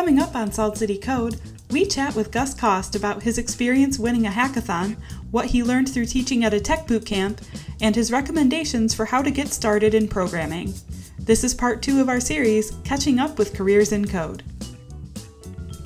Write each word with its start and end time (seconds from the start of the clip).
Coming 0.00 0.18
up 0.18 0.34
on 0.34 0.50
Salt 0.50 0.78
City 0.78 0.96
Code, 0.96 1.38
we 1.70 1.84
chat 1.84 2.14
with 2.16 2.30
Gus 2.30 2.54
Cost 2.54 2.96
about 2.96 3.22
his 3.22 3.36
experience 3.36 3.98
winning 3.98 4.26
a 4.26 4.30
hackathon, 4.30 4.96
what 5.30 5.44
he 5.44 5.62
learned 5.62 5.90
through 5.90 6.06
teaching 6.06 6.42
at 6.42 6.54
a 6.54 6.58
tech 6.58 6.86
boot 6.86 7.04
camp, 7.04 7.42
and 7.82 7.94
his 7.94 8.10
recommendations 8.10 8.94
for 8.94 9.04
how 9.04 9.20
to 9.20 9.30
get 9.30 9.48
started 9.48 9.92
in 9.92 10.08
programming. 10.08 10.72
This 11.18 11.44
is 11.44 11.52
part 11.52 11.82
two 11.82 12.00
of 12.00 12.08
our 12.08 12.18
series, 12.18 12.70
Catching 12.82 13.18
Up 13.18 13.38
with 13.38 13.52
Careers 13.52 13.92
in 13.92 14.08
Code. 14.08 14.42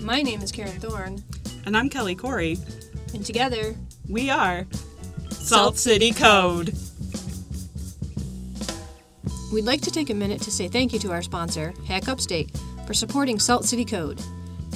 My 0.01 0.23
name 0.23 0.43
is 0.43 0.53
Karen 0.53 0.79
Thorne, 0.79 1.21
And 1.67 1.77
I'm 1.77 1.89
Kelly 1.91 2.15
Corey. 2.15 2.57
and 3.15 3.27
together, 3.27 3.75
We 4.09 4.31
are 4.31 4.69
Salt 5.31 5.77
City 5.77 6.13
Code. 6.13 6.73
we'd 9.53 9.65
like 9.65 9.81
to 9.81 9.91
take 9.91 10.11
a 10.11 10.15
minute 10.15 10.41
to 10.43 10.53
say 10.53 10.69
thank 10.69 10.93
you 10.93 11.01
to 11.01 11.11
our 11.11 11.23
sponsor, 11.23 11.75
Hack 11.89 12.09
Upstate, 12.09 12.53
for 12.87 12.95
supporting 12.95 13.39
Salt 13.39 13.65
City 13.65 13.85
Code. 13.85 14.21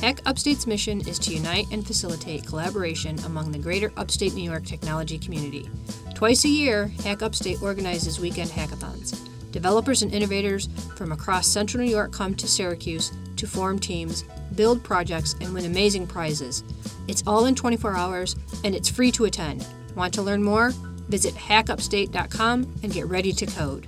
Hack 0.01 0.21
Upstate's 0.27 0.67
mission 0.67 1.01
is 1.09 1.19
to 1.19 1.35
unite 1.35 1.67
and 1.73 1.87
facilitate 1.87 2.47
collaboration 2.47 3.19
among 3.25 3.51
the 3.51 3.59
greater 3.59 3.93
upstate 3.97 4.35
New 4.35 4.49
York 4.49 4.65
technology 4.65 5.19
community. 5.19 5.69
Twice 6.15 6.45
a 6.45 6.49
year, 6.49 6.93
Hack 7.03 7.23
Upstate 7.23 7.63
organizes 7.63 8.21
weekend 8.21 8.51
hackathons. 8.51 9.29
Developers 9.51 10.03
and 10.03 10.13
innovators 10.13 10.69
from 10.97 11.13
across 11.13 11.47
central 11.47 11.83
New 11.83 11.91
York 11.91 12.13
come 12.13 12.35
to 12.35 12.47
Syracuse 12.47 13.13
to 13.37 13.47
form 13.47 13.79
teams, 13.79 14.25
build 14.55 14.85
projects, 14.85 15.35
and 15.41 15.53
win 15.55 15.65
amazing 15.65 16.07
prizes. 16.07 16.63
It's 17.09 17.25
all 17.27 17.47
in 17.47 17.55
24 17.55 17.97
hours 17.97 18.37
and 18.65 18.75
it's 18.75 18.89
free 18.89 19.11
to 19.13 19.25
attend. 19.25 19.67
Want 19.95 20.13
to 20.15 20.23
learn 20.23 20.43
more? 20.43 20.71
Visit 21.09 21.35
hackupstate.com 21.35 22.75
and 22.83 22.93
get 22.93 23.07
ready 23.07 23.33
to 23.33 23.47
code. 23.47 23.87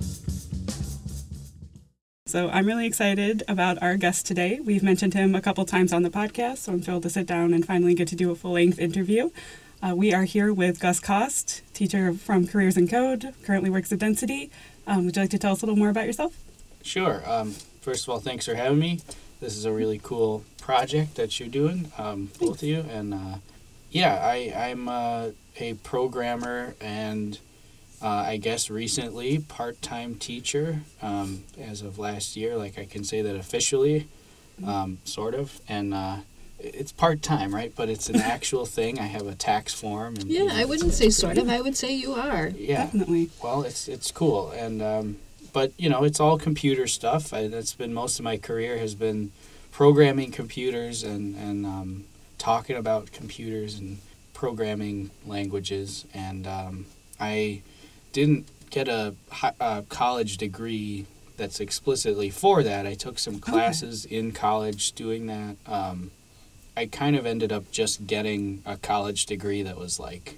So 2.31 2.47
I'm 2.47 2.65
really 2.65 2.85
excited 2.85 3.43
about 3.49 3.83
our 3.83 3.97
guest 3.97 4.25
today. 4.25 4.61
We've 4.61 4.81
mentioned 4.81 5.13
him 5.13 5.35
a 5.35 5.41
couple 5.41 5.65
times 5.65 5.91
on 5.91 6.03
the 6.03 6.09
podcast, 6.09 6.59
so 6.59 6.71
I'm 6.71 6.81
thrilled 6.81 7.03
to 7.03 7.09
sit 7.09 7.27
down 7.27 7.53
and 7.53 7.65
finally 7.67 7.93
get 7.93 8.07
to 8.07 8.15
do 8.15 8.31
a 8.31 8.35
full 8.35 8.53
length 8.53 8.79
interview. 8.79 9.31
Uh, 9.83 9.97
we 9.97 10.13
are 10.13 10.23
here 10.23 10.53
with 10.53 10.79
Gus 10.79 11.01
Cost, 11.01 11.61
teacher 11.73 12.13
from 12.13 12.47
Careers 12.47 12.77
in 12.77 12.87
Code, 12.87 13.33
currently 13.43 13.69
works 13.69 13.91
at 13.91 13.99
Density. 13.99 14.49
Um, 14.87 15.03
would 15.03 15.17
you 15.17 15.23
like 15.23 15.31
to 15.31 15.37
tell 15.37 15.51
us 15.51 15.61
a 15.61 15.65
little 15.65 15.77
more 15.77 15.89
about 15.89 16.05
yourself? 16.05 16.33
Sure. 16.83 17.21
Um, 17.29 17.51
first 17.81 18.05
of 18.05 18.09
all, 18.11 18.21
thanks 18.21 18.45
for 18.45 18.55
having 18.55 18.79
me. 18.79 19.01
This 19.41 19.57
is 19.57 19.65
a 19.65 19.73
really 19.73 19.99
cool 20.01 20.45
project 20.61 21.15
that 21.15 21.37
you're 21.37 21.49
doing, 21.49 21.91
um, 21.97 22.31
both 22.39 22.63
of 22.63 22.63
you. 22.63 22.85
And 22.89 23.13
uh, 23.13 23.35
yeah, 23.89 24.21
I, 24.23 24.53
I'm 24.69 24.87
uh, 24.87 25.31
a 25.59 25.73
programmer 25.73 26.75
and 26.79 27.37
uh, 28.01 28.07
I 28.07 28.37
guess 28.37 28.69
recently 28.69 29.39
part 29.39 29.81
time 29.81 30.15
teacher 30.15 30.81
um, 31.01 31.43
as 31.59 31.81
of 31.81 31.99
last 31.99 32.35
year. 32.35 32.55
Like 32.55 32.77
I 32.77 32.85
can 32.85 33.03
say 33.03 33.21
that 33.21 33.35
officially, 33.35 34.07
um, 34.65 34.99
sort 35.03 35.35
of. 35.35 35.61
And 35.67 35.93
uh, 35.93 36.17
it's 36.59 36.91
part 36.91 37.21
time, 37.21 37.53
right? 37.53 37.71
But 37.75 37.89
it's 37.89 38.09
an 38.09 38.15
actual 38.21 38.65
thing. 38.65 38.99
I 38.99 39.03
have 39.03 39.27
a 39.27 39.35
tax 39.35 39.73
form. 39.73 40.15
And 40.15 40.25
Yeah, 40.29 40.49
I 40.51 40.65
wouldn't 40.65 40.93
say 40.93 41.09
sort 41.09 41.37
of. 41.37 41.49
I 41.49 41.61
would 41.61 41.77
say 41.77 41.93
you 41.93 42.13
are. 42.13 42.51
Yeah. 42.55 42.85
Definitely. 42.85 43.29
Well, 43.43 43.63
it's 43.63 43.87
it's 43.87 44.11
cool, 44.11 44.51
and 44.51 44.81
um, 44.81 45.17
but 45.53 45.71
you 45.77 45.89
know, 45.89 46.03
it's 46.03 46.19
all 46.19 46.37
computer 46.37 46.87
stuff. 46.87 47.33
I, 47.33 47.47
that's 47.47 47.73
been 47.73 47.93
most 47.93 48.19
of 48.19 48.23
my 48.23 48.37
career 48.37 48.77
has 48.77 48.95
been 48.95 49.31
programming 49.71 50.31
computers 50.31 51.03
and 51.03 51.35
and 51.35 51.65
um, 51.65 52.05
talking 52.37 52.75
about 52.75 53.11
computers 53.11 53.77
and 53.77 53.99
programming 54.33 55.11
languages. 55.25 56.05
And 56.13 56.47
um, 56.47 56.85
I 57.19 57.61
didn't 58.11 58.47
get 58.69 58.87
a, 58.87 59.15
a 59.59 59.83
college 59.89 60.37
degree 60.37 61.05
that's 61.37 61.59
explicitly 61.59 62.29
for 62.29 62.63
that. 62.63 62.85
I 62.85 62.93
took 62.93 63.17
some 63.19 63.39
classes 63.39 64.05
in 64.05 64.31
college 64.31 64.91
doing 64.93 65.27
that. 65.27 65.55
Um, 65.65 66.11
I 66.77 66.85
kind 66.85 67.15
of 67.15 67.25
ended 67.25 67.51
up 67.51 67.71
just 67.71 68.07
getting 68.07 68.61
a 68.65 68.77
college 68.77 69.25
degree 69.25 69.61
that 69.63 69.77
was 69.77 69.99
like 69.99 70.37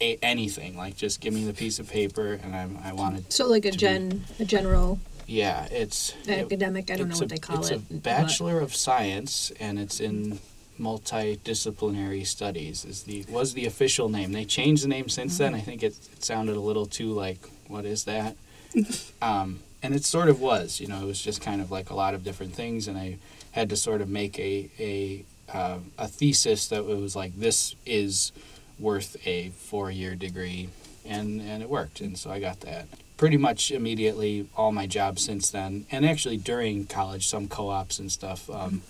a- 0.00 0.18
anything 0.22 0.76
like 0.76 0.96
just 0.96 1.20
give 1.20 1.32
me 1.32 1.44
the 1.44 1.52
piece 1.54 1.78
of 1.78 1.88
paper 1.88 2.38
and 2.42 2.54
I, 2.54 2.68
I 2.90 2.92
wanted 2.92 3.32
So 3.32 3.46
like 3.48 3.64
a 3.64 3.70
To 3.70 3.76
be- 3.76 3.80
gen, 3.80 4.24
a 4.38 4.44
general 4.44 4.98
yeah 5.26 5.66
it's 5.70 6.14
it- 6.26 6.38
academic. 6.46 6.90
I 6.90 6.96
don't 6.96 7.08
know 7.08 7.14
what 7.16 7.24
a- 7.24 7.28
they 7.28 7.38
call 7.38 7.60
it's 7.60 7.70
it. 7.70 7.74
It's 7.74 7.90
a 7.90 7.94
but- 7.94 8.02
bachelor 8.02 8.60
of 8.60 8.74
science 8.74 9.52
and 9.60 9.78
it's 9.78 10.00
in 10.00 10.38
multidisciplinary 10.80 12.26
studies 12.26 12.84
is 12.84 13.02
the 13.02 13.24
was 13.28 13.54
the 13.54 13.66
official 13.66 14.08
name. 14.08 14.32
They 14.32 14.44
changed 14.44 14.84
the 14.84 14.88
name 14.88 15.08
since 15.08 15.38
then. 15.38 15.54
I 15.54 15.60
think 15.60 15.82
it, 15.82 15.94
it 16.12 16.24
sounded 16.24 16.56
a 16.56 16.60
little 16.60 16.86
too 16.86 17.12
like 17.12 17.38
what 17.68 17.84
is 17.84 18.04
that? 18.04 18.36
Um, 19.22 19.60
and 19.82 19.94
it 19.94 20.04
sort 20.04 20.28
of 20.28 20.40
was 20.40 20.80
you 20.80 20.86
know 20.86 21.02
it 21.02 21.06
was 21.06 21.20
just 21.20 21.40
kind 21.40 21.60
of 21.60 21.70
like 21.70 21.90
a 21.90 21.94
lot 21.94 22.14
of 22.14 22.24
different 22.24 22.54
things 22.54 22.88
and 22.88 22.96
i 22.98 23.16
had 23.52 23.68
to 23.70 23.76
sort 23.76 24.00
of 24.00 24.08
make 24.08 24.38
a 24.38 24.70
a 24.78 25.24
uh, 25.52 25.78
a 25.98 26.06
thesis 26.06 26.68
that 26.68 26.78
it 26.78 26.96
was 26.96 27.16
like 27.16 27.34
this 27.36 27.74
is 27.84 28.30
worth 28.78 29.16
a 29.26 29.48
four 29.50 29.90
year 29.90 30.14
degree 30.14 30.68
and 31.04 31.40
and 31.40 31.62
it 31.62 31.68
worked 31.68 32.00
and 32.00 32.16
so 32.18 32.30
i 32.30 32.38
got 32.38 32.60
that. 32.60 32.86
Pretty 33.16 33.36
much 33.36 33.70
immediately 33.70 34.48
all 34.56 34.72
my 34.72 34.86
jobs 34.86 35.24
since 35.24 35.50
then 35.50 35.84
and 35.90 36.06
actually 36.06 36.38
during 36.38 36.86
college 36.86 37.26
some 37.26 37.48
co-ops 37.48 37.98
and 37.98 38.10
stuff 38.10 38.48
um, 38.48 38.80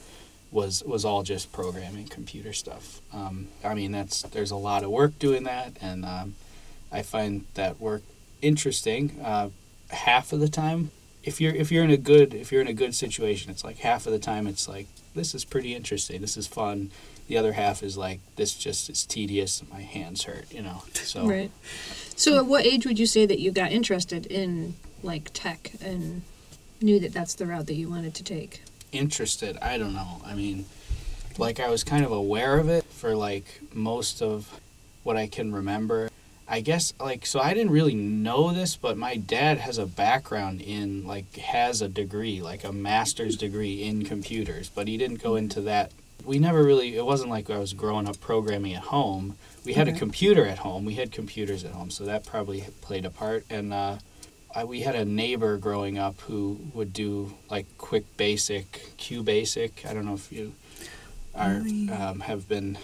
was 0.51 0.83
was 0.85 1.05
all 1.05 1.23
just 1.23 1.53
programming 1.53 2.07
computer 2.07 2.53
stuff 2.53 3.01
um, 3.13 3.49
i 3.65 3.75
mean 3.75 3.93
that's 3.93 4.23
there's 4.23 4.51
a 4.51 4.57
lot 4.57 4.83
of 4.83 4.91
work 4.91 5.19
doing 5.19 5.45
that 5.45 5.73
and 5.81 6.05
um, 6.05 6.35
i 6.91 7.03
find 7.03 7.45
that 7.55 7.81
work 7.81 8.03
interesting 8.43 9.21
uh, 9.23 9.49
half 9.91 10.33
of 10.33 10.41
the 10.41 10.49
time 10.49 10.91
if 11.23 11.41
you're 11.41 11.55
if 11.55 11.71
you're 11.71 11.85
in 11.85 11.91
a 11.91 11.97
good 11.97 12.35
if 12.35 12.51
you're 12.51 12.61
in 12.61 12.69
a 12.69 12.73
good 12.73 12.95
situation 12.95 13.51
it's 13.51 13.65
like 13.65 13.79
half 13.79 14.07
of 14.07 14.13
the 14.13 14.19
time 14.19 14.47
it's 14.47 14.69
like 14.69 14.87
this 15.15 15.35
is 15.35 15.45
pretty 15.45 15.75
interesting 15.75 16.21
this 16.21 16.37
is 16.37 16.47
fun 16.47 16.91
the 17.29 17.37
other 17.37 17.53
half 17.53 17.83
is 17.83 17.97
like 17.97 18.19
this 18.37 18.55
just 18.55 18.91
is 18.91 19.05
tedious 19.05 19.63
my 19.71 19.83
hands 19.83 20.25
hurt 20.25 20.53
you 20.53 20.63
know 20.63 20.83
so 20.95 21.27
Right. 21.29 21.51
So 22.17 22.37
at 22.37 22.45
what 22.45 22.67
age 22.67 22.85
would 22.87 22.99
you 22.99 23.07
say 23.07 23.25
that 23.25 23.39
you 23.39 23.51
got 23.51 23.73
interested 23.73 24.27
in 24.27 24.75
like 25.03 25.31
tech 25.33 25.73
and 25.81 26.21
knew 26.83 27.01
that 27.01 27.15
that's 27.15 27.33
the 27.35 27.47
route 27.47 27.67
that 27.67 27.75
you 27.75 27.89
wanted 27.89 28.15
to 28.17 28.23
take? 28.23 28.63
Interested 28.93 29.57
i 29.63 29.79
don't 29.79 29.95
know. 29.95 30.21
I 30.25 30.35
mean 30.35 30.67
like 31.39 31.61
i 31.61 31.69
was 31.69 31.85
kind 31.85 32.05
of 32.05 32.13
aware 32.13 32.59
of 32.59 32.69
it 32.69 32.85
for 32.85 33.15
like 33.15 33.61
most 33.73 34.21
of 34.23 34.61
what 35.03 35.17
i 35.17 35.27
can 35.27 35.53
remember. 35.53 36.11
I 36.49 36.61
guess 36.61 36.93
like 36.99 37.27
so 37.27 37.39
i 37.41 37.55
didn't 37.55 37.73
really 37.73 37.95
know 37.95 38.53
this 38.53 38.75
but 38.77 38.97
my 38.97 39.17
dad 39.17 39.59
has 39.59 39.79
a 39.79 39.87
background 39.87 40.61
in 40.61 41.07
like 41.07 41.37
has 41.37 41.81
a 41.81 41.89
degree 41.89 42.43
like 42.43 42.65
a 42.65 42.73
master's 42.73 43.37
degree 43.37 43.85
in 43.85 44.05
computers 44.05 44.69
but 44.69 44.89
he 44.89 44.97
didn't 44.97 45.23
go 45.23 45.37
into 45.37 45.61
that. 45.63 45.93
We 46.25 46.39
never 46.39 46.63
really 46.63 46.97
it 46.97 47.07
wasn't 47.07 47.31
like 47.31 47.49
i 47.51 47.59
was 47.59 47.73
growing 47.73 48.09
up 48.09 48.21
programming 48.21 48.75
at 48.75 48.83
home. 48.83 49.37
We 49.65 49.75
had 49.75 49.89
a 49.89 49.93
computer 49.93 50.45
at 50.45 50.59
home. 50.59 50.85
We 50.85 50.95
had 50.95 51.13
computers 51.13 51.65
at 51.65 51.71
home 51.73 51.91
so 51.91 52.05
that 52.05 52.27
probably 52.27 52.65
played 52.81 53.05
a 53.05 53.11
part. 53.11 53.45
And 53.49 53.73
uh 53.73 53.99
I, 54.55 54.65
we 54.65 54.81
had 54.81 54.95
a 54.97 55.05
neighbor 55.05 55.57
growing 55.59 55.99
up 55.99 56.21
who 56.23 56.59
would 56.75 56.93
do 56.93 57.35
like 57.51 57.67
quick 57.79 58.17
basic 58.17 58.73
QBasic. 58.99 59.87
I 59.89 59.95
don't 59.95 60.05
know 60.07 60.15
if 60.15 60.33
you 60.33 60.53
are 61.35 61.63
um, 61.93 62.21
have 62.21 62.49
been 62.49 62.77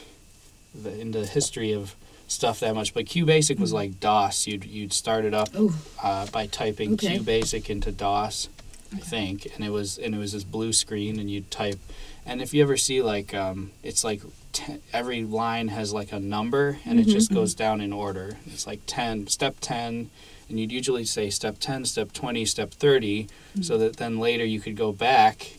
the, 0.74 1.00
in 1.00 1.10
the 1.12 1.26
history 1.26 1.72
of 1.72 1.94
stuff 2.28 2.60
that 2.60 2.74
much 2.74 2.92
but 2.94 3.04
QBasic 3.06 3.58
was 3.58 3.72
like 3.72 3.98
dos. 4.00 4.46
You'd 4.46 4.64
you'd 4.64 4.92
start 4.92 5.24
it 5.24 5.34
up 5.34 5.48
Oh, 5.54 5.74
uh, 6.02 6.26
by 6.26 6.46
typing 6.46 6.92
Okay. 6.94 7.18
QBasic 7.18 7.70
into 7.70 7.90
dos 7.92 8.48
i 8.94 8.98
think 8.98 9.48
and 9.54 9.64
it 9.64 9.70
was 9.70 9.98
and 9.98 10.14
it 10.14 10.18
was 10.18 10.30
this 10.32 10.44
blue 10.44 10.72
screen 10.72 11.18
and 11.18 11.28
you'd 11.28 11.50
type 11.50 11.78
and 12.24 12.40
if 12.40 12.54
you 12.54 12.62
ever 12.62 12.76
see 12.76 13.02
like 13.02 13.34
um, 13.34 13.72
it's 13.82 14.04
like 14.04 14.22
te- 14.52 14.78
every 14.92 15.24
line 15.24 15.66
has 15.68 15.92
like 15.92 16.12
a 16.12 16.20
number 16.20 16.78
and 16.84 17.00
it 17.00 17.06
just 17.08 17.32
goes 17.32 17.54
down 17.54 17.80
in 17.80 17.92
order. 17.92 18.36
It's 18.46 18.66
like 18.66 18.80
10 18.86 19.26
step 19.28 19.56
10 19.60 20.10
and 20.48 20.60
you'd 20.60 20.72
usually 20.72 21.04
say 21.04 21.30
step 21.30 21.58
10 21.58 21.84
step 21.84 22.12
20 22.12 22.44
step 22.44 22.72
30 22.72 23.28
so 23.62 23.74
hmm. 23.74 23.80
that 23.80 23.96
then 23.96 24.18
later 24.18 24.44
you 24.44 24.60
could 24.60 24.76
go 24.76 24.92
back 24.92 25.52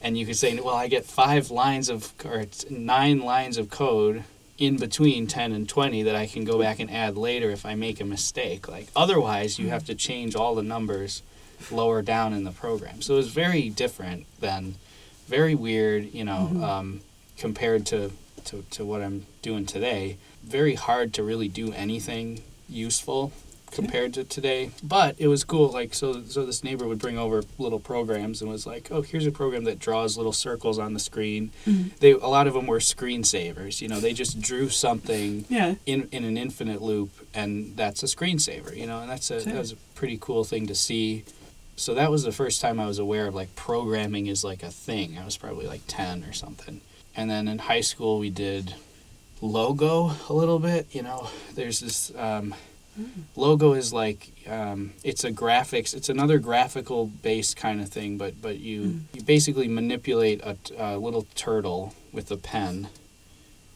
and 0.00 0.16
you 0.16 0.26
could 0.26 0.36
say 0.36 0.58
well 0.60 0.74
i 0.74 0.88
get 0.88 1.04
five 1.04 1.50
lines 1.50 1.88
of 1.88 2.12
or 2.24 2.44
nine 2.70 3.20
lines 3.20 3.58
of 3.58 3.70
code 3.70 4.24
in 4.58 4.76
between 4.76 5.26
10 5.26 5.52
and 5.52 5.68
20 5.68 6.02
that 6.02 6.14
i 6.14 6.26
can 6.26 6.44
go 6.44 6.58
back 6.58 6.78
and 6.78 6.90
add 6.90 7.16
later 7.16 7.50
if 7.50 7.64
i 7.64 7.74
make 7.74 8.00
a 8.00 8.04
mistake. 8.04 8.68
Like 8.68 8.88
otherwise 8.94 9.58
you 9.58 9.68
have 9.70 9.84
to 9.86 9.92
hmm. 9.92 9.98
change 9.98 10.36
all 10.36 10.54
the 10.54 10.62
numbers 10.62 11.22
lower 11.70 12.00
down 12.00 12.32
in 12.32 12.44
the 12.44 12.52
program. 12.52 13.02
So 13.02 13.14
it 13.14 13.18
was 13.18 13.28
very 13.28 13.68
different 13.68 14.26
than 14.40 14.76
very 15.26 15.54
weird 15.54 16.12
you 16.12 16.24
know 16.24 16.48
mm-hmm. 16.50 16.64
um, 16.64 17.00
compared 17.38 17.86
to, 17.86 18.10
to, 18.44 18.64
to 18.70 18.84
what 18.84 19.00
i'm 19.02 19.26
doing 19.42 19.64
today. 19.64 20.18
Very 20.42 20.74
hard 20.74 21.14
to 21.14 21.22
really 21.22 21.48
do 21.48 21.72
anything 21.72 22.42
useful 22.68 23.32
compared 23.70 24.14
to 24.14 24.24
today. 24.24 24.70
But 24.82 25.16
it 25.18 25.28
was 25.28 25.44
cool. 25.44 25.68
Like 25.70 25.94
so, 25.94 26.22
so 26.24 26.44
this 26.44 26.62
neighbor 26.64 26.86
would 26.86 26.98
bring 26.98 27.18
over 27.18 27.42
little 27.58 27.80
programs 27.80 28.40
and 28.42 28.50
was 28.50 28.66
like, 28.66 28.88
"Oh, 28.90 29.02
here's 29.02 29.26
a 29.26 29.30
program 29.32 29.64
that 29.64 29.78
draws 29.78 30.16
little 30.16 30.32
circles 30.32 30.78
on 30.78 30.94
the 30.94 31.00
screen." 31.00 31.50
They 32.00 32.12
a 32.12 32.18
lot 32.26 32.46
of 32.46 32.54
them 32.54 32.66
were 32.66 32.78
screensavers. 32.78 33.80
You 33.80 33.88
know, 33.88 34.00
they 34.00 34.12
just 34.12 34.40
drew 34.40 34.68
something 34.68 35.44
Yeah. 35.48 35.74
in 35.86 36.08
in 36.12 36.24
an 36.24 36.36
infinite 36.36 36.82
loop, 36.82 37.10
and 37.34 37.76
that's 37.76 38.02
a 38.02 38.06
screensaver. 38.06 38.76
You 38.76 38.86
know, 38.86 39.00
and 39.00 39.10
that's 39.10 39.30
a 39.30 39.40
Sure. 39.42 39.52
that 39.52 39.58
was 39.58 39.72
a 39.72 39.76
pretty 39.94 40.18
cool 40.20 40.44
thing 40.44 40.66
to 40.66 40.74
see. 40.74 41.24
so 41.76 41.94
that 41.94 42.10
was 42.10 42.24
the 42.24 42.32
first 42.32 42.60
time 42.60 42.78
I 42.78 42.86
was 42.86 42.98
aware 42.98 43.26
of 43.28 43.34
like 43.34 43.54
programming 43.56 44.26
is 44.26 44.44
like 44.44 44.62
a 44.62 44.70
thing. 44.70 45.16
I 45.18 45.24
was 45.24 45.38
probably 45.38 45.66
like 45.66 45.80
10 45.86 46.24
or 46.24 46.32
something. 46.34 46.82
And 47.16 47.30
then 47.30 47.48
in 47.48 47.58
high 47.58 47.80
school, 47.80 48.18
we 48.18 48.28
did 48.28 48.74
logo 49.40 50.12
a 50.28 50.32
little 50.34 50.58
bit. 50.58 50.86
You 50.92 51.02
know, 51.02 51.28
there's 51.54 51.80
this 51.80 52.12
um, 52.16 52.54
logo 53.36 53.72
is 53.74 53.92
like 53.92 54.30
um, 54.48 54.92
it's 55.04 55.24
a 55.24 55.30
graphics. 55.32 55.94
It's 55.94 56.08
another 56.08 56.38
graphical 56.38 57.06
based 57.06 57.56
kind 57.56 57.80
of 57.80 57.88
thing, 57.88 58.16
but 58.18 58.40
but 58.42 58.58
you 58.58 59.00
you 59.12 59.22
basically 59.22 59.68
manipulate 59.68 60.40
a 60.44 60.96
little 60.98 61.26
turtle 61.34 61.94
with 62.12 62.30
a 62.30 62.36
pen. 62.36 62.88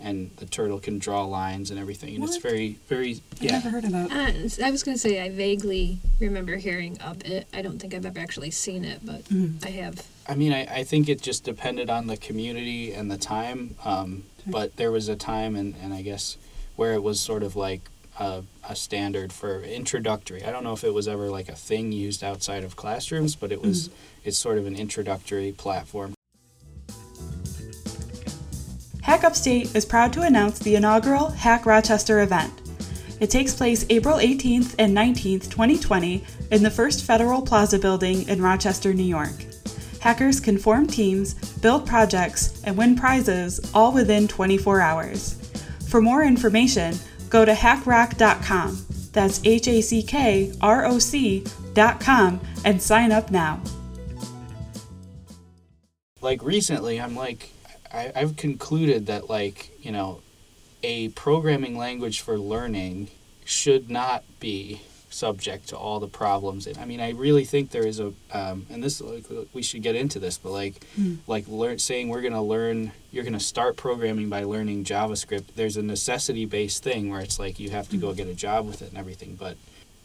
And 0.00 0.32
the 0.36 0.44
turtle 0.44 0.80
can 0.80 0.98
draw 0.98 1.24
lines 1.24 1.70
and 1.70 1.80
everything, 1.80 2.14
and 2.14 2.24
it's 2.24 2.34
What? 2.34 2.42
very, 2.42 2.78
very, 2.88 3.22
I've 3.36 3.42
yeah. 3.42 3.52
never 3.52 3.70
heard 3.70 3.84
of 3.84 3.92
that. 3.92 4.10
Uh, 4.10 4.64
I 4.66 4.70
was 4.70 4.82
going 4.82 4.96
to 4.96 5.00
say 5.00 5.22
I 5.22 5.30
vaguely 5.30 5.98
remember 6.20 6.56
hearing 6.56 7.00
of 7.00 7.24
it. 7.24 7.46
I 7.54 7.62
don't 7.62 7.78
think 7.78 7.94
I've 7.94 8.04
ever 8.04 8.18
actually 8.20 8.50
seen 8.50 8.84
it, 8.84 9.00
but 9.02 9.24
Mhm. 9.30 9.64
I 9.64 9.70
have. 9.70 10.04
I 10.28 10.34
mean, 10.34 10.52
I, 10.52 10.64
I 10.80 10.84
think 10.84 11.08
it 11.08 11.22
just 11.22 11.44
depended 11.44 11.88
on 11.88 12.06
the 12.06 12.18
community 12.18 12.92
and 12.92 13.10
the 13.10 13.16
time. 13.16 13.76
Um, 13.82 14.24
but 14.46 14.76
there 14.76 14.90
was 14.92 15.08
a 15.08 15.16
time, 15.16 15.56
and, 15.56 15.74
and 15.82 15.94
I 15.94 16.02
guess, 16.02 16.36
where 16.76 16.92
it 16.92 17.02
was 17.02 17.18
sort 17.18 17.42
of 17.42 17.56
like 17.56 17.88
a, 18.18 18.42
a 18.68 18.76
standard 18.76 19.32
for 19.32 19.60
introductory. 19.62 20.44
I 20.44 20.50
don't 20.50 20.64
know 20.64 20.72
if 20.72 20.84
it 20.84 20.94
was 20.94 21.08
ever 21.08 21.28
like 21.28 21.48
a 21.48 21.54
thing 21.54 21.92
used 21.92 22.22
outside 22.22 22.64
of 22.64 22.76
classrooms, 22.76 23.34
but 23.34 23.52
it 23.52 23.62
was 23.62 23.88
mm-hmm. 23.88 23.98
it's 24.24 24.38
sort 24.38 24.58
of 24.58 24.66
an 24.66 24.76
introductory 24.76 25.52
platform. 25.52 26.14
Hack 29.02 29.22
Upstate 29.24 29.74
is 29.74 29.84
proud 29.84 30.12
to 30.14 30.22
announce 30.22 30.58
the 30.58 30.76
inaugural 30.76 31.28
Hack 31.28 31.66
Rochester 31.66 32.20
event. 32.20 32.52
It 33.20 33.30
takes 33.30 33.54
place 33.54 33.84
April 33.90 34.16
18th 34.16 34.74
and 34.78 34.96
19th, 34.96 35.50
2020, 35.50 36.24
in 36.50 36.62
the 36.62 36.70
First 36.70 37.04
Federal 37.04 37.42
Plaza 37.42 37.78
building 37.78 38.26
in 38.28 38.40
Rochester, 38.42 38.94
New 38.94 39.04
York. 39.04 39.44
Hackers 40.00 40.40
can 40.40 40.58
form 40.58 40.86
teams, 40.86 41.34
build 41.60 41.86
projects, 41.86 42.62
and 42.64 42.76
win 42.76 42.96
prizes 42.96 43.60
all 43.72 43.92
within 43.92 44.26
24 44.28 44.80
hours. 44.80 45.34
For 45.88 46.02
more 46.02 46.24
information, 46.24 46.94
go 47.34 47.44
to 47.44 47.52
hackrock.com. 47.52 48.86
That's 49.12 49.40
H 49.44 49.66
A 49.66 49.80
C 49.80 50.04
K 50.04 50.52
R 50.60 50.84
O 50.86 51.00
C.com 51.00 52.40
and 52.64 52.80
sign 52.80 53.10
up 53.10 53.32
now. 53.32 53.60
like 56.20 56.42
recently 56.42 56.98
i'm 56.98 57.14
like 57.14 57.50
I, 57.92 58.10
i've 58.16 58.36
concluded 58.36 59.06
that 59.06 59.28
like 59.28 59.70
you 59.82 59.92
know 59.92 60.22
a 60.82 61.10
programming 61.10 61.76
language 61.76 62.22
for 62.22 62.38
learning 62.38 63.08
should 63.44 63.90
not 63.90 64.24
be 64.40 64.80
subject 65.14 65.68
to 65.68 65.76
all 65.76 66.00
the 66.00 66.08
problems. 66.08 66.66
And 66.66 66.78
i 66.78 66.84
mean 66.84 67.00
i 67.00 67.10
really 67.10 67.44
think 67.44 67.70
there 67.70 67.86
is 67.86 68.00
a 68.00 68.12
um, 68.32 68.66
and 68.70 68.82
this 68.82 69.00
like 69.00 69.24
we 69.52 69.62
should 69.62 69.82
get 69.82 69.94
into 69.94 70.18
this 70.18 70.38
but 70.38 70.50
like 70.50 70.74
like 71.26 71.46
learn 71.48 71.78
saying 71.78 72.08
we're 72.08 72.20
going 72.20 72.32
to 72.32 72.40
learn 72.40 72.92
you're 73.10 73.24
going 73.24 73.32
to 73.32 73.40
start 73.40 73.76
programming 73.76 74.28
by 74.28 74.42
learning 74.44 74.84
javascript 74.84 75.54
there's 75.54 75.76
a 75.76 75.82
necessity 75.82 76.44
based 76.44 76.82
thing 76.82 77.10
where 77.10 77.20
it's 77.20 77.38
like 77.38 77.58
you 77.58 77.70
have 77.70 77.88
to 77.88 77.96
go 77.96 78.12
get 78.12 78.28
a 78.28 78.34
job 78.34 78.66
with 78.66 78.82
it 78.82 78.90
and 78.90 78.98
everything. 78.98 79.36
But 79.36 79.56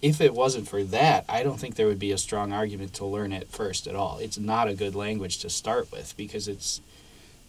if 0.02 0.22
it 0.22 0.34
wasn't 0.34 0.68
for 0.68 0.84
that, 0.86 1.26
I 1.28 1.44
don't 1.44 1.60
think 1.60 1.76
there 1.76 1.88
would 1.88 2.00
be 2.00 2.12
a 2.12 2.18
strong 2.18 2.54
argument 2.54 2.94
to 2.96 3.06
learn 3.06 3.34
it 3.34 3.50
first 3.50 3.88
at 3.88 3.96
all. 3.96 4.18
It's 4.20 4.38
not 4.38 4.68
a 4.68 4.74
good 4.74 4.96
language 4.96 5.40
to 5.40 5.50
start 5.50 5.92
with 5.92 6.16
because 6.16 6.48
it's 6.48 6.82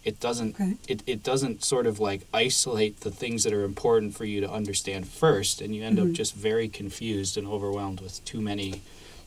it 0.03 0.19
doesn't 0.19 0.55
Okay. 0.55 0.73
it, 0.87 1.03
it 1.05 1.23
doesn't 1.23 1.63
sort 1.63 1.85
of 1.85 1.99
like 1.99 2.21
isolate 2.33 3.01
the 3.01 3.11
things 3.11 3.43
that 3.43 3.53
are 3.53 3.63
important 3.63 4.15
for 4.15 4.25
you 4.25 4.41
to 4.41 4.49
understand 4.51 5.07
first 5.07 5.61
and 5.61 5.75
you 5.75 5.83
end 5.83 5.97
Mhm. 5.99 6.09
up 6.09 6.11
just 6.13 6.33
very 6.33 6.67
confused 6.67 7.37
and 7.37 7.47
overwhelmed 7.47 7.99
with 8.01 8.23
too 8.25 8.41
many 8.41 8.81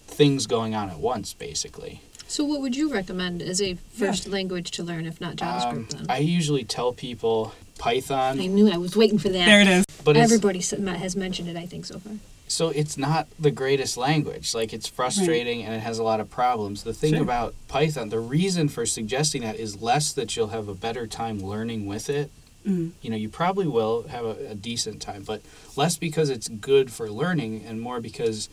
things 0.07 0.47
going 0.47 0.75
on 0.75 0.91
at 0.91 0.99
once 0.99 1.33
basically. 1.33 2.01
So, 2.27 2.43
what 2.45 2.61
would 2.63 2.75
you 2.75 2.93
recommend 2.93 3.43
as 3.43 3.61
a 3.61 3.75
first 3.93 4.27
language 4.27 4.71
to 4.73 4.83
learn, 4.83 5.05
if 5.07 5.21
not 5.21 5.37
JavaScript? 5.37 5.73
Um, 5.73 5.87
then 5.91 6.07
I 6.09 6.19
usually 6.19 6.65
tell 6.65 6.93
people 6.93 7.53
Python, 7.79 8.41
I 8.41 8.47
knew 8.47 8.71
I 8.73 8.79
was 8.79 8.97
waiting 8.97 9.19
for 9.19 9.29
that. 9.29 9.45
There 9.45 9.61
it 9.61 9.69
is. 9.69 9.85
but 10.03 10.17
Everybody 10.17 10.59
has 10.61 11.15
mentioned 11.17 11.49
it, 11.49 11.57
I 11.57 11.67
think, 11.67 11.85
so 11.85 11.99
far. 11.99 12.15
So 12.47 12.69
it's 12.69 12.97
not 12.99 13.27
the 13.39 13.51
greatest 13.51 13.97
language. 13.97 14.55
Like 14.55 14.73
it's 14.73 14.87
frustrating 14.89 15.63
and 15.63 15.75
it 15.75 15.81
has 15.81 15.99
a 15.99 16.03
lot 16.03 16.21
of 16.21 16.31
problems. 16.31 16.83
The 16.85 16.93
thing 16.95 17.15
Sure. 17.15 17.23
about 17.23 17.55
Python, 17.69 18.11
the 18.11 18.21
reason 18.21 18.69
for 18.69 18.85
suggesting 18.87 19.43
that 19.43 19.57
is 19.57 19.81
less 19.81 20.13
that 20.13 20.37
you'll 20.37 20.49
have 20.49 20.69
a 20.69 20.75
better 20.75 21.07
time 21.07 21.41
learning 21.43 21.87
with 21.87 22.09
it. 22.11 22.31
Mm. 22.67 22.93
You 23.03 23.11
know, 23.11 23.17
you 23.17 23.29
probably 23.29 23.67
will 23.67 24.05
have 24.09 24.25
a, 24.25 24.51
a 24.51 24.55
decent 24.55 25.03
time, 25.03 25.23
but 25.23 25.43
less 25.77 25.97
because 25.97 26.31
it's 26.31 26.49
good 26.49 26.91
for 26.93 27.11
learning 27.11 27.65
and 27.67 27.81
more 27.81 28.01
because 28.01 28.49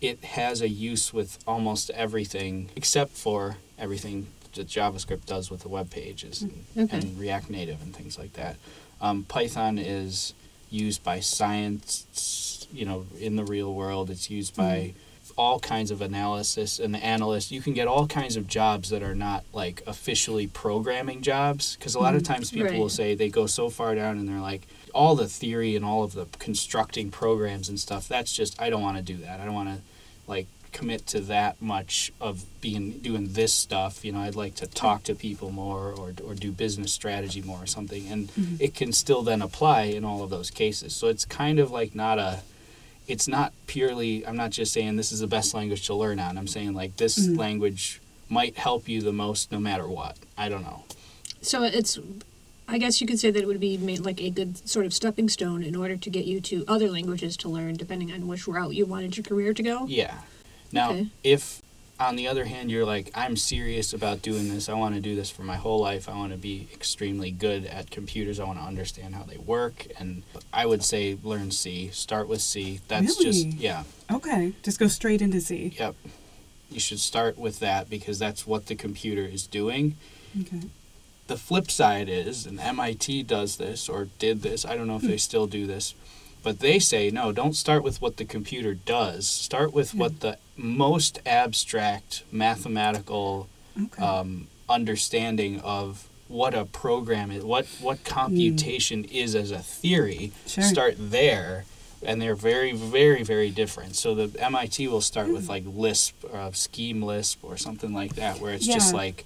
it 0.00 0.22
has 0.24 0.60
a 0.60 0.68
use 0.68 1.12
with 1.12 1.38
almost 1.46 1.90
everything 1.90 2.70
except 2.76 3.12
for 3.12 3.56
everything 3.78 4.26
that 4.54 4.68
JavaScript 4.68 5.26
does 5.26 5.50
with 5.50 5.60
the 5.62 5.68
web 5.68 5.90
pages 5.90 6.42
and, 6.42 6.64
Okay. 6.76 6.96
and 6.98 7.18
React 7.18 7.50
Native 7.50 7.82
and 7.82 7.94
things 7.94 8.18
like 8.18 8.34
that. 8.34 8.56
Um, 9.00 9.24
Python 9.24 9.78
is 9.78 10.32
used 10.70 11.02
by 11.04 11.20
science, 11.20 12.06
you 12.72 12.84
know, 12.84 13.06
in 13.18 13.36
the 13.36 13.44
real 13.44 13.72
world. 13.74 14.10
It's 14.10 14.30
used 14.30 14.56
by 14.56 14.94
mm-hmm. 14.94 15.32
all 15.36 15.58
kinds 15.58 15.90
of 15.90 16.00
analysis 16.02 16.78
and 16.78 16.96
analysts. 16.96 17.50
You 17.52 17.60
can 17.60 17.74
get 17.74 17.88
all 17.88 18.06
kinds 18.06 18.36
of 18.36 18.46
jobs 18.46 18.90
that 18.90 19.02
are 19.02 19.14
not 19.14 19.44
like 19.52 19.82
officially 19.86 20.46
programming 20.46 21.22
jobs 21.22 21.76
because 21.76 21.94
a 21.94 22.00
lot 22.00 22.14
of 22.14 22.22
mm-hmm. 22.22 22.34
times 22.34 22.50
people 22.50 22.78
will 22.78 22.88
say 22.88 23.14
they 23.14 23.28
go 23.28 23.46
so 23.46 23.70
far 23.70 23.94
down 23.94 24.18
and 24.18 24.28
they're 24.28 24.40
like 24.40 24.66
all 24.94 25.14
the 25.14 25.28
theory 25.28 25.76
and 25.76 25.84
all 25.84 26.02
of 26.02 26.14
the 26.14 26.26
constructing 26.38 27.10
programs 27.10 27.68
and 27.68 27.78
stuff. 27.78 28.08
That's 28.08 28.32
just 28.32 28.60
I 28.60 28.70
don't 28.70 28.82
want 28.82 28.96
to 28.96 29.02
do 29.02 29.16
that. 29.18 29.40
I 29.40 29.44
don't 29.44 29.54
want 29.54 29.68
to 29.68 29.82
like 30.26 30.46
commit 30.76 31.06
to 31.06 31.20
that 31.20 31.62
much 31.62 32.12
of 32.20 32.44
being 32.60 32.90
doing 32.98 33.32
this 33.32 33.50
stuff. 33.50 34.04
You 34.04 34.12
know, 34.12 34.20
I'd 34.20 34.34
like 34.34 34.56
to 34.56 34.66
talk 34.66 35.04
to 35.04 35.14
people 35.14 35.50
more 35.50 35.92
or 35.92 36.12
or 36.22 36.34
do 36.34 36.52
business 36.52 36.92
strategy 36.92 37.40
more 37.40 37.62
or 37.62 37.66
something, 37.66 38.06
and 38.08 38.28
mm-hmm. 38.28 38.56
it 38.60 38.74
can 38.74 38.92
still 38.92 39.22
then 39.22 39.40
apply 39.40 39.84
in 39.84 40.04
all 40.04 40.22
of 40.22 40.28
those 40.28 40.50
cases. 40.50 40.94
So 40.94 41.08
it's 41.08 41.24
kind 41.24 41.58
of 41.58 41.70
like 41.70 41.94
not 41.94 42.18
a 42.18 42.40
it's 43.08 43.28
not 43.28 43.52
purely 43.66 44.26
i'm 44.26 44.36
not 44.36 44.50
just 44.50 44.72
saying 44.72 44.96
this 44.96 45.12
is 45.12 45.20
the 45.20 45.26
best 45.26 45.54
language 45.54 45.86
to 45.86 45.94
learn 45.94 46.18
on 46.18 46.36
i'm 46.38 46.46
saying 46.46 46.72
like 46.74 46.96
this 46.96 47.18
Mhm. 47.18 47.36
language 47.38 48.00
might 48.28 48.56
help 48.58 48.88
you 48.88 49.00
the 49.02 49.12
most 49.12 49.52
no 49.52 49.58
matter 49.60 49.88
what 49.88 50.16
i 50.36 50.48
don't 50.48 50.62
know 50.62 50.84
So, 51.42 51.62
it's. 51.62 51.98
I 52.68 52.78
guess 52.78 53.00
you 53.00 53.06
could 53.06 53.20
say 53.20 53.30
that 53.30 53.40
it 53.40 53.46
would 53.46 53.60
be 53.60 53.76
made 53.78 54.00
like 54.00 54.20
a 54.20 54.28
good 54.30 54.68
sort 54.68 54.86
of 54.86 54.92
stepping 54.92 55.28
stone 55.28 55.62
in 55.62 55.76
order 55.76 55.96
to 55.96 56.10
get 56.10 56.24
you 56.24 56.40
to 56.40 56.64
other 56.66 56.90
languages 56.90 57.36
to 57.36 57.48
learn, 57.48 57.76
depending 57.76 58.10
on 58.12 58.26
which 58.26 58.48
route 58.48 58.74
you 58.74 58.84
wanted 58.86 59.16
your 59.16 59.22
career 59.22 59.54
to 59.54 59.62
go. 59.62 59.86
yeah 59.86 60.14
now 60.72 60.90
Okay. 60.90 61.06
if 61.22 61.62
on 61.98 62.16
the 62.16 62.28
other 62.28 62.44
hand 62.44 62.70
you're 62.70 62.84
like 62.84 63.10
i'm 63.14 63.36
serious 63.36 63.92
about 63.92 64.22
doing 64.22 64.48
this. 64.48 64.68
I 64.68 64.74
want 64.74 64.94
to 64.94 65.00
do 65.00 65.14
this 65.14 65.30
for 65.30 65.42
my 65.42 65.56
whole 65.56 65.80
life. 65.80 66.08
I 66.08 66.16
want 66.16 66.32
to 66.32 66.38
be 66.38 66.68
extremely 66.72 67.30
good 67.30 67.64
at 67.66 67.90
computers. 67.90 68.38
I 68.40 68.44
want 68.44 68.58
to 68.58 68.64
understand 68.64 69.14
how 69.14 69.22
they 69.22 69.38
work. 69.38 69.86
And 69.98 70.22
i 70.52 70.66
would 70.66 70.84
say 70.84 71.18
learn 71.22 71.50
c. 71.50 71.90
Start 71.92 72.28
with 72.28 72.40
c. 72.40 72.80
That's 72.88 73.16
just 73.16 73.46
yeah. 73.46 73.84
Okay. 74.12 74.52
Just 74.62 74.78
go 74.78 74.88
straight 74.88 75.22
into 75.22 75.40
C. 75.40 75.74
yep. 75.78 75.94
You 76.70 76.80
should 76.80 77.00
start 77.00 77.38
with 77.38 77.60
that 77.60 77.88
because 77.88 78.18
that's 78.18 78.46
what 78.46 78.66
the 78.66 78.74
computer 78.74 79.24
is 79.24 79.46
doing. 79.46 79.96
Okay. 80.38 80.68
the 81.28 81.36
flip 81.36 81.70
side 81.70 82.08
is, 82.08 82.46
and 82.46 82.60
MIT 82.60 83.22
does 83.24 83.56
this 83.56 83.88
or 83.88 84.08
did 84.18 84.42
this, 84.42 84.64
I 84.64 84.76
don't 84.76 84.86
know 84.86 84.96
if 84.96 85.02
hmm. 85.02 85.08
they 85.08 85.16
still 85.16 85.46
do 85.46 85.66
this, 85.66 85.94
but 86.46 86.60
they 86.60 86.78
say, 86.78 87.10
no, 87.10 87.32
don't 87.32 87.54
start 87.54 87.82
with 87.82 88.00
what 88.00 88.18
the 88.18 88.24
computer 88.24 88.72
does. 88.72 89.28
Start 89.28 89.74
with 89.74 89.96
what 89.96 90.12
hmm. 90.12 90.18
the 90.18 90.38
most 90.56 91.18
abstract 91.26 92.22
mathematical 92.30 93.48
Okay. 93.76 94.00
um, 94.00 94.46
understanding 94.68 95.58
of 95.60 96.08
what 96.28 96.54
a 96.54 96.64
program 96.64 97.32
is, 97.32 97.42
what, 97.42 97.66
what 97.80 97.98
hmm. 97.98 98.04
computation 98.04 99.02
is 99.06 99.34
as 99.34 99.50
a 99.50 99.58
theory. 99.58 100.30
Sure. 100.46 100.62
Start 100.62 100.94
there. 100.96 101.64
And 102.00 102.22
they're 102.22 102.36
very, 102.36 102.70
very, 102.70 103.24
very 103.24 103.50
different. 103.50 103.96
So 103.96 104.14
the 104.14 104.40
MIT 104.40 104.86
will 104.86 105.00
start 105.00 105.32
with 105.32 105.46
hmm. 105.46 105.50
like 105.50 105.64
Lisp, 105.66 106.14
or 106.32 106.54
Scheme 106.54 107.02
Lisp, 107.02 107.42
or 107.42 107.56
something 107.56 107.92
like 107.92 108.14
that, 108.14 108.38
where 108.38 108.54
it's 108.54 108.68
just 108.68 108.94
like 108.94 109.24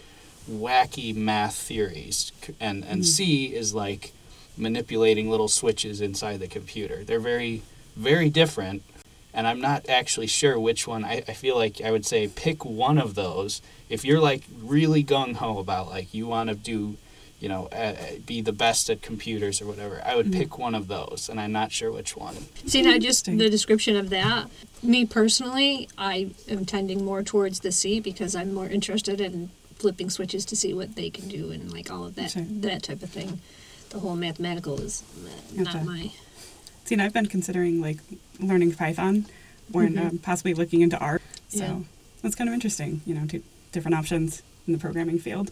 wacky 0.50 1.14
math 1.14 1.54
theories 1.54 2.32
and 2.58 2.82
and 2.82 3.04
C 3.04 3.54
is 3.54 3.74
like 3.74 4.12
manipulating 4.60 5.30
little 5.30 5.48
switches 5.48 6.00
inside 6.00 6.38
the 6.40 6.46
computer. 6.48 7.02
They're 7.04 7.20
very 7.20 7.62
very 7.96 8.30
different 8.30 8.82
and 9.32 9.46
I'm 9.46 9.60
not 9.60 9.88
actually 9.88 10.26
sure 10.26 10.58
which 10.58 10.86
one. 10.86 11.04
I, 11.04 11.22
I 11.28 11.32
feel 11.34 11.56
like 11.56 11.80
I 11.80 11.90
would 11.90 12.04
say 12.06 12.28
pick 12.28 12.64
one 12.64 12.98
of 12.98 13.14
those. 13.14 13.62
If 13.88 14.04
you're 14.04 14.20
like 14.20 14.42
really 14.62 15.04
gung 15.04 15.36
ho 15.36 15.58
about 15.58 15.88
like 15.88 16.12
you 16.12 16.26
want 16.26 16.48
to 16.50 16.56
do, 16.56 16.96
you 17.38 17.48
know, 17.48 17.66
uh, 17.66 17.94
be 18.26 18.40
the 18.40 18.52
best 18.52 18.90
at 18.90 19.02
computers 19.02 19.62
or 19.62 19.66
whatever, 19.66 20.02
I 20.04 20.16
would 20.16 20.32
pick 20.32 20.58
one 20.58 20.74
of 20.74 20.88
those, 20.88 21.28
and 21.30 21.40
I'm 21.40 21.52
not 21.52 21.72
sure 21.72 21.90
which 21.92 22.16
one. 22.16 22.36
See, 22.66 22.82
now 22.82 22.98
just 22.98 23.26
the 23.26 23.48
description 23.48 23.96
of 23.96 24.10
that. 24.10 24.50
Me 24.82 25.06
personally, 25.06 25.88
I 25.96 26.30
am 26.48 26.64
tending 26.64 27.04
more 27.04 27.22
towards 27.22 27.60
the 27.60 27.72
C 27.72 28.00
because 28.00 28.34
I'm 28.34 28.52
more 28.52 28.66
interested 28.66 29.20
in 29.20 29.50
flipping 29.76 30.10
switches 30.10 30.44
to 30.46 30.56
see 30.56 30.74
what 30.74 30.96
they 30.96 31.08
can 31.08 31.28
do 31.28 31.50
and 31.50 31.72
like 31.72 31.90
all 31.90 32.04
of 32.04 32.14
that 32.16 32.32
Sure. 32.32 32.44
that 32.46 32.82
type 32.82 33.02
of 33.02 33.10
thing. 33.10 33.40
The 33.90 33.98
whole 33.98 34.16
mathematical 34.16 34.80
is 34.80 35.02
Gotcha. 35.56 35.78
not 35.78 35.84
my. 35.84 36.10
See, 36.84 36.94
and 36.94 37.02
I've 37.02 37.12
been 37.12 37.26
considering 37.26 37.80
like 37.80 37.98
learning 38.38 38.72
Python 38.74 39.26
or 39.72 39.82
Mhm. 39.82 40.06
um, 40.10 40.18
possibly 40.18 40.54
looking 40.54 40.80
into 40.80 40.98
R. 40.98 41.20
So 41.48 41.58
Yeah. 41.58 41.78
That's 42.22 42.34
kind 42.34 42.48
of 42.48 42.54
interesting. 42.54 43.00
You 43.06 43.14
know, 43.14 43.26
two 43.26 43.42
different 43.72 43.96
options 43.96 44.42
in 44.66 44.72
the 44.74 44.78
programming 44.78 45.18
field. 45.18 45.50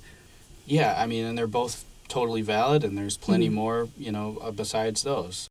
Yeah, 0.66 0.94
I 1.00 1.06
mean, 1.06 1.24
and 1.24 1.36
they're 1.38 1.46
both 1.46 1.84
totally 2.08 2.42
valid, 2.42 2.84
and 2.84 2.96
there's 2.96 3.16
plenty 3.16 3.48
Mhm. 3.48 3.52
more, 3.54 3.88
you 3.98 4.12
know, 4.12 4.38
uh, 4.42 4.50
besides 4.50 5.02
those. 5.02 5.48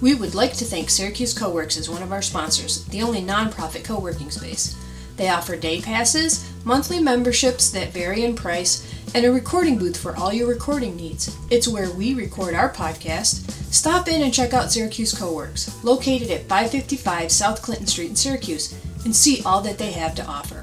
We 0.00 0.14
would 0.14 0.34
like 0.34 0.54
to 0.54 0.64
thank 0.64 0.88
Syracuse 0.90 1.34
Coworks 1.34 1.76
as 1.78 1.88
one 1.90 2.02
of 2.02 2.12
our 2.12 2.22
sponsors, 2.22 2.84
the 2.86 3.02
only 3.02 3.20
nonprofit 3.22 3.84
co 3.84 3.98
working 3.98 4.30
space. 4.30 4.74
They 5.20 5.28
offer 5.28 5.54
day 5.54 5.82
passes, 5.82 6.50
monthly 6.64 6.98
memberships 6.98 7.68
that 7.72 7.92
vary 7.92 8.24
in 8.24 8.34
price, 8.34 8.90
and 9.14 9.26
a 9.26 9.30
recording 9.30 9.76
booth 9.76 9.98
for 9.98 10.16
all 10.16 10.32
your 10.32 10.48
recording 10.48 10.96
needs. 10.96 11.36
It's 11.50 11.68
where 11.68 11.90
we 11.90 12.14
record 12.14 12.54
our 12.54 12.72
podcast. 12.72 13.50
Stop 13.70 14.08
in 14.08 14.22
and 14.22 14.32
check 14.32 14.54
out 14.54 14.72
Syracuse 14.72 15.12
Coworks, 15.12 15.84
located 15.84 16.30
at 16.30 16.44
555 16.44 17.30
South 17.30 17.60
Clinton 17.60 17.86
Street 17.86 18.08
in 18.08 18.16
Syracuse, 18.16 18.72
and 19.04 19.14
see 19.14 19.42
all 19.44 19.60
that 19.60 19.76
they 19.76 19.92
have 19.92 20.14
to 20.14 20.24
offer. 20.24 20.62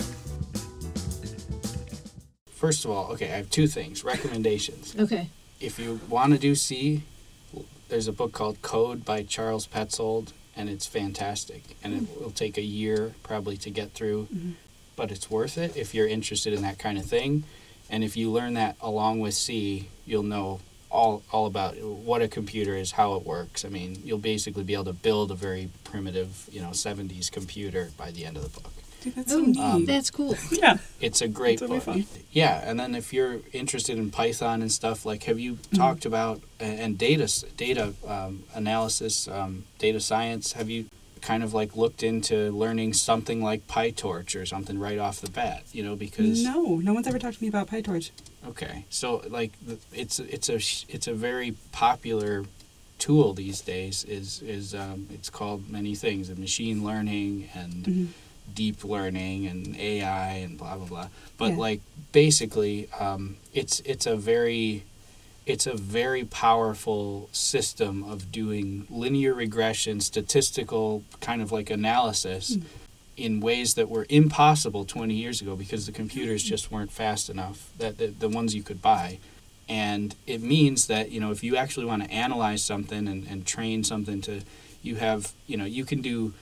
First 2.50 2.84
of 2.84 2.90
all, 2.90 3.12
okay, 3.12 3.32
I 3.32 3.38
have 3.38 3.52
two 3.52 3.68
things 3.68 4.04
recommendations. 4.04 4.96
Okay. 4.98 5.30
if 5.60 5.78
you 5.78 6.00
want 6.10 6.34
to 6.34 6.40
do 6.40 6.56
C, 6.56 7.04
there's 7.90 8.08
a 8.08 8.12
book 8.12 8.32
called 8.32 8.64
Code 8.64 9.06
by 9.06 9.22
Charles 9.22 9.68
Petzold, 9.68 10.30
and 10.58 10.70
it's 10.70 10.86
fantastic. 10.86 11.64
And 11.84 11.94
it 11.94 12.00
hmm. 12.00 12.24
will 12.24 12.32
take 12.32 12.58
a 12.58 12.62
year 12.62 13.14
probably 13.24 13.58
to 13.58 13.70
get 13.70 13.92
through, 13.92 14.28
mm-hmm. 14.34 14.52
but 14.96 15.12
it's 15.12 15.30
worth 15.30 15.58
it 15.58 15.78
if 15.78 15.94
you're 15.94 16.08
interested 16.08 16.54
in 16.54 16.64
that 16.64 16.80
kind 16.80 16.98
of 16.98 17.06
thing. 17.06 17.44
And 17.90 18.04
if 18.04 18.18
you 18.18 18.32
learn 18.32 18.56
that 18.56 18.76
along 18.82 19.20
with 19.20 19.34
C, 19.34 19.88
you'll 20.06 20.24
know 20.24 20.60
all 20.90 21.22
all 21.32 21.46
about 21.46 21.82
what 21.82 22.22
a 22.22 22.28
computer 22.28 22.76
is, 22.76 22.92
how 22.92 23.16
it 23.16 23.26
works. 23.26 23.64
I 23.66 23.70
mean, 23.70 24.02
you'll 24.04 24.18
basically 24.18 24.64
be 24.64 24.74
able 24.74 24.86
to 24.86 24.94
build 24.94 25.32
a 25.32 25.36
very 25.36 25.70
primitive, 25.84 26.50
you 26.52 26.62
know, 26.62 26.70
70s 26.70 27.32
computer 27.32 27.92
by 27.98 28.12
the 28.12 28.26
end 28.26 28.38
of 28.38 28.44
the 28.44 28.62
book. 28.62 28.74
Dude, 29.02 29.16
that's 29.16 29.32
so 29.32 29.40
neat. 29.42 29.58
Um, 29.60 29.86
That's 29.86 30.10
cool. 30.12 30.36
yeah. 30.52 30.78
It's 31.00 31.22
a 31.22 31.28
great 31.28 31.60
That'll 31.60 31.76
book. 31.76 31.84
fun. 31.84 32.06
Yeah, 32.32 32.60
and 32.68 32.80
then 32.80 32.96
if 32.96 33.14
you're 33.14 33.40
interested 33.54 33.98
in 34.00 34.10
Python 34.10 34.62
and 34.64 34.72
stuff, 34.72 35.06
like 35.06 35.24
have 35.24 35.40
you 35.40 35.54
Mm-hmm. 35.54 35.78
talked 35.78 36.06
about 36.06 36.42
and 36.60 36.80
and 36.80 36.98
data 36.98 37.28
data 37.56 37.94
um, 38.08 38.44
analysis, 38.56 39.28
um, 39.28 39.66
data 39.78 40.00
science? 40.00 40.54
Have 40.54 40.70
you 40.70 40.86
kind 41.22 41.44
of 41.44 41.54
like 41.54 41.76
looked 41.76 42.02
into 42.04 42.52
learning 42.52 42.94
something 42.94 43.42
like 43.44 43.68
PyTorch 43.68 44.40
or 44.40 44.46
something 44.46 44.80
right 44.80 44.98
off 44.98 45.22
the 45.22 45.30
bat? 45.30 45.64
You 45.72 45.84
know, 45.84 45.96
because 45.96 46.44
No, 46.44 46.78
no 46.78 46.94
one's 46.94 47.08
ever 47.08 47.20
talked 47.20 47.38
to 47.38 47.44
me 47.44 47.50
about 47.50 47.68
PyTorch. 47.68 48.10
okay, 48.48 48.86
so 48.90 49.22
like 49.30 49.52
it's 49.94 50.20
it's 50.20 50.50
a 50.50 50.56
it's 50.96 51.08
a 51.08 51.14
very 51.14 51.52
popular 51.72 52.46
tool 52.98 53.34
these 53.34 53.62
days. 53.62 54.04
Is 54.06 54.42
is 54.42 54.74
um, 54.74 55.08
it's 55.12 55.30
called 55.30 55.70
many 55.70 55.94
things, 55.94 56.30
and 56.30 56.40
machine 56.40 56.84
learning 56.84 57.50
and 57.54 57.86
Mhm. 57.86 58.08
Deep 58.54 58.84
learning 58.84 59.46
and 59.48 59.76
AI 59.78 60.34
and 60.36 60.58
blah 60.58 60.76
blah 60.78 60.86
blah. 60.86 61.08
But 61.38 61.52
Yeah. 61.52 61.58
like 61.58 61.82
basically, 62.12 62.88
um, 63.00 63.38
it's 63.54 63.80
it's 63.82 64.06
a 64.06 64.16
very 64.16 64.84
it's 65.46 65.66
a 65.66 65.76
very 65.76 66.26
powerful 66.26 67.30
system 67.32 68.04
of 68.04 68.32
doing 68.32 68.86
linear 68.90 69.34
regression, 69.34 70.02
statistical 70.02 71.04
kind 71.22 71.42
of 71.42 71.52
like 71.54 71.70
analysis 71.70 72.58
in 73.16 73.40
ways 73.40 73.74
that 73.76 73.90
were 73.90 74.06
impossible 74.10 74.84
20 74.86 75.14
years 75.14 75.42
ago 75.42 75.56
because 75.56 75.86
the 75.86 75.92
computers 75.92 76.44
just 76.44 76.72
weren't 76.72 76.92
fast 76.92 77.30
enough 77.30 77.72
that 77.78 77.98
the, 77.98 78.08
the 78.08 78.30
ones 78.30 78.54
you 78.54 78.62
could 78.62 78.82
buy 78.82 79.18
and 79.68 80.16
it 80.28 80.42
means 80.42 80.88
that 80.88 81.12
you 81.12 81.20
know 81.20 81.32
if 81.32 81.44
you 81.44 81.56
actually 81.56 81.86
want 81.86 82.04
to 82.04 82.12
analyze 82.12 82.64
something 82.64 83.08
and, 83.08 83.26
and 83.28 83.46
train 83.48 83.84
something 83.84 84.22
to 84.22 84.42
you 84.84 84.98
have 84.98 85.34
you 85.48 85.58
know 85.58 85.66
you 85.66 85.84
can 85.84 86.00
do 86.02 86.34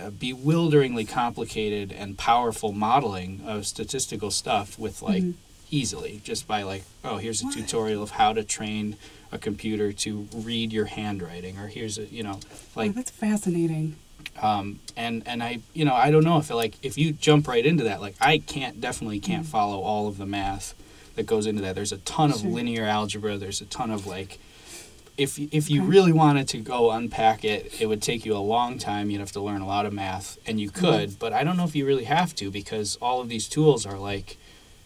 uh, 0.00 0.10
bewilderingly 0.10 1.04
complicated 1.04 1.92
and 1.92 2.16
powerful 2.18 2.72
modeling 2.72 3.40
of 3.46 3.66
statistical 3.66 4.30
stuff 4.30 4.78
with 4.78 5.02
like 5.02 5.22
Mhm. 5.22 5.34
easily 5.70 6.20
just 6.24 6.46
by 6.46 6.62
like 6.62 6.84
oh 7.04 7.16
here's 7.18 7.42
a 7.42 7.46
What? 7.46 7.54
tutorial 7.54 8.02
of 8.02 8.12
how 8.12 8.32
to 8.32 8.42
train 8.44 8.96
a 9.30 9.38
computer 9.38 9.92
to 9.92 10.28
read 10.34 10.72
your 10.72 10.86
handwriting 10.86 11.58
or 11.58 11.68
here's 11.68 11.98
a 11.98 12.04
you 12.06 12.22
know 12.22 12.40
like 12.74 12.90
oh, 12.90 12.94
that's 12.94 13.10
fascinating. 13.10 13.96
um, 14.40 14.80
and 14.96 15.22
and 15.26 15.42
I 15.42 15.58
you 15.74 15.84
know 15.84 15.94
I 15.94 16.10
don't 16.10 16.24
know 16.24 16.38
if 16.38 16.50
like 16.50 16.74
if 16.82 16.96
you 16.98 17.12
jump 17.12 17.46
right 17.48 17.64
into 17.64 17.84
that 17.84 18.00
like 18.00 18.14
I 18.20 18.38
can't 18.38 18.80
definitely 18.80 19.20
can't 19.20 19.46
follow 19.46 19.80
all 19.80 20.08
of 20.08 20.16
the 20.18 20.26
math 20.26 20.74
that 21.16 21.26
goes 21.26 21.46
into 21.46 21.60
that. 21.62 21.74
There's 21.74 21.92
a 21.92 21.98
ton 21.98 22.30
of 22.32 22.40
Sure. 22.40 22.50
linear 22.50 22.84
algebra. 22.86 23.36
There's 23.36 23.60
a 23.60 23.66
ton 23.66 23.90
of 23.90 24.06
like 24.06 24.38
if 25.16 25.38
if 25.38 25.70
you 25.70 25.82
really 25.82 26.12
wanted 26.12 26.48
to 26.48 26.58
go 26.58 26.90
unpack 26.90 27.44
it, 27.44 27.80
it 27.80 27.86
would 27.86 28.02
take 28.02 28.24
you 28.24 28.36
a 28.36 28.38
long 28.38 28.78
time. 28.78 29.10
You'd 29.10 29.20
have 29.20 29.32
to 29.32 29.40
learn 29.40 29.60
a 29.60 29.66
lot 29.66 29.86
of 29.86 29.92
math, 29.92 30.38
and 30.46 30.60
you 30.60 30.70
mm-hmm. 30.70 30.84
could, 30.84 31.18
but 31.18 31.32
I 31.32 31.44
don't 31.44 31.56
know 31.56 31.64
if 31.64 31.76
you 31.76 31.86
really 31.86 32.04
have 32.04 32.34
to 32.36 32.50
because 32.50 32.96
all 33.02 33.20
of 33.20 33.28
these 33.28 33.48
tools 33.48 33.84
are 33.84 33.98
like 33.98 34.38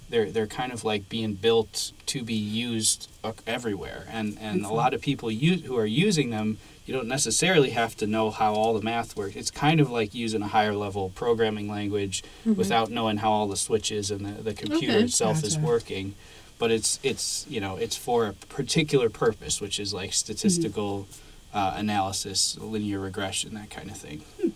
they're 0.08 0.30
they're 0.30 0.46
kind 0.46 0.72
of 0.72 0.84
like 0.84 1.08
being 1.08 1.34
built 1.34 1.92
to 2.06 2.22
be 2.22 2.34
used 2.34 3.08
uh, 3.24 3.32
everywhere, 3.46 4.04
and 4.10 4.36
and 4.40 4.60
a 4.60 4.64
mm-hmm. 4.64 4.74
lot 4.74 4.94
of 4.94 5.00
people 5.00 5.30
use, 5.30 5.64
who 5.64 5.76
are 5.76 5.86
using 5.86 6.30
them. 6.30 6.58
You 6.86 6.94
don't 6.94 7.08
necessarily 7.08 7.70
have 7.70 7.96
to 7.96 8.06
know 8.06 8.30
how 8.30 8.54
all 8.54 8.72
the 8.72 8.82
math 8.82 9.16
works. 9.16 9.34
It's 9.34 9.50
kind 9.50 9.80
of 9.80 9.90
like 9.90 10.14
using 10.14 10.40
a 10.42 10.46
higher 10.46 10.74
level 10.74 11.10
programming 11.10 11.68
language 11.68 12.22
mm-hmm. 12.40 12.54
without 12.54 12.90
knowing 12.90 13.16
how 13.16 13.32
all 13.32 13.48
the 13.48 13.56
switches 13.56 14.12
and 14.12 14.24
the, 14.24 14.42
the 14.42 14.54
computer 14.54 14.94
Okay. 14.94 15.04
itself 15.04 15.42
is 15.42 15.58
working. 15.58 16.14
But 16.58 16.70
it's 16.70 16.98
it's 17.02 17.46
you 17.48 17.60
know 17.60 17.76
it's 17.76 17.96
for 17.96 18.26
a 18.26 18.32
particular 18.32 19.10
purpose, 19.10 19.60
which 19.60 19.78
is 19.78 19.92
like 19.92 20.12
statistical 20.14 21.06
uh, 21.52 21.74
analysis, 21.76 22.56
linear 22.58 22.98
regression, 23.00 23.54
that 23.54 23.70
kind 23.70 23.90
of 23.90 23.96
thing. 23.96 24.20
Hmm. 24.40 24.48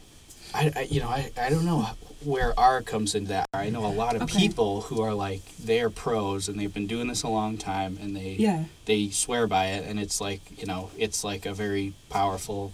I, 0.54 0.72
I 0.76 0.80
you 0.90 1.00
know 1.00 1.08
I, 1.08 1.30
I 1.40 1.50
don't 1.50 1.64
know 1.66 1.90
where 2.24 2.58
R 2.58 2.82
comes 2.82 3.14
into 3.14 3.28
that. 3.28 3.46
I 3.54 3.70
know 3.70 3.84
a 3.84 3.92
lot 3.92 4.14
of 4.16 4.22
Okay. 4.22 4.38
people 4.38 4.82
who 4.82 5.00
are 5.02 5.14
like 5.14 5.42
they're 5.58 5.90
pros 5.90 6.48
and 6.48 6.58
they've 6.58 6.72
been 6.72 6.86
doing 6.86 7.08
this 7.08 7.22
a 7.22 7.28
long 7.28 7.56
time 7.58 7.98
and 8.00 8.16
they 8.16 8.36
Yeah. 8.38 8.64
they 8.86 9.10
swear 9.10 9.46
by 9.46 9.66
it 9.66 9.86
and 9.86 9.98
it's 10.00 10.20
like 10.20 10.40
you 10.58 10.66
know 10.66 10.90
it's 10.98 11.22
like 11.24 11.44
a 11.46 11.52
very 11.54 11.92
powerful 12.08 12.72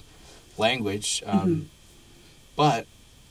language 0.58 1.22
um, 1.26 1.38
Mhm. 1.48 1.64
but 2.56 2.86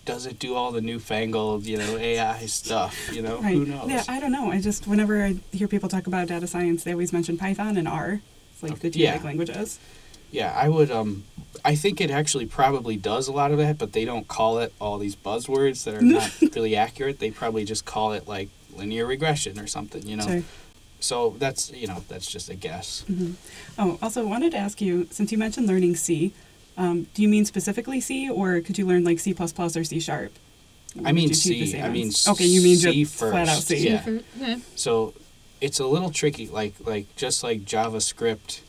does 0.05 0.25
it 0.25 0.39
do 0.39 0.55
all 0.55 0.71
the 0.71 0.81
newfangled 0.81 1.65
you 1.65 1.77
know 1.77 1.97
ai 1.97 2.45
stuff 2.45 2.95
you 3.11 3.21
know 3.21 3.39
Right. 3.41 3.55
who 3.55 3.65
knows 3.65 3.89
Yeah, 3.89 4.03
I 4.07 4.19
don't 4.19 4.31
know. 4.31 4.51
I 4.51 4.61
just 4.61 4.87
whenever 4.87 5.21
I 5.23 5.35
hear 5.51 5.67
people 5.67 5.89
talk 5.89 6.07
about 6.07 6.27
data 6.27 6.47
science, 6.47 6.83
they 6.83 6.91
always 6.91 7.11
mention 7.11 7.37
Python 7.37 7.75
and 7.77 7.87
R. 7.87 8.21
It's 8.53 8.63
like 8.63 8.79
the 8.79 8.89
two 8.89 8.99
Yeah. 8.99 9.13
big 9.17 9.25
languages. 9.25 9.79
Yeah, 10.31 10.51
I 10.55 10.69
would. 10.69 10.91
Um, 10.91 11.23
I 11.63 11.75
think 11.75 12.01
it 12.01 12.11
actually 12.11 12.45
probably 12.45 12.97
does 12.97 13.27
a 13.27 13.31
lot 13.31 13.51
of 13.51 13.57
that, 13.57 13.77
but 13.77 13.93
they 13.93 14.05
don't 14.05 14.27
call 14.27 14.59
it 14.59 14.73
all 14.81 14.97
these 14.97 15.15
buzzwords 15.15 15.83
that 15.85 15.93
are 15.95 16.01
not 16.01 16.29
really 16.55 16.75
accurate. 16.75 17.19
They 17.19 17.31
probably 17.31 17.63
just 17.63 17.85
call 17.85 18.11
it 18.13 18.27
like 18.27 18.49
linear 18.75 19.05
regression 19.05 19.59
or 19.59 19.67
something, 19.67 20.05
you 20.07 20.17
know. 20.17 20.27
Sure. 20.27 20.43
So 20.99 21.35
that's 21.37 21.71
you 21.71 21.87
know 21.87 22.03
that's 22.09 22.29
just 22.29 22.49
a 22.49 22.55
guess. 22.55 23.05
Oh, 23.77 23.97
also 24.01 24.25
wanted 24.27 24.51
to 24.51 24.57
ask 24.57 24.81
you, 24.81 25.07
since 25.11 25.31
you 25.31 25.37
mentioned 25.37 25.67
learning 25.67 25.95
C, 25.95 26.33
um, 26.77 27.07
do 27.13 27.21
you 27.21 27.27
mean 27.29 27.45
specifically 27.45 28.01
C, 28.01 28.29
or 28.29 28.59
could 28.61 28.77
you 28.77 28.85
learn 28.85 29.03
like 29.03 29.19
C 29.19 29.33
plus 29.33 29.51
plus 29.53 29.75
or 29.77 29.83
C 29.83 29.99
sharp? 29.99 30.31
I 31.03 31.11
mean 31.11 31.23
you 31.29 31.35
choose 31.35 31.43
the 31.43 31.65
C. 31.67 31.81
I 31.81 31.89
mean 31.89 32.07
ones? 32.07 32.27
okay, 32.27 32.45
you 32.45 32.61
mean 32.61 32.75
C 32.77 33.03
just 33.03 33.15
flat 33.15 33.49
out 33.49 33.55
first, 33.55 33.67
C. 33.67 33.89
yeah. 33.89 34.57
So 34.75 35.13
it's 35.61 35.79
a 35.79 35.85
little 35.85 36.09
tricky. 36.11 36.47
Like 36.47 36.73
like 36.85 37.13
just 37.15 37.43
like 37.43 37.61
JavaScript 37.65 38.61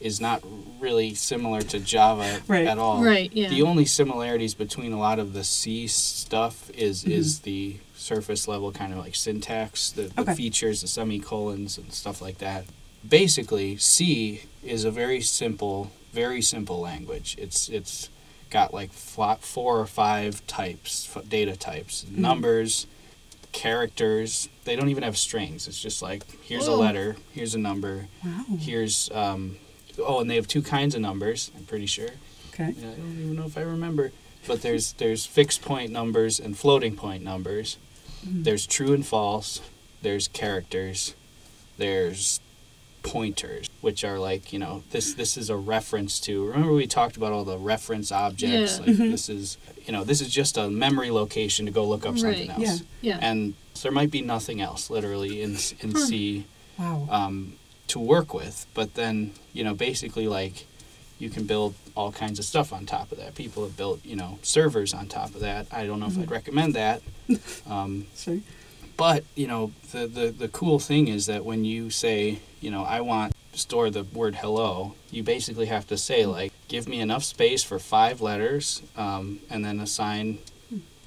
is 0.00 0.20
not 0.20 0.42
really 0.80 1.14
similar 1.14 1.62
to 1.62 1.78
Java 1.80 2.42
Right. 2.46 2.66
at 2.66 2.76
all. 2.78 3.02
Right, 3.02 3.32
yeah. 3.32 3.48
The 3.48 3.62
only 3.62 3.86
similarities 3.86 4.52
between 4.54 4.92
a 4.92 4.98
lot 4.98 5.18
of 5.18 5.32
the 5.32 5.44
C 5.44 5.86
stuff 5.86 6.70
is 6.74 7.04
is 7.04 7.40
the 7.40 7.76
surface 7.96 8.46
level 8.46 8.70
kind 8.70 8.92
of 8.92 8.98
like 8.98 9.14
syntax, 9.14 9.90
the, 9.90 10.02
the 10.02 10.20
Okay. 10.22 10.34
features, 10.34 10.82
the 10.82 10.88
semicolons 10.88 11.78
and 11.78 11.90
stuff 11.94 12.20
like 12.20 12.36
that. 12.38 12.66
Basically, 13.08 13.76
C 13.78 14.42
is 14.62 14.84
a 14.84 14.90
very 14.90 15.22
simple, 15.22 15.90
very 16.14 16.40
simple 16.42 16.80
language. 16.80 17.34
It's 17.38 17.68
it's 17.68 18.08
got 18.50 18.72
like 18.72 18.92
four 18.92 19.78
or 19.80 19.86
five 19.86 20.46
types, 20.46 21.08
data 21.28 21.56
types, 21.56 22.06
numbers, 22.10 22.86
characters. 23.52 24.48
They 24.64 24.76
don't 24.76 24.88
even 24.90 25.02
have 25.02 25.16
strings. 25.16 25.66
It's 25.68 25.80
just 25.80 26.02
like 26.02 26.22
here's 26.42 26.68
a 26.68 26.72
Oh. 26.72 26.76
letter, 26.78 27.16
here's 27.32 27.54
a 27.54 27.58
number, 27.58 28.06
Wow. 28.24 28.44
here's 28.58 29.10
um, 29.12 29.56
oh, 29.98 30.20
and 30.20 30.30
they 30.30 30.36
have 30.36 30.48
two 30.48 30.62
kinds 30.62 30.94
of 30.94 31.00
numbers. 31.00 31.50
I'm 31.56 31.64
pretty 31.64 31.86
sure. 31.86 32.10
Okay. 32.52 32.64
I 32.68 32.72
don't 32.72 33.18
even 33.20 33.36
know 33.36 33.46
if 33.46 33.56
I 33.58 33.62
remember. 33.62 34.12
But 34.46 34.62
there's 34.62 34.92
there's 34.94 35.24
fixed 35.26 35.62
point 35.62 35.90
numbers 35.90 36.38
and 36.38 36.56
floating 36.56 36.96
point 36.96 37.22
numbers. 37.24 37.76
There's 38.22 38.66
true 38.66 38.92
and 38.92 39.04
false. 39.06 39.60
There's 40.02 40.28
characters. 40.28 41.14
There's 41.76 42.40
pointers, 43.04 43.68
which 43.80 44.02
are 44.02 44.18
like 44.18 44.52
you 44.52 44.58
know 44.58 44.82
this 44.90 45.14
this 45.14 45.36
is 45.36 45.48
a 45.50 45.56
reference 45.56 46.18
to. 46.20 46.44
Remember 46.46 46.72
we 46.72 46.86
talked 46.88 47.16
about 47.16 47.32
all 47.32 47.44
the 47.44 47.58
reference 47.58 48.10
objects. 48.10 48.80
Yeah. 48.80 48.86
Like 48.86 48.96
this 48.96 49.28
is 49.28 49.58
you 49.86 49.92
know 49.92 50.02
this 50.02 50.20
is 50.20 50.28
just 50.30 50.56
a 50.56 50.68
memory 50.68 51.10
location 51.12 51.66
to 51.66 51.72
go 51.72 51.84
look 51.84 52.04
up 52.04 52.18
something 52.18 52.48
Right. 52.48 52.58
else. 52.68 52.82
Yeah. 53.00 53.14
Yeah. 53.14 53.18
And 53.20 53.54
so 53.74 53.82
there 53.84 53.92
might 53.92 54.10
be 54.10 54.22
nothing 54.22 54.60
else 54.60 54.90
literally 54.90 55.42
in 55.42 55.52
in. 55.80 55.94
C 55.94 56.46
Wow. 56.76 57.06
um, 57.08 57.52
to 57.86 58.00
work 58.00 58.34
with. 58.34 58.66
But 58.74 58.94
then, 58.94 59.30
you 59.52 59.62
know, 59.62 59.74
basically, 59.74 60.26
like, 60.26 60.66
you 61.20 61.30
can 61.30 61.44
build 61.46 61.76
all 61.94 62.10
kinds 62.10 62.40
of 62.40 62.44
stuff 62.44 62.72
on 62.72 62.84
top 62.84 63.12
of 63.12 63.18
that. 63.18 63.36
People 63.36 63.62
have 63.62 63.76
built, 63.76 64.04
you 64.04 64.16
know, 64.16 64.40
servers 64.42 64.92
on 64.92 65.06
top 65.06 65.36
of 65.36 65.40
that. 65.42 65.68
I 65.70 65.86
don't 65.86 66.00
know 66.00 66.06
if 66.08 66.18
I'd 66.18 66.32
recommend 66.32 66.74
that. 66.74 67.00
Um, 67.70 68.06
Sure. 68.16 68.38
But 68.96 69.24
you 69.34 69.46
know, 69.46 69.72
the, 69.92 70.06
the 70.06 70.26
the 70.30 70.48
cool 70.48 70.78
thing 70.78 71.08
is 71.08 71.26
that 71.26 71.44
when 71.44 71.64
you 71.64 71.90
say, 71.90 72.38
you 72.60 72.70
know, 72.70 72.84
I 72.84 73.00
want 73.00 73.32
to 73.52 73.58
store 73.58 73.90
the 73.90 74.04
word 74.04 74.36
hello, 74.36 74.94
you 75.10 75.22
basically 75.22 75.66
have 75.66 75.86
to 75.88 75.96
say 75.96 76.26
like, 76.26 76.52
give 76.68 76.88
me 76.88 77.00
enough 77.00 77.24
space 77.24 77.62
for 77.62 77.78
five 77.78 78.20
letters, 78.20 78.82
um, 78.96 79.40
and 79.50 79.64
then 79.64 79.80
assign 79.80 80.38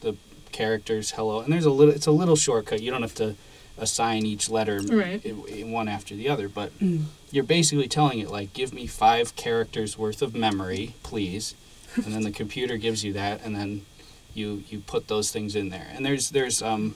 the 0.02 0.16
characters 0.52 1.12
hello. 1.12 1.40
And 1.42 1.52
there's 1.52 1.66
a 1.66 1.72
little, 1.72 1.94
it's 1.94 2.08
a 2.08 2.12
little 2.12 2.36
shortcut. 2.36 2.82
You 2.82 2.92
don't 2.92 3.02
have 3.02 3.16
to 3.16 3.36
assign 3.78 4.26
each 4.26 4.50
letter 4.50 4.80
Right. 4.82 5.22
one 5.66 5.88
after 5.88 6.16
the 6.16 6.30
other, 6.30 6.50
but 6.50 6.78
Mm. 6.80 7.06
you're 7.32 7.44
basically 7.44 7.88
telling 7.88 8.20
it 8.20 8.30
like, 8.32 8.54
give 8.54 8.74
me 8.74 8.88
five 8.88 9.36
characters 9.36 9.98
worth 9.98 10.22
of 10.22 10.34
memory, 10.34 10.96
please, 11.04 11.54
and 11.96 12.14
then 12.14 12.24
the 12.24 12.32
computer 12.32 12.78
gives 12.78 13.04
you 13.04 13.14
that, 13.14 13.42
and 13.44 13.56
then 13.56 13.86
you 14.34 14.64
you 14.70 14.80
put 14.80 15.08
those 15.08 15.32
things 15.32 15.56
in 15.56 15.70
there. 15.70 15.88
And 15.94 16.06
there's 16.06 16.30
there's 16.32 16.62
um 16.62 16.96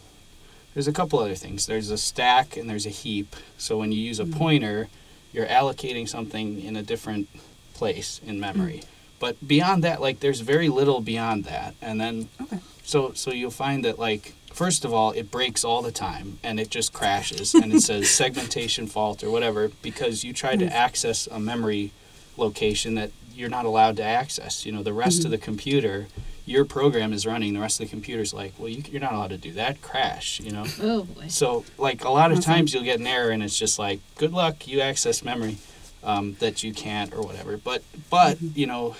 there's 0.73 0.87
a 0.87 0.93
couple 0.93 1.19
other 1.19 1.35
things. 1.35 1.65
There's 1.65 1.89
a 1.89 1.97
stack 1.97 2.57
and 2.57 2.69
there's 2.69 2.85
a 2.85 2.89
heap. 2.89 3.35
So 3.57 3.77
when 3.77 3.91
you 3.91 3.99
use 3.99 4.19
a 4.19 4.23
mm-hmm. 4.23 4.37
pointer, 4.37 4.87
you're 5.33 5.47
allocating 5.47 6.07
something 6.07 6.61
in 6.61 6.75
a 6.75 6.83
different 6.83 7.29
place 7.73 8.19
in 8.23 8.35
mm-hmm. 8.35 8.39
memory. 8.41 8.83
But 9.19 9.47
beyond 9.47 9.83
that, 9.83 10.01
like 10.01 10.19
there's 10.19 10.39
very 10.41 10.69
little 10.69 11.01
beyond 11.01 11.45
that. 11.45 11.75
And 11.81 12.01
then 12.01 12.29
Okay. 12.41 12.59
so 12.83 13.13
so 13.13 13.31
you'll 13.31 13.51
find 13.51 13.85
that 13.85 13.99
like 13.99 14.33
first 14.51 14.83
of 14.83 14.93
all, 14.93 15.11
it 15.11 15.29
breaks 15.29 15.63
all 15.63 15.81
the 15.81 15.91
time 15.91 16.39
and 16.43 16.59
it 16.59 16.69
just 16.69 16.91
crashes 16.91 17.53
and 17.61 17.71
it 17.73 17.81
says 17.81 18.09
segmentation 18.09 18.87
fault 18.87 19.23
or 19.23 19.29
whatever 19.29 19.69
because 19.81 20.23
you 20.23 20.33
tried 20.33 20.59
to 20.59 20.65
access 20.65 21.27
a 21.27 21.39
memory 21.39 21.91
location 22.37 22.95
that 22.95 23.11
you're 23.33 23.49
not 23.49 23.65
allowed 23.65 23.97
to 23.97 24.03
access. 24.03 24.65
You 24.65 24.71
know, 24.71 24.83
the 24.83 24.93
rest 24.93 25.19
of 25.19 25.25
mm-hmm. 25.25 25.31
the 25.31 25.37
computer, 25.37 26.07
your 26.51 26.65
program 26.65 27.13
is 27.13 27.25
running. 27.25 27.53
The 27.53 27.60
rest 27.62 27.79
of 27.79 27.88
the 27.88 27.89
computer's 27.89 28.34
like, 28.34 28.53
well, 28.58 28.67
you, 28.70 28.84
you're 28.91 29.01
not 29.01 29.13
allowed 29.13 29.29
to 29.31 29.38
do 29.38 29.53
that. 29.53 29.81
Crash. 29.81 30.39
You 30.39 30.51
know. 30.51 30.65
Oh 30.81 31.03
boy. 31.05 31.27
So 31.29 31.65
like 31.77 32.03
a 32.03 32.10
lot 32.10 32.31
of 32.31 32.39
Awesome. 32.39 32.53
times 32.53 32.74
you'll 32.74 32.84
get 32.84 33.00
an 33.00 33.08
error 33.08 33.31
and 33.31 33.41
it's 33.41 33.58
just 33.58 33.79
like, 33.79 34.00
good 34.15 34.34
luck, 34.34 34.67
you 34.67 34.81
access 34.81 35.24
memory 35.24 35.58
um, 36.03 36.36
that 36.39 36.63
you 36.63 36.74
can't 36.74 37.13
or 37.13 37.22
whatever. 37.22 37.58
But 37.58 37.84
but 38.10 38.41
you 38.41 38.67
know, 38.67 38.96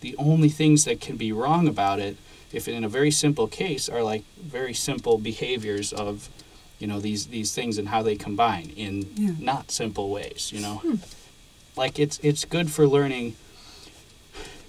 the 0.00 0.14
only 0.18 0.48
things 0.50 0.84
that 0.84 1.00
can 1.00 1.16
be 1.16 1.32
wrong 1.32 1.68
about 1.68 1.98
it, 2.00 2.16
if 2.52 2.68
in 2.68 2.84
a 2.84 2.88
very 2.88 3.10
simple 3.10 3.46
case, 3.46 3.88
are 3.88 4.02
like 4.02 4.24
very 4.40 4.74
simple 4.74 5.16
behaviors 5.18 5.92
of, 5.92 6.28
you 6.78 6.86
know, 6.86 6.98
these 7.00 7.26
these 7.28 7.54
things 7.54 7.78
and 7.78 7.88
how 7.88 8.02
they 8.02 8.16
combine 8.16 8.70
in 8.76 9.06
Yeah. 9.16 9.30
not 9.38 9.70
simple 9.70 10.10
ways. 10.10 10.50
You 10.52 10.60
know, 10.60 10.98
like 11.76 11.98
it's 11.98 12.18
it's 12.22 12.44
good 12.44 12.70
for 12.70 12.86
learning. 12.86 13.36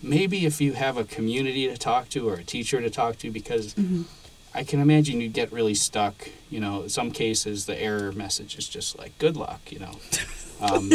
Maybe 0.01 0.45
if 0.45 0.61
you 0.61 0.73
have 0.73 0.97
a 0.97 1.03
community 1.03 1.67
to 1.67 1.77
talk 1.77 2.09
to 2.09 2.27
or 2.29 2.35
a 2.35 2.43
teacher 2.43 2.81
to 2.81 2.89
talk 2.89 3.17
to, 3.19 3.31
because 3.31 3.73
Mhm. 3.73 4.05
I 4.53 4.63
can 4.63 4.79
imagine 4.79 5.21
you'd 5.21 5.33
get 5.33 5.51
really 5.51 5.75
stuck. 5.75 6.29
You 6.49 6.59
know, 6.59 6.83
in 6.83 6.89
some 6.89 7.11
cases 7.11 7.65
the 7.65 7.79
error 7.81 8.11
message 8.11 8.57
is 8.57 8.67
just 8.67 8.97
like 8.97 9.17
"good 9.19 9.35
luck," 9.37 9.61
you 9.71 9.79
know. 9.79 9.91
Um, 10.59 10.89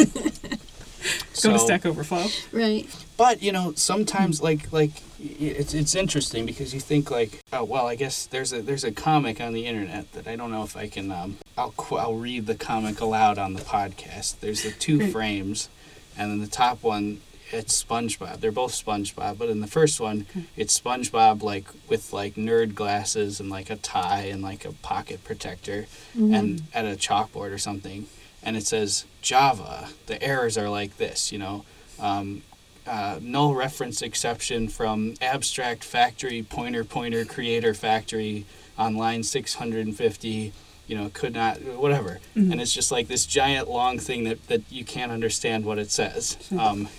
Go 1.41 1.51
to 1.53 1.59
Stack 1.59 1.85
Overflow. 1.85 2.25
Right. 2.51 2.85
but 3.17 3.41
you 3.41 3.51
know, 3.53 3.73
sometimes 3.75 4.41
like 4.41 4.71
like 4.73 4.91
it's 5.21 5.73
it's 5.73 5.95
interesting 5.95 6.45
because 6.45 6.73
you 6.73 6.79
think 6.81 7.09
like, 7.11 7.39
oh 7.53 7.63
well, 7.63 7.87
I 7.87 7.95
guess 7.95 8.25
there's 8.25 8.51
a 8.53 8.61
there's 8.61 8.83
a 8.83 8.91
comic 8.91 9.39
on 9.41 9.53
the 9.53 9.65
internet 9.65 10.11
that 10.13 10.27
I 10.27 10.35
don't 10.35 10.51
know 10.51 10.63
if 10.63 10.75
I 10.77 10.87
can. 10.89 11.11
Um, 11.11 11.37
I'll 11.57 11.73
I'll 11.91 12.15
read 12.15 12.45
the 12.45 12.55
comic 12.55 12.99
aloud 13.01 13.37
on 13.37 13.53
the 13.53 13.61
podcast. 13.61 14.35
There's 14.41 14.63
the 14.63 14.71
two 14.71 14.97
Great. 14.97 15.11
frames, 15.13 15.69
and 16.17 16.29
then 16.31 16.39
the 16.41 16.47
top 16.47 16.83
one 16.83 17.21
it's 17.53 17.83
SpongeBob. 17.83 18.39
They're 18.39 18.51
both 18.51 18.73
SpongeBob, 18.73 19.37
but 19.37 19.49
in 19.49 19.61
the 19.61 19.67
first 19.67 19.99
one, 19.99 20.25
it's 20.57 20.77
SpongeBob 20.79 21.43
like 21.43 21.67
with 21.87 22.11
like 22.11 22.35
nerd 22.35 22.73
glasses 22.75 23.39
and 23.39 23.49
like 23.49 23.69
a 23.69 23.75
tie 23.75 24.23
and 24.23 24.41
like 24.41 24.65
a 24.65 24.71
pocket 24.73 25.23
protector, 25.23 25.85
and 26.15 26.63
at 26.73 26.85
a 26.85 26.97
chalkboard 26.97 27.51
or 27.53 27.57
something, 27.57 28.07
and 28.41 28.57
it 28.57 28.65
says 28.65 29.05
Java. 29.21 29.89
The 30.07 30.21
errors 30.21 30.57
are 30.57 30.69
like 30.69 30.97
this, 30.97 31.31
you 31.31 31.37
know. 31.39 31.63
Um, 31.99 32.41
uh, 32.85 33.17
null 33.21 33.55
reference 33.55 34.01
exception 34.01 34.67
from 34.67 35.13
abstract 35.21 35.83
factory 35.85 36.43
pointer 36.43 36.83
pointer 36.83 37.23
creator 37.23 37.73
factory 37.73 38.45
on 38.77 38.97
line 38.97 39.23
650 39.23 40.51
you 40.87 40.97
know 40.97 41.09
could 41.13 41.33
not 41.33 41.61
whatever 41.61 42.19
and 42.35 42.59
it's 42.59 42.73
just 42.73 42.91
like 42.91 43.07
this 43.07 43.25
giant 43.25 43.69
long 43.69 43.97
thing 43.99 44.25
that, 44.25 44.45
that 44.47 44.61
you 44.69 44.83
can't 44.83 45.13
understand 45.13 45.63
what 45.63 45.79
it 45.79 45.89
says 45.91 46.37
um, 46.59 46.89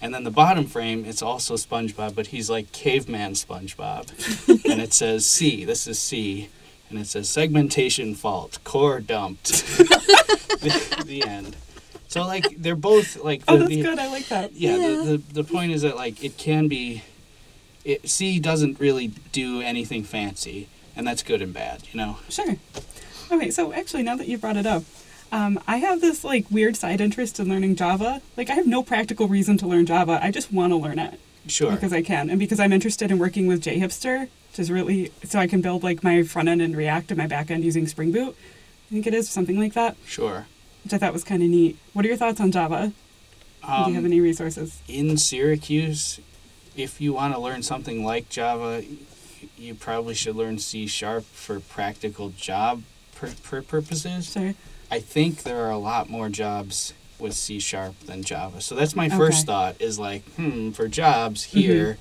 and 0.00 0.14
then 0.14 0.24
the 0.24 0.30
bottom 0.30 0.64
frame 0.66 1.04
it's 1.04 1.22
also 1.22 1.54
spongebob 1.54 2.14
but 2.14 2.28
he's 2.28 2.48
like 2.48 2.70
caveman 2.72 3.32
spongebob 3.32 4.08
and 4.70 4.80
it 4.80 4.92
says 4.92 5.26
c 5.26 5.64
this 5.64 5.86
is 5.86 5.98
c 5.98 6.48
and 6.90 6.98
it 6.98 7.06
says 7.06 7.28
segmentation 7.28 8.14
fault 8.14 8.58
core 8.64 9.00
dumped 9.00 9.46
the, 10.60 11.04
the 11.06 11.24
end 11.26 11.56
so 12.08 12.22
like 12.26 12.46
they're 12.56 12.74
both 12.76 13.16
like 13.22 13.42
Oh, 13.48 13.58
that's 13.58 13.68
the- 13.68 13.82
good. 13.82 13.98
I 13.98 14.06
like 14.08 14.28
that. 14.28 14.52
yeah, 14.54 14.76
Yeah. 14.76 14.88
The, 15.04 15.04
the 15.18 15.42
the 15.42 15.44
point 15.44 15.72
is 15.72 15.82
that 15.82 15.94
like 15.96 16.24
it 16.24 16.38
can 16.38 16.66
be 16.68 17.02
it 17.84 18.08
C 18.08 18.38
doesn't 18.40 18.80
really 18.80 19.08
do 19.32 19.60
anything 19.60 20.04
fancy 20.04 20.68
and 20.96 21.06
that's 21.06 21.22
good 21.22 21.42
and 21.42 21.52
bad, 21.52 21.82
you 21.92 21.98
know. 21.98 22.18
Sure. 22.30 22.56
Okay, 23.30 23.50
so 23.50 23.72
actually, 23.74 24.02
now 24.02 24.16
that 24.16 24.26
you 24.26 24.36
brought 24.38 24.56
it 24.56 24.64
up, 24.66 24.84
um, 25.30 25.60
I 25.66 25.76
have 25.78 26.00
this 26.00 26.24
like 26.24 26.50
weird 26.50 26.76
side 26.76 27.00
interest 27.00 27.38
in 27.38 27.48
learning 27.48 27.76
Java. 27.76 28.22
Like, 28.36 28.50
I 28.50 28.54
have 28.54 28.66
no 28.66 28.82
practical 28.82 29.28
reason 29.28 29.58
to 29.58 29.66
learn 29.66 29.86
Java. 29.86 30.18
I 30.22 30.30
just 30.30 30.52
want 30.52 30.72
to 30.72 30.76
learn 30.76 30.98
it 30.98 31.20
Sure. 31.46 31.72
because 31.72 31.92
I 31.92 32.02
can, 32.02 32.30
and 32.30 32.38
because 32.38 32.60
I'm 32.60 32.72
interested 32.72 33.10
in 33.10 33.18
working 33.18 33.46
with 33.46 33.62
JHipster, 33.62 34.22
which 34.50 34.58
is 34.58 34.70
really 34.70 35.12
so 35.24 35.38
I 35.38 35.46
can 35.46 35.60
build 35.60 35.82
like 35.82 36.02
my 36.02 36.22
front 36.22 36.48
end 36.48 36.62
in 36.62 36.74
React 36.74 37.10
and 37.12 37.18
my 37.18 37.26
back 37.26 37.50
end 37.50 37.64
using 37.64 37.86
Spring 37.86 38.12
Boot. 38.12 38.36
I 38.90 38.94
think 38.94 39.06
it 39.06 39.14
is 39.14 39.28
something 39.28 39.58
like 39.58 39.74
that, 39.74 39.96
sure. 40.06 40.46
which 40.82 40.94
I 40.94 40.98
thought 40.98 41.12
was 41.12 41.24
kind 41.24 41.42
of 41.42 41.48
neat. 41.50 41.76
What 41.92 42.04
are 42.04 42.08
your 42.08 42.16
thoughts 42.16 42.40
on 42.40 42.50
Java? 42.52 42.92
Do 43.60 43.66
you 43.90 43.94
have 43.94 43.96
Um, 43.98 44.06
any 44.06 44.20
resources? 44.20 44.80
in 44.88 45.18
Syracuse, 45.18 46.20
if 46.74 47.00
you 47.02 47.12
want 47.12 47.34
to 47.34 47.40
learn 47.40 47.62
something 47.62 48.02
like 48.02 48.30
Java, 48.30 48.82
you 49.58 49.74
probably 49.74 50.14
should 50.14 50.36
learn 50.36 50.58
C 50.58 50.86
sharp 50.86 51.24
for 51.26 51.60
practical 51.60 52.30
job 52.30 52.82
pur- 53.14 53.34
pur- 53.42 53.62
purposes. 53.62 54.32
Sure. 54.32 54.54
I 54.90 55.00
think 55.00 55.42
there 55.42 55.64
are 55.64 55.70
a 55.70 55.78
lot 55.78 56.08
more 56.08 56.28
jobs 56.28 56.94
with 57.18 57.34
C 57.34 57.58
sharp 57.58 57.98
than 58.00 58.22
Java. 58.22 58.60
So 58.60 58.74
that's 58.74 58.94
my 58.96 59.08
first 59.08 59.38
Okay. 59.40 59.46
thought 59.46 59.76
is 59.80 59.98
like, 59.98 60.22
hmm, 60.36 60.70
for 60.70 60.88
jobs 60.88 61.44
here, 61.44 61.98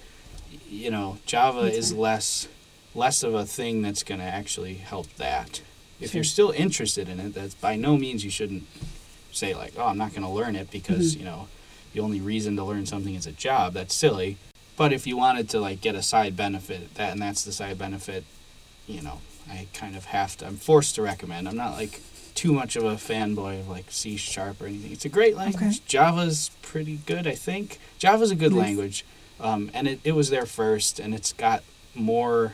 y- 0.51 0.59
you 0.69 0.91
know, 0.91 1.17
Java 1.25 1.63
That's 1.63 1.77
is 1.77 1.93
less 1.93 2.47
less 2.95 3.21
of 3.21 3.35
a 3.35 3.45
thing 3.45 3.83
that's 3.83 4.01
going 4.01 4.19
to 4.19 4.25
actually 4.25 4.73
help 4.75 5.07
that. 5.17 5.61
If 5.99 6.15
you're 6.15 6.23
still 6.23 6.49
interested 6.51 7.07
in 7.07 7.19
it, 7.19 7.33
that's 7.35 7.53
by 7.53 7.75
no 7.75 7.95
means 7.95 8.23
you 8.23 8.31
shouldn't 8.31 8.63
say 9.31 9.53
like, 9.53 9.73
oh, 9.77 9.85
I'm 9.85 9.97
not 9.99 10.11
going 10.11 10.23
to 10.23 10.29
learn 10.29 10.55
it 10.55 10.71
because, 10.71 11.15
Mhm. 11.15 11.19
you 11.19 11.25
know, 11.25 11.47
the 11.93 11.99
only 11.99 12.19
reason 12.21 12.55
to 12.55 12.63
learn 12.63 12.87
something 12.87 13.13
is 13.13 13.27
a 13.27 13.31
job. 13.31 13.73
That's 13.73 13.93
silly. 13.93 14.37
But 14.77 14.93
if 14.93 15.05
you 15.05 15.15
wanted 15.15 15.47
to 15.49 15.59
like 15.59 15.79
get 15.81 15.93
a 15.93 16.01
side 16.01 16.35
benefit, 16.35 16.95
that 16.95 17.11
and 17.11 17.21
that's 17.21 17.43
the 17.43 17.51
side 17.51 17.77
benefit, 17.77 18.23
you 18.87 19.01
know, 19.01 19.21
I 19.49 19.67
kind 19.73 19.95
of 19.95 20.05
have 20.05 20.37
to. 20.37 20.47
I'm 20.47 20.57
forced 20.57 20.95
to 20.95 21.01
recommend. 21.03 21.47
I'm 21.47 21.57
not 21.57 21.73
like 21.73 22.01
too 22.37 22.53
much 22.53 22.75
of 22.75 22.83
a 22.83 22.93
fanboy 22.95 23.59
of 23.59 23.67
like 23.67 23.85
C 23.89 24.15
sharp 24.15 24.61
or 24.61 24.67
anything. 24.67 24.91
It's 24.91 25.05
a 25.05 25.09
great 25.09 25.35
language. 25.35 25.55
Okay. 25.63 25.79
Java's 25.87 26.51
pretty 26.61 26.99
good, 27.07 27.25
I 27.25 27.33
think. 27.33 27.79
Java's 27.97 28.29
a 28.29 28.35
good 28.35 28.51
Nice. 28.53 28.59
language, 28.61 29.05
um, 29.39 29.71
and 29.73 29.87
it, 29.87 29.99
it 30.03 30.11
was 30.11 30.29
there 30.29 30.45
first, 30.45 30.99
and 30.99 31.13
it's 31.15 31.33
got 31.33 31.63
more 31.95 32.53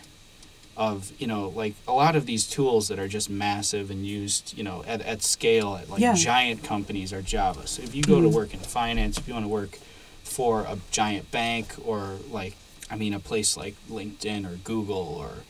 of 0.75 1.11
you 1.19 1.27
know 1.27 1.49
like 1.49 1.75
a 1.87 1.91
lot 1.91 2.15
of 2.15 2.25
these 2.25 2.47
tools 2.47 2.87
that 2.87 2.97
are 2.97 3.07
just 3.09 3.29
massive 3.29 3.91
and 3.91 4.07
used 4.07 4.57
you 4.57 4.63
know 4.63 4.83
at, 4.87 5.01
at 5.01 5.21
scale 5.21 5.75
at 5.75 5.87
like 5.89 6.01
Yeah. 6.01 6.13
giant 6.15 6.63
companies 6.63 7.11
are 7.13 7.21
Java. 7.21 7.67
So 7.67 7.83
if 7.83 7.93
you 7.93 8.01
go 8.03 8.21
to 8.21 8.27
Mhm. 8.29 8.31
work 8.33 8.53
in 8.53 8.59
finance, 8.61 9.17
if 9.17 9.27
you 9.27 9.33
want 9.33 9.43
to 9.45 9.49
work 9.49 9.77
for 10.23 10.61
a 10.61 10.77
giant 10.91 11.29
bank 11.29 11.75
or 11.85 12.15
like 12.31 12.55
I 12.89 12.95
mean 12.95 13.13
a 13.13 13.19
place 13.19 13.57
like 13.57 13.75
LinkedIn 13.91 14.45
or 14.51 14.55
Google 14.63 14.95
or 15.19 15.43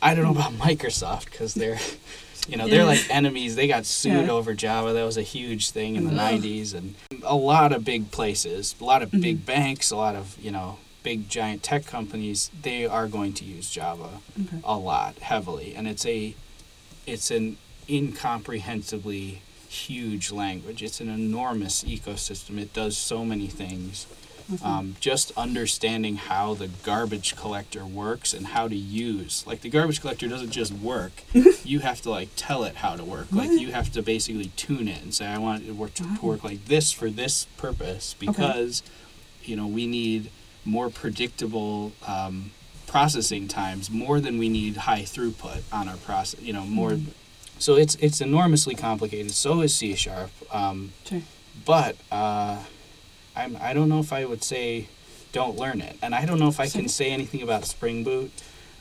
I 0.00 0.14
don't 0.14 0.24
know 0.24 0.30
about 0.30 0.52
Microsoft 0.68 1.24
because 1.26 1.52
they're 1.54 1.80
you 2.48 2.56
know 2.56 2.68
they're 2.68 2.84
like 2.84 3.04
enemies. 3.10 3.56
They 3.56 3.66
got 3.68 3.86
sued 3.86 4.26
Yeah. 4.26 4.30
over 4.32 4.54
Java. 4.54 4.92
That 4.92 5.04
was 5.04 5.16
a 5.16 5.22
huge 5.22 5.70
thing 5.70 5.96
in 5.96 6.04
the 6.04 6.10
Ugh. 6.10 6.16
'90s, 6.42 6.74
and 6.74 6.94
a 7.22 7.34
lot 7.36 7.72
of 7.72 7.84
big 7.84 8.10
places, 8.10 8.74
a 8.80 8.84
lot 8.84 9.02
of 9.02 9.10
Mhm. 9.10 9.20
big 9.22 9.46
banks, 9.46 9.90
a 9.90 9.96
lot 9.96 10.14
of 10.16 10.36
you 10.40 10.50
know 10.50 10.78
big 11.02 11.28
giant 11.28 11.62
tech 11.62 11.86
companies. 11.86 12.50
They 12.62 12.84
are 12.86 13.06
going 13.08 13.32
to 13.34 13.44
use 13.44 13.70
Java 13.70 14.20
Okay. 14.40 14.58
a 14.64 14.76
lot 14.76 15.18
heavily, 15.20 15.74
and 15.76 15.86
it's 15.88 16.04
a 16.06 16.34
it's 17.06 17.30
an 17.30 17.56
incomprehensibly 17.88 19.40
huge 19.68 20.30
language. 20.32 20.82
It's 20.82 21.00
an 21.00 21.08
enormous 21.08 21.84
ecosystem. 21.84 22.58
It 22.58 22.72
does 22.72 22.96
so 22.96 23.24
many 23.24 23.46
things. 23.46 24.06
Okay. 24.52 24.64
Um, 24.64 24.94
just 25.00 25.32
understanding 25.36 26.16
how 26.16 26.54
the 26.54 26.68
garbage 26.68 27.34
collector 27.34 27.84
works 27.84 28.32
and 28.32 28.46
how 28.48 28.68
to 28.68 28.76
use 28.76 29.44
like 29.46 29.60
the 29.62 29.68
garbage 29.68 30.00
collector 30.00 30.28
doesn't 30.28 30.50
just 30.52 30.72
work 30.72 31.24
you 31.64 31.80
have 31.80 32.00
to 32.02 32.10
like 32.10 32.28
tell 32.36 32.62
it 32.62 32.76
how 32.76 32.94
to 32.94 33.02
work 33.02 33.26
like 33.32 33.50
you 33.50 33.72
have 33.72 33.90
to 33.92 34.02
basically 34.02 34.52
tune 34.54 34.86
it 34.86 35.02
and 35.02 35.12
say 35.12 35.26
i 35.26 35.36
want 35.38 35.62
it 35.62 35.66
to 35.66 35.72
work, 35.74 35.94
to 35.94 36.04
Wow. 36.04 36.18
work 36.22 36.44
like 36.44 36.64
this 36.66 36.92
for 36.92 37.10
this 37.10 37.46
purpose 37.56 38.14
because 38.20 38.84
you 39.42 39.56
know 39.56 39.66
we 39.66 39.86
need 39.88 40.30
more 40.64 40.90
predictable 40.90 41.92
um, 42.06 42.50
processing 42.86 43.48
times 43.48 43.90
more 43.90 44.20
than 44.20 44.38
we 44.38 44.48
need 44.48 44.76
high 44.76 45.02
throughput 45.02 45.62
on 45.72 45.88
our 45.88 45.96
process. 45.96 46.40
You 46.40 46.52
know 46.52 46.64
more. 46.64 46.98
So 47.58 47.74
it's 47.76 47.94
it's 47.96 48.20
enormously 48.20 48.74
complicated. 48.74 49.32
So 49.32 49.60
is 49.62 49.74
C 49.74 49.94
sharp. 49.94 50.30
Um, 50.52 50.92
Sure. 51.04 51.22
but 51.64 51.96
uh, 52.12 52.58
I'm 53.36 53.56
I 53.60 53.72
don't 53.74 53.88
know 53.88 54.00
if 54.00 54.12
I 54.12 54.24
would 54.24 54.42
say 54.42 54.88
don't 55.32 55.56
learn 55.56 55.80
it, 55.80 55.96
and 56.02 56.14
I 56.14 56.24
don't 56.24 56.38
know 56.38 56.48
if 56.48 56.58
I 56.60 56.68
can 56.68 56.88
say 56.88 57.10
anything 57.10 57.42
about 57.42 57.64
Spring 57.66 58.02
Boot. 58.04 58.30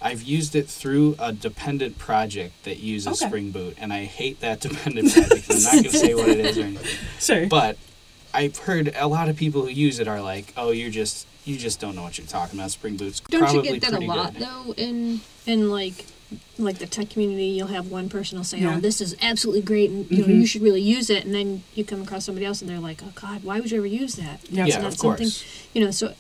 I've 0.02 0.22
used 0.22 0.56
it 0.56 0.68
through 0.70 1.16
a 1.20 1.34
dependent 1.34 1.98
project 1.98 2.64
that 2.64 2.78
uses 2.78 3.22
Okay. 3.22 3.28
Spring 3.30 3.52
Boot, 3.52 3.76
and 3.80 3.92
I 3.92 4.04
hate 4.06 4.40
that 4.42 4.60
dependent 4.68 5.12
project. 5.14 5.50
I'm 5.50 5.64
not 5.64 5.72
going 5.74 5.84
to 5.86 5.92
say 5.98 6.14
what 6.14 6.30
it 6.30 6.40
is 6.40 6.58
or 6.58 6.62
anything, 6.62 6.98
Sure. 7.20 7.48
but 7.48 7.78
I've 8.34 8.58
heard 8.58 8.94
a 8.96 9.08
lot 9.08 9.30
of 9.30 9.36
people 9.38 9.62
who 9.64 9.70
use 9.70 10.00
it 10.00 10.08
are 10.08 10.22
like, 10.22 10.54
"Oh, 10.56 10.72
you're 10.72 10.92
just 10.92 11.26
you 11.46 11.58
just 11.58 11.80
don't 11.80 11.96
know 11.96 12.04
what 12.04 12.18
you're 12.18 12.28
talking 12.28 12.60
about." 12.60 12.72
Spring 12.72 12.98
Boot's 12.98 13.20
Don't 13.22 13.54
you 13.54 13.62
get 13.64 13.82
that 13.82 13.94
a 13.94 14.00
lot 14.06 14.34
good. 14.34 14.42
though 14.44 14.74
in 14.78 15.22
in 15.46 15.70
like 15.72 16.06
like 16.58 16.78
the 16.80 16.86
tech 16.88 17.10
community? 17.10 17.46
You'll 17.48 17.68
have 17.68 17.90
one 17.92 18.10
person 18.10 18.38
will 18.38 18.46
say, 18.46 18.60
Yeah. 18.60 18.76
"Oh, 18.76 18.80
this 18.80 19.00
is 19.02 19.16
absolutely 19.22 19.62
great," 19.62 19.90
and 19.90 20.10
you 20.10 20.20
know 20.20 20.28
Mhm. 20.34 20.40
you 20.42 20.46
should 20.48 20.62
really 20.62 20.82
use 20.82 21.10
it, 21.10 21.26
and 21.26 21.34
then 21.34 21.64
you 21.76 21.84
come 21.84 22.02
across 22.02 22.26
somebody 22.26 22.46
else 22.46 22.62
and 22.62 22.70
they're 22.70 22.80
like, 22.80 23.02
"Oh 23.04 23.12
God, 23.16 23.44
why 23.44 23.60
would 23.60 23.72
you 23.72 23.78
ever 23.78 23.88
use 23.88 24.16
that?" 24.16 24.40
Yeah. 24.50 24.66
Yeah, 24.66 24.78
not 24.80 24.94
of 24.94 24.98
something 24.98 25.28
course. 25.28 25.44
you 25.74 25.84
know. 25.84 25.92
So 25.92 26.14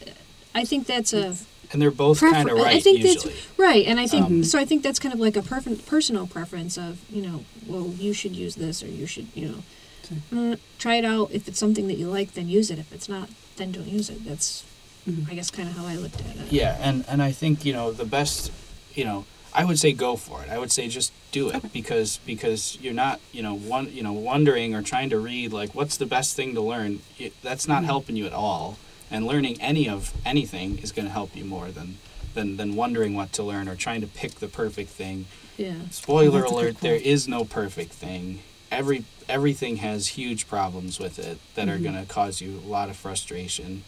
I 0.53 0.63
think 0.65 0.87
that's 0.87 1.11
a 1.13 1.35
And 1.71 1.81
they're 1.81 1.91
both 1.91 2.19
prefer- 2.19 2.33
kind 2.35 2.49
of 2.49 2.57
right 2.57 2.75
I 2.75 2.79
think 2.79 2.99
usually. 3.03 3.33
that's 3.33 3.47
right, 3.57 3.85
and 3.87 3.99
I 3.99 4.07
think 4.07 4.25
Um, 4.25 4.43
so. 4.43 4.59
I 4.59 4.65
think 4.65 4.83
that's 4.83 4.99
kind 4.99 5.13
of 5.13 5.19
like 5.19 5.35
a 5.35 5.41
perf- 5.41 5.85
personal 5.85 6.27
preference 6.27 6.77
of 6.77 6.99
you 7.11 7.21
know, 7.21 7.43
well, 7.67 7.93
you 7.99 8.13
should 8.13 8.35
use 8.35 8.55
this 8.55 8.83
or 8.83 8.87
you 8.87 9.07
should 9.07 9.27
you 9.33 9.47
know, 9.47 9.63
Sure. 10.07 10.53
uh, 10.53 10.55
try 10.77 10.95
it 10.97 11.05
out. 11.05 11.31
If 11.33 11.47
it's 11.47 11.57
something 11.59 11.87
that 11.87 11.97
you 11.97 12.07
like, 12.07 12.35
then 12.35 12.47
use 12.47 12.69
it. 12.69 12.77
If 12.77 12.93
it's 12.93 13.09
not, 13.09 13.29
then 13.57 13.71
don't 13.71 13.87
use 13.87 14.09
it. 14.09 14.23
That's 14.23 14.63
Mhm. 15.09 15.29
I 15.31 15.35
guess 15.35 15.49
kind 15.49 15.67
of 15.69 15.75
how 15.75 15.85
I 15.87 15.95
looked 15.95 16.19
at 16.21 16.35
it. 16.37 16.51
Yeah, 16.51 16.77
and 16.79 17.03
and 17.07 17.21
I 17.23 17.31
think 17.31 17.65
you 17.65 17.73
know 17.73 17.91
the 17.91 18.05
best, 18.05 18.51
you 18.93 19.03
know, 19.03 19.25
I 19.55 19.63
would 19.63 19.79
say 19.79 19.93
go 19.93 20.17
for 20.17 20.43
it. 20.43 20.49
I 20.49 20.57
would 20.57 20.71
say 20.71 20.89
just 20.89 21.13
do 21.31 21.49
it 21.49 21.71
because 21.71 22.19
because 22.25 22.77
you're 22.81 22.93
not 22.93 23.19
you 23.31 23.41
know 23.41 23.55
one 23.55 23.91
you 23.91 24.03
know 24.03 24.11
wondering 24.13 24.75
or 24.75 24.81
trying 24.81 25.09
to 25.11 25.17
read 25.17 25.53
like 25.53 25.73
what's 25.73 25.95
the 25.97 26.05
best 26.05 26.35
thing 26.35 26.53
to 26.55 26.61
learn. 26.61 26.99
It, 27.17 27.33
that's 27.41 27.67
not 27.67 27.85
helping 27.85 28.15
you 28.17 28.25
at 28.25 28.33
all. 28.33 28.77
And 29.09 29.25
learning 29.25 29.61
any 29.61 29.87
of 29.87 30.13
anything 30.25 30.79
is 30.79 30.91
going 30.91 31.05
to 31.05 31.11
help 31.11 31.35
you 31.35 31.45
more 31.45 31.69
than 31.69 31.97
than 32.33 32.57
than 32.57 32.75
wondering 32.75 33.15
what 33.15 33.31
to 33.33 33.43
learn 33.43 33.69
or 33.69 33.75
trying 33.75 34.01
to 34.01 34.07
pick 34.07 34.35
the 34.35 34.47
perfect 34.49 34.89
thing. 34.89 35.25
Yeah. 35.57 35.75
Spoiler 35.89 36.41
good 36.41 36.51
alert: 36.51 36.81
there 36.81 36.95
is 36.95 37.27
no 37.27 37.45
perfect 37.45 37.93
thing. 37.93 38.41
Every 38.71 39.05
everything 39.29 39.77
has 39.77 40.07
huge 40.19 40.47
problems 40.49 40.99
with 40.99 41.17
it 41.17 41.39
that 41.55 41.69
are 41.69 41.77
Mhm. 41.77 41.83
going 41.83 41.95
to 41.95 42.05
cause 42.05 42.41
you 42.41 42.61
a 42.63 42.67
lot 42.67 42.89
of 42.89 42.97
frustration. 42.97 43.83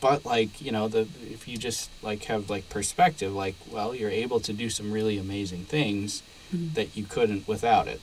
But 0.00 0.24
like 0.24 0.60
you 0.60 0.72
know, 0.72 0.88
the 0.88 1.06
if 1.30 1.46
you 1.46 1.56
just 1.58 1.90
like 2.02 2.24
have 2.24 2.48
like 2.50 2.68
perspective, 2.70 3.34
like 3.34 3.54
well, 3.70 3.94
you're 3.94 4.10
able 4.10 4.40
to 4.40 4.52
do 4.52 4.70
some 4.70 4.90
really 4.92 5.18
amazing 5.18 5.64
things 5.64 6.22
Mhm. 6.54 6.74
that 6.74 6.96
you 6.96 7.04
couldn't 7.04 7.46
without 7.46 7.86
it. 7.86 8.00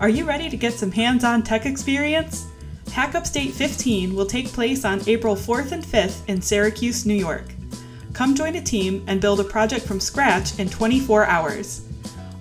Are 0.00 0.08
you 0.08 0.24
ready 0.24 0.48
to 0.48 0.56
get 0.56 0.74
some 0.74 0.92
hands 0.92 1.24
on 1.24 1.42
tech 1.42 1.66
experience? 1.66 2.46
Hack 2.92 3.14
Upstate 3.16 3.52
15 3.52 4.14
will 4.14 4.26
take 4.26 4.46
place 4.52 4.84
on 4.84 5.02
April 5.08 5.34
4th 5.34 5.72
and 5.72 5.84
5th 5.84 6.22
in 6.28 6.40
Syracuse, 6.40 7.04
New 7.04 7.14
York. 7.14 7.46
Come 8.12 8.34
join 8.36 8.54
a 8.56 8.60
team 8.62 9.02
and 9.08 9.20
build 9.20 9.40
a 9.40 9.44
project 9.44 9.84
from 9.86 9.98
scratch 10.00 10.58
in 10.58 10.68
24 10.68 11.26
hours. 11.26 11.82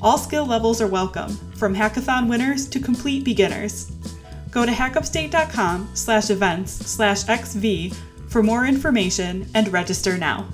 All 0.01 0.17
skill 0.19 0.45
levels 0.45 0.81
are 0.81 0.87
welcome, 0.87 1.35
from 1.57 1.75
hackathon 1.75 2.27
winners 2.29 2.67
to 2.69 2.79
complete 2.79 3.23
beginners. 3.23 3.91
Go 4.51 4.65
to 4.65 4.71
hackupstate.com 4.71 5.89
slash 5.93 6.29
events 6.29 6.71
slash 6.71 7.25
xv 7.25 7.95
for 8.29 8.43
more 8.43 8.65
information 8.65 9.47
and 9.53 9.71
register 9.71 10.17
now. 10.17 10.47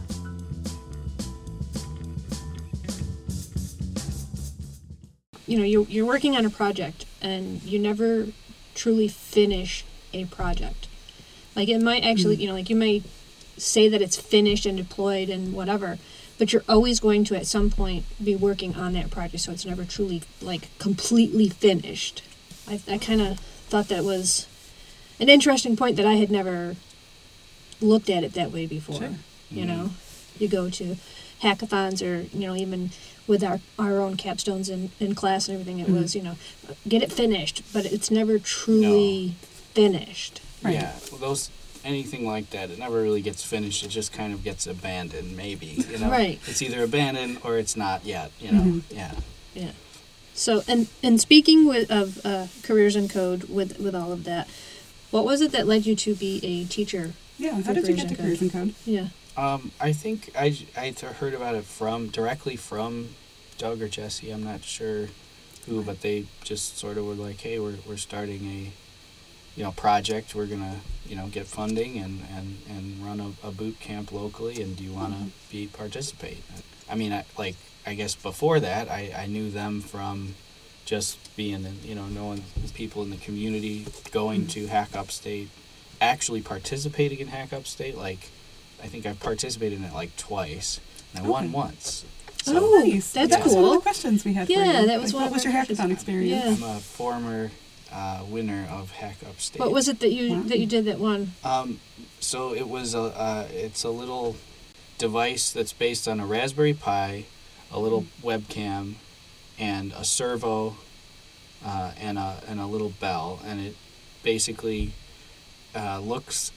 you 5.53 5.59
know 5.59 5.65
you're, 5.65 5.85
you're 5.85 6.05
working 6.05 6.35
on 6.35 6.45
a 6.45 6.49
project 6.49 7.05
and 7.21 7.61
you 7.63 7.77
never 7.77 8.27
truly 8.73 9.07
finish 9.07 9.85
a 10.13 10.25
project. 10.25 10.87
Like 11.55 11.69
it 11.69 11.79
might 11.79 12.03
actually 12.03 12.35
hmm. 12.35 12.41
you 12.41 12.47
know 12.47 12.53
like 12.53 12.69
you 12.69 12.75
may 12.75 13.03
say 13.57 13.87
that 13.87 14.01
it's 14.01 14.17
finished 14.17 14.65
and 14.65 14.75
deployed 14.75 15.29
and 15.29 15.53
whatever 15.53 15.99
but 16.39 16.51
you're 16.51 16.63
always 16.67 16.99
going 16.99 17.23
to 17.23 17.35
at 17.35 17.45
some 17.45 17.69
point 17.69 18.03
be 18.21 18.35
working 18.35 18.75
on 18.75 18.93
that 18.93 19.11
project 19.11 19.43
so 19.43 19.51
it's 19.51 19.65
never 19.65 19.85
truly 19.85 20.23
like 20.41 20.69
completely 20.79 21.49
finished. 21.49 22.23
I, 22.67 22.81
I 22.89 22.97
kind 22.97 23.21
of 23.21 23.39
thought 23.73 23.87
that 23.87 24.03
was 24.03 24.45
an 25.19 25.29
interesting 25.29 25.75
point 25.75 25.95
that 25.97 26.05
i 26.05 26.13
had 26.13 26.29
never 26.29 26.75
looked 27.81 28.07
at 28.07 28.23
it 28.23 28.33
that 28.33 28.51
way 28.51 28.67
before 28.67 28.97
Sure. 28.99 29.09
you 29.49 29.65
know 29.65 29.89
you 30.37 30.47
go 30.47 30.69
to 30.69 30.95
hackathons 31.41 31.99
or 32.07 32.27
you 32.37 32.45
know 32.47 32.55
even 32.55 32.91
with 33.25 33.43
our, 33.43 33.59
our 33.79 33.99
own 33.99 34.15
capstones 34.15 34.69
in, 34.69 34.91
in 34.99 35.15
class 35.15 35.47
and 35.47 35.55
everything 35.59 35.79
it 35.79 35.87
Mhm. 35.87 35.99
was 36.01 36.15
you 36.15 36.21
know 36.21 36.35
get 36.87 37.01
it 37.01 37.11
finished 37.11 37.63
but 37.73 37.83
it's 37.85 38.11
never 38.11 38.37
truly 38.37 39.33
finished 39.73 40.39
Right. 40.63 40.75
Yeah, 40.75 40.93
well, 41.11 41.19
those 41.19 41.49
anything 41.83 42.25
like 42.25 42.51
that, 42.51 42.69
it 42.71 42.79
never 42.79 43.01
really 43.01 43.21
gets 43.21 43.43
finished. 43.43 43.83
It 43.83 43.89
just 43.89 44.13
kind 44.13 44.31
of 44.33 44.41
gets 44.45 44.65
abandoned. 44.65 45.35
Maybe 45.35 45.83
you 45.91 45.97
know, 45.97 46.09
Right. 46.09 46.39
It's 46.47 46.61
either 46.61 46.81
abandoned 46.83 47.39
or 47.43 47.57
it's 47.57 47.75
not 47.75 48.05
yet. 48.05 48.31
You 48.39 48.51
know, 48.53 48.61
Mhm. 48.61 48.81
yeah. 48.89 49.11
yeah 49.53 49.71
so 50.33 50.61
and 50.67 50.87
and 51.01 51.19
speaking 51.21 51.67
with 51.67 51.89
of 51.91 52.25
uh, 52.25 52.47
careers 52.63 52.95
in 52.95 53.07
code 53.07 53.43
with 53.49 53.79
with 53.79 53.95
all 53.95 54.11
of 54.11 54.23
that 54.23 54.47
what 55.11 55.25
was 55.25 55.41
it 55.41 55.51
that 55.51 55.67
led 55.67 55.85
you 55.85 55.95
to 55.95 56.15
be 56.15 56.39
a 56.43 56.65
teacher 56.65 57.13
Yeah. 57.37 57.57
For 57.59 57.63
How 57.67 57.73
did 57.73 57.87
you 57.87 57.93
Careers 57.95 58.01
get 58.01 58.07
to 58.09 58.15
in 58.15 58.21
careers 58.21 58.41
in 58.41 58.49
code? 58.49 58.73
yeah 58.85 59.07
Um, 59.37 59.71
I 59.79 59.93
think 59.93 60.29
I, 60.35 60.49
th- 60.49 60.67
heard 61.19 61.33
about 61.33 61.55
it 61.55 61.65
from 61.65 62.09
directly 62.09 62.55
from 62.55 63.09
Doug 63.57 63.81
or 63.81 63.87
Jesse. 63.87 64.29
I'm 64.31 64.43
not 64.43 64.63
sure 64.63 65.07
who, 65.65 65.81
but 65.83 66.01
they 66.01 66.25
just 66.43 66.77
sort 66.77 66.97
of 66.97 67.05
were 67.05 67.13
like, 67.15 67.39
"Hey, 67.41 67.57
we're 67.59 67.77
we're 67.87 67.97
starting 67.97 68.41
a, 68.45 68.71
you 69.57 69.63
know, 69.63 69.71
project. 69.71 70.35
We're 70.35 70.45
gonna 70.45 70.81
you 71.09 71.15
know 71.15 71.27
get 71.27 71.47
funding 71.47 71.97
and 71.97 72.21
and 72.35 72.57
and 72.69 73.03
run 73.05 73.19
a, 73.19 73.47
a 73.47 73.51
boot 73.51 73.79
camp 73.79 74.11
locally. 74.11 74.61
And 74.61 74.75
do 74.77 74.83
you 74.83 74.91
want 74.93 75.13
to 75.15 75.23
be 75.51 75.67
participate?" 75.67 76.43
I 76.91 76.95
mean, 76.95 77.13
I 77.13 77.23
like 77.37 77.55
I 77.85 77.93
guess 77.95 78.15
before 78.15 78.59
that, 78.59 78.89
I 78.89 79.13
I 79.17 79.25
knew 79.27 79.49
them 79.49 79.81
from 79.81 80.35
just 80.85 81.17
being 81.35 81.65
in, 81.65 81.79
you 81.83 81.95
know 81.95 82.05
knowing 82.07 82.43
people 82.73 83.03
in 83.03 83.09
the 83.09 83.17
community 83.17 83.85
going 84.11 84.47
to 84.47 84.67
Hack 84.67 84.95
Upstate, 84.95 85.49
actually 86.01 86.41
participating 86.41 87.19
in 87.19 87.27
Hack 87.27 87.53
Upstate 87.53 87.97
like. 87.97 88.29
I 88.81 88.87
think 88.87 89.05
I 89.05 89.13
participated 89.13 89.79
in 89.79 89.85
it 89.85 89.93
like 89.93 90.13
twice, 90.17 90.81
and 91.15 91.25
I 91.25 91.29
won 91.29 91.45
Okay. 91.45 91.53
once. 91.53 92.03
Oh, 92.47 92.83
nice. 92.85 93.11
that's 93.13 93.29
that 93.29 93.41
was 93.45 93.53
one 93.53 93.63
of 93.63 93.69
cool. 93.69 93.75
the 93.75 93.81
questions 93.81 94.25
we 94.25 94.33
had 94.33 94.47
for 94.47 94.51
Yeah, 94.51 94.81
you. 94.81 94.87
that 94.87 94.99
was 94.99 95.13
Like, 95.13 95.21
one 95.21 95.31
what 95.31 95.33
was 95.35 95.45
our 95.45 95.51
your 95.53 95.63
questions. 95.63 95.79
hackathon 95.79 95.91
experience? 95.93 96.59
Yeah. 96.59 96.67
I'm 96.69 96.77
a 96.77 96.79
former 96.81 97.51
uh, 97.93 98.25
winner 98.27 98.67
of 98.69 98.91
Hack 98.91 99.15
Upstate. 99.25 99.61
what 99.61 99.71
was 99.71 99.87
it 99.87 100.01
that 100.01 100.11
you 100.11 100.33
Wow. 100.33 100.41
that 100.47 100.59
you 100.59 100.65
did 100.65 100.83
that 100.83 100.99
won? 100.99 101.31
Um, 101.45 101.79
so 102.19 102.53
it 102.53 102.67
was 102.67 102.93
a 102.93 103.03
uh, 103.03 103.47
it's 103.53 103.83
a 103.85 103.89
little 103.89 104.35
device 104.97 105.49
that's 105.51 105.71
based 105.71 106.05
on 106.05 106.19
a 106.19 106.25
Raspberry 106.25 106.73
Pi, 106.73 107.23
a 107.73 107.79
little 107.79 108.05
webcam, 108.23 108.93
and 109.59 109.91
a 109.93 110.03
servo, 110.05 110.77
uh, 111.65 111.91
and 111.99 112.17
a 112.17 112.41
and 112.47 112.59
a 112.59 112.65
little 112.65 112.89
bell, 112.99 113.39
and 113.45 113.59
it 113.59 113.75
basically 114.23 114.93
uh, 115.75 115.99
looks 115.99 116.51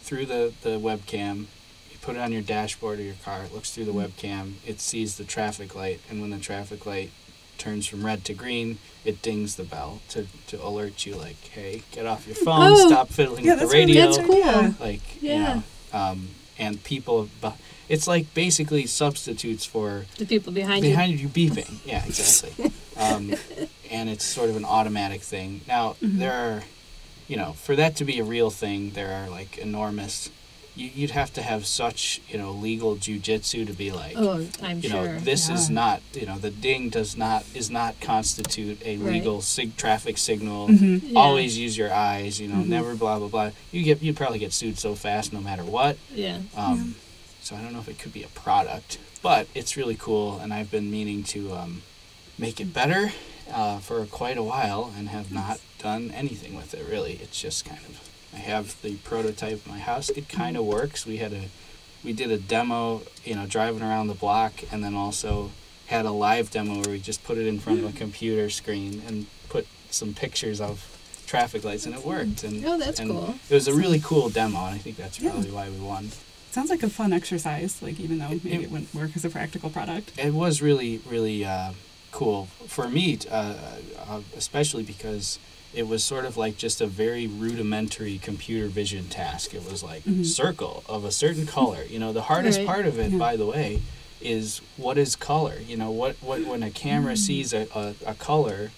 through 0.00 0.26
the 0.26 0.52
the 0.62 0.78
webcam. 0.78 1.46
You 1.90 1.98
put 2.02 2.16
it 2.16 2.20
on 2.20 2.32
your 2.32 2.42
dashboard 2.42 2.98
of 3.00 3.04
your 3.04 3.14
car. 3.24 3.44
It 3.44 3.52
looks 3.52 3.70
through 3.72 3.84
the 3.86 3.92
webcam. 3.92 4.54
It 4.66 4.80
sees 4.80 5.16
the 5.16 5.24
traffic 5.24 5.74
light, 5.74 6.00
and 6.08 6.20
when 6.20 6.30
the 6.30 6.38
traffic 6.38 6.86
light 6.86 7.10
turns 7.58 7.86
from 7.86 8.06
red 8.06 8.24
to 8.24 8.32
green, 8.32 8.78
it 9.04 9.20
dings 9.20 9.56
the 9.56 9.64
bell 9.64 10.00
to, 10.08 10.26
to 10.46 10.56
alert 10.66 11.04
you 11.04 11.14
like, 11.14 11.36
hey, 11.48 11.82
get 11.92 12.06
off 12.06 12.26
your 12.26 12.34
phone, 12.36 12.72
Oh. 12.72 12.86
stop 12.88 13.10
fiddling 13.10 13.44
Yeah, 13.44 13.50
with 13.52 13.60
the 13.60 13.66
that's 13.66 13.74
really 13.74 13.86
radio. 13.98 14.06
That's 14.06 14.26
cool. 14.78 14.86
Like, 14.86 15.02
Yeah. 15.22 15.32
you 15.34 15.38
know, 15.42 15.62
um, 15.92 16.28
and 16.58 16.82
people, 16.82 17.28
bu- 17.42 17.50
it's 17.90 18.06
like 18.06 18.32
basically 18.34 18.86
substitutes 18.86 19.64
for 19.66 20.06
the 20.16 20.24
people 20.24 20.52
behind, 20.52 20.84
you 20.84 20.90
behind 20.92 21.20
you 21.20 21.28
beeping. 21.28 21.72
Yeah, 21.84 22.04
exactly. 22.06 22.72
um, 22.96 23.34
and 23.90 24.08
it's 24.08 24.24
sort 24.24 24.48
of 24.50 24.56
an 24.56 24.64
automatic 24.64 25.20
thing. 25.22 25.60
Now, 25.66 25.96
Mhm. 26.02 26.18
there 26.18 26.32
are, 26.32 26.62
you 27.28 27.36
know, 27.36 27.52
for 27.64 27.74
that 27.76 27.96
to 27.96 28.04
be 28.04 28.18
a 28.20 28.24
real 28.24 28.50
thing, 28.50 28.90
there 28.90 29.12
are 29.12 29.28
like 29.28 29.58
enormous. 29.58 30.30
You, 30.76 30.88
you'd 30.94 31.10
have 31.10 31.32
to 31.34 31.42
have 31.42 31.66
such, 31.66 32.20
you 32.30 32.38
know, 32.38 32.52
legal 32.52 32.94
jujitsu 32.96 33.66
to 33.66 33.72
be 33.72 33.90
like, 33.90 34.14
oh 34.16 34.46
i'm 34.62 34.80
sure 34.80 34.82
you 34.82 34.88
sure 34.88 35.14
know, 35.14 35.18
this 35.20 35.48
is 35.50 35.68
not, 35.68 36.00
you 36.14 36.26
know, 36.26 36.38
the 36.38 36.52
ding 36.52 36.90
does 36.90 37.16
not 37.16 37.44
is 37.60 37.68
not 37.70 37.98
constitute 38.00 38.78
a 38.84 38.96
Right. 38.96 39.14
legal 39.14 39.42
sig- 39.42 39.76
traffic 39.76 40.16
signal. 40.16 40.68
Mhm. 40.68 41.02
Yeah. 41.10 41.18
Always 41.18 41.58
use 41.58 41.76
your 41.76 41.92
eyes, 41.92 42.38
you 42.40 42.46
know, 42.46 42.62
Mhm. 42.62 42.68
never 42.68 42.94
blah 42.94 43.18
blah 43.18 43.26
blah. 43.28 43.50
You 43.72 43.82
get 43.82 44.00
you'd 44.00 44.16
probably 44.16 44.38
get 44.38 44.52
sued 44.52 44.78
so 44.78 44.94
fast 44.94 45.32
no 45.32 45.40
matter 45.40 45.64
what. 45.64 45.96
yeah 46.14 46.38
Um, 46.56 46.94
So 47.42 47.56
I 47.56 47.62
don't 47.62 47.72
know 47.72 47.80
if 47.80 47.88
it 47.88 47.98
could 47.98 48.12
be 48.12 48.22
a 48.22 48.28
product, 48.28 48.98
but 49.22 49.48
it's 49.54 49.76
really 49.76 49.96
cool, 49.98 50.38
and 50.38 50.52
I've 50.52 50.70
been 50.70 50.90
meaning 50.90 51.22
to 51.24 51.52
um, 51.54 51.82
make 52.38 52.60
it 52.60 52.72
better 52.72 53.12
uh, 53.52 53.78
for 53.78 54.04
quite 54.06 54.36
a 54.38 54.42
while, 54.42 54.92
and 54.96 55.08
have 55.08 55.32
not 55.32 55.60
done 55.78 56.10
anything 56.10 56.54
with 56.54 56.74
it 56.74 56.86
really. 56.88 57.14
It's 57.22 57.40
just 57.40 57.64
kind 57.64 57.80
of 57.88 58.08
I 58.32 58.36
have 58.38 58.80
the 58.82 58.96
prototype 58.96 59.66
in 59.66 59.72
my 59.72 59.78
house. 59.80 60.08
It 60.10 60.28
kind 60.28 60.56
of 60.56 60.64
works. 60.64 61.06
We 61.06 61.16
had 61.16 61.32
a 61.32 61.44
we 62.04 62.12
did 62.12 62.30
a 62.30 62.38
demo, 62.38 63.02
you 63.24 63.34
know, 63.34 63.46
driving 63.46 63.82
around 63.82 64.06
the 64.06 64.14
block, 64.14 64.52
and 64.70 64.82
then 64.84 64.94
also 64.94 65.50
had 65.86 66.06
a 66.06 66.12
live 66.12 66.50
demo 66.50 66.76
where 66.80 66.90
we 66.92 67.00
just 67.00 67.24
put 67.24 67.36
it 67.38 67.46
in 67.46 67.58
front 67.58 67.80
of 67.80 67.84
a 67.94 67.98
computer 67.98 68.48
screen 68.50 69.02
and 69.06 69.26
put 69.48 69.66
some 69.90 70.14
pictures 70.14 70.60
of 70.60 70.86
traffic 71.26 71.64
lights, 71.64 71.84
and 71.86 71.94
it 71.94 72.04
worked. 72.04 72.44
And 72.44 72.64
Oh, 72.64 72.78
that's 72.78 73.00
and 73.00 73.10
cool. 73.10 73.34
It 73.48 73.54
was 73.54 73.66
a 73.66 73.74
really 73.74 74.00
cool 74.00 74.28
demo, 74.30 74.64
and 74.66 74.74
I 74.74 74.78
think 74.78 74.96
that's 74.96 75.18
Yeah. 75.20 75.32
why 75.32 75.68
we 75.68 75.78
won. 75.78 76.10
Sounds 76.50 76.70
like 76.70 76.82
a 76.82 76.90
fun 76.90 77.12
exercise, 77.12 77.80
like 77.80 78.00
even 78.00 78.18
though 78.18 78.28
maybe 78.28 78.52
it- 78.52 78.60
it 78.62 78.70
wouldn't 78.70 78.92
work 78.94 79.12
as 79.14 79.24
a 79.24 79.30
practical 79.30 79.70
product. 79.70 80.12
It 80.18 80.34
was 80.34 80.60
really, 80.60 81.00
really 81.08 81.44
uh, 81.44 81.72
cool 82.12 82.48
for 82.66 82.88
me, 82.88 83.18
uh, 83.30 83.54
uh, 84.08 84.20
especially 84.36 84.82
because 84.82 85.38
it 85.72 85.86
was 85.86 86.02
sort 86.02 86.24
of 86.24 86.36
like 86.36 86.56
just 86.56 86.80
a 86.80 86.86
very 86.88 87.28
rudimentary 87.28 88.18
computer 88.18 88.66
vision 88.66 89.06
task. 89.08 89.54
It 89.54 89.64
was 89.70 89.84
like 89.84 90.02
Mhm. 90.04 90.26
circle 90.26 90.82
of 90.88 91.04
a 91.04 91.12
certain 91.12 91.46
color. 91.46 91.84
You 91.88 92.00
know, 92.00 92.12
the 92.12 92.22
hardest 92.22 92.58
Right. 92.58 92.66
part 92.66 92.86
of 92.86 92.98
it, 92.98 93.12
Yeah. 93.12 93.18
by 93.18 93.36
the 93.36 93.46
way, 93.46 93.80
is 94.20 94.60
what 94.76 94.98
is 94.98 95.14
color. 95.14 95.60
You 95.66 95.76
know, 95.76 95.92
what, 95.92 96.16
what 96.20 96.44
when 96.44 96.64
a 96.64 96.70
camera 96.70 97.16
sees 97.16 97.52
a, 97.52 97.68
a, 97.72 97.94
a 98.04 98.14
color, 98.14 98.72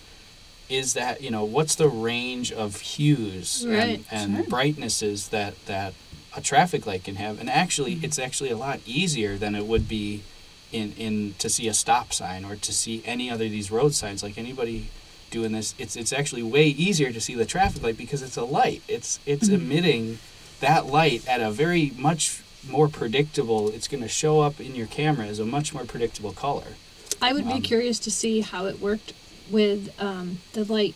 is 0.69 0.93
that 0.93 1.23
you 1.23 1.31
know 1.31 1.45
what's 1.45 1.75
the 1.75 1.89
range 1.89 2.53
of 2.53 2.81
hues 2.81 3.65
Right. 3.67 4.05
and, 4.11 4.33
and 4.33 4.37
Sure. 4.37 4.45
brightnesses 4.45 5.29
that 5.29 5.55
that 5.67 5.95
a 6.37 6.41
traffic 6.41 6.87
light 6.87 7.05
can 7.05 7.17
have 7.17 7.39
and 7.41 7.49
actually 7.51 8.01
it's 8.03 8.19
actually 8.19 8.51
a 8.51 8.57
lot 8.57 8.81
easier 8.87 9.37
than 9.37 9.55
it 9.55 9.67
would 9.67 9.87
be 9.89 10.23
in 10.73 10.93
in 10.97 11.35
to 11.39 11.49
see 11.51 11.69
a 11.69 11.75
stop 11.75 12.13
sign 12.13 12.45
or 12.45 12.57
to 12.57 12.73
see 12.73 13.03
any 13.05 13.31
other 13.31 13.45
of 13.45 13.51
these 13.51 13.71
road 13.71 13.95
signs 13.95 14.23
like 14.23 14.39
anybody 14.39 14.89
doing 15.31 15.53
this 15.53 15.75
it's 15.79 15.97
it's 15.97 16.13
actually 16.13 16.43
way 16.43 16.67
easier 16.67 17.13
to 17.13 17.21
see 17.21 17.35
the 17.35 17.45
traffic 17.45 17.83
light 17.83 17.97
because 17.97 18.23
it's 18.23 18.37
a 18.37 18.45
light 18.45 18.83
it's 18.89 19.19
it's 19.27 19.49
Mhm. 19.49 19.55
emitting 19.55 20.19
that 20.61 20.87
light 20.87 21.27
at 21.29 21.41
a 21.41 21.51
very 21.51 21.93
much 21.97 22.39
more 22.67 22.89
predictable 22.89 23.69
it's 23.71 23.89
going 23.89 24.03
to 24.03 24.09
show 24.09 24.41
up 24.41 24.61
in 24.61 24.75
your 24.75 24.87
camera 24.87 25.27
as 25.27 25.39
a 25.39 25.45
much 25.45 25.75
more 25.75 25.85
predictable 25.85 26.33
color 26.33 26.77
I 27.21 27.33
would 27.33 27.47
be 27.47 27.53
Um, 27.55 27.63
curious 27.63 27.99
to 28.01 28.11
see 28.11 28.41
how 28.41 28.67
it 28.67 28.81
worked 28.81 29.13
with 29.51 29.91
um, 30.01 30.39
the 30.55 30.65
light 30.65 30.95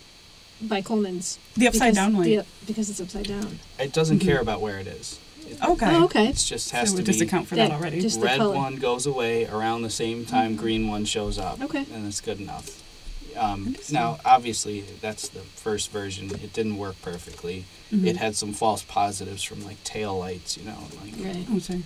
by 0.60 0.80
Coleman's. 0.80 1.38
The 1.56 1.68
upside 1.68 1.92
because 1.92 1.96
down 1.96 2.14
light. 2.14 2.24
the- 2.38 2.46
because 2.66 2.88
it's 2.90 3.00
upside 3.00 3.28
down. 3.28 3.58
it 3.78 3.92
doesn't 3.92 4.18
Mhm. 4.20 4.24
care 4.24 4.40
about 4.40 4.60
where 4.60 4.78
it 4.78 4.86
is 4.86 5.18
it, 5.48 5.58
Okay. 5.62 5.94
Oh, 5.94 6.04
okay. 6.04 6.26
it's 6.28 6.48
just 6.48 6.68
So 6.68 6.76
has 6.76 6.88
it 6.88 6.92
to 6.92 6.96
would 6.98 7.06
be 7.06 7.12
just 7.12 7.20
account 7.22 7.48
for 7.48 7.54
that, 7.56 7.70
That- 7.70 7.78
already. 7.80 8.00
just- 8.00 8.20
the 8.20 8.26
red 8.26 8.38
color. 8.38 8.54
one 8.56 8.76
goes 8.76 9.06
away 9.06 9.46
around 9.46 9.82
the 9.82 9.90
same 9.90 10.24
time 10.26 10.56
green 10.56 10.88
one 10.88 11.04
shows 11.04 11.38
up 11.38 11.60
Okay. 11.62 11.84
and 11.92 12.06
it's 12.06 12.20
good 12.20 12.40
enough 12.40 12.82
um, 13.36 13.76
now 13.90 14.18
obviously 14.24 14.80
that's 15.02 15.28
the 15.28 15.40
first 15.40 15.90
version 15.90 16.30
it 16.30 16.52
didn't 16.54 16.78
work 16.78 16.96
perfectly 17.02 17.64
Mhm. 17.92 18.06
it 18.06 18.16
had 18.16 18.34
some 18.34 18.52
false 18.54 18.82
positives 18.82 19.42
from 19.42 19.62
like 19.64 19.82
tail 19.84 20.18
lights 20.18 20.56
you 20.56 20.64
know 20.64 20.78
like 21.02 21.12
Right. 21.18 21.46
Oh, 21.50 21.58
sure. 21.58 21.80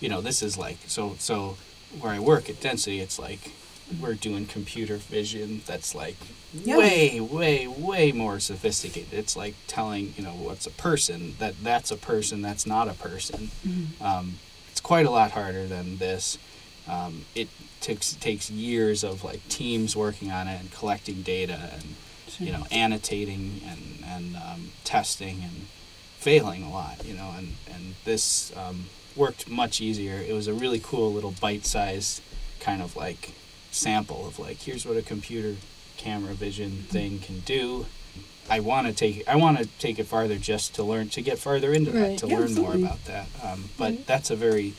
you 0.00 0.08
know 0.10 0.20
this 0.20 0.42
is 0.42 0.58
like 0.58 0.76
so 0.86 1.16
so 1.18 1.56
where 2.00 2.12
i 2.12 2.18
work 2.20 2.50
at 2.50 2.60
density 2.60 3.00
it's 3.00 3.18
like 3.18 3.50
we're 4.00 4.14
doing 4.14 4.46
computer 4.46 4.96
vision 4.96 5.62
that's 5.66 5.94
like 5.94 6.16
Yeah. 6.52 6.76
way 6.78 7.20
way 7.20 7.66
way 7.66 8.12
more 8.12 8.38
sophisticated 8.40 9.12
it's 9.12 9.36
like 9.36 9.54
telling 9.66 10.14
you 10.16 10.22
know 10.24 10.30
what's 10.32 10.66
a 10.66 10.70
person 10.70 11.36
that 11.38 11.54
that's 11.62 11.90
a 11.90 11.96
person 11.96 12.42
that's 12.42 12.66
not 12.66 12.88
a 12.88 12.94
person 12.94 13.50
Mhm. 13.66 14.00
um, 14.00 14.38
it's 14.70 14.80
quite 14.80 15.06
a 15.06 15.10
lot 15.10 15.32
harder 15.32 15.66
than 15.66 15.98
this. 15.98 16.38
Um, 16.88 17.24
it 17.34 17.48
takes 17.80 18.12
takes 18.14 18.50
years 18.50 19.02
of 19.04 19.24
like 19.24 19.46
teams 19.48 19.96
working 19.96 20.30
on 20.30 20.46
it 20.48 20.60
and 20.60 20.70
collecting 20.72 21.22
data 21.22 21.70
and 21.74 21.94
Sure. 22.28 22.46
you 22.46 22.52
know 22.52 22.66
annotating 22.70 23.60
and 23.66 24.04
and 24.06 24.36
um, 24.36 24.70
testing 24.84 25.42
and 25.42 25.66
failing 26.18 26.62
a 26.62 26.70
lot. 26.70 27.04
You 27.04 27.14
know, 27.14 27.34
and 27.36 27.54
and 27.74 27.94
this 28.04 28.52
um, 28.56 28.86
worked 29.16 29.48
much 29.48 29.80
easier. 29.80 30.14
It 30.20 30.32
was 30.34 30.46
a 30.46 30.54
really 30.54 30.80
cool 30.82 31.12
little 31.12 31.32
bite-sized 31.32 32.22
kind 32.60 32.80
of 32.82 32.94
like 32.96 33.32
sample 33.70 34.26
of 34.26 34.38
like 34.38 34.58
here's 34.62 34.84
what 34.86 34.96
a 34.96 35.02
computer 35.02 35.56
camera 35.96 36.34
vision 36.34 36.84
thing 36.88 37.18
can 37.20 37.40
do. 37.40 37.86
I 38.48 38.60
want 38.60 38.86
to 38.88 38.92
take 38.92 39.28
I 39.28 39.36
want 39.36 39.58
to 39.58 39.66
take 39.78 39.98
it 39.98 40.06
farther 40.06 40.36
just 40.36 40.74
to 40.74 40.82
learn 40.82 41.08
to 41.10 41.22
get 41.22 41.38
farther 41.38 41.72
into 41.72 41.90
that 41.92 42.18
to 42.18 42.26
Yeah, 42.28 42.38
learn 42.38 42.54
more 42.54 42.74
about 42.74 43.04
that. 43.04 43.26
Um, 43.42 43.70
but 43.78 43.90
Right. 43.92 44.06
that's 44.06 44.30
a 44.30 44.36
very 44.36 44.74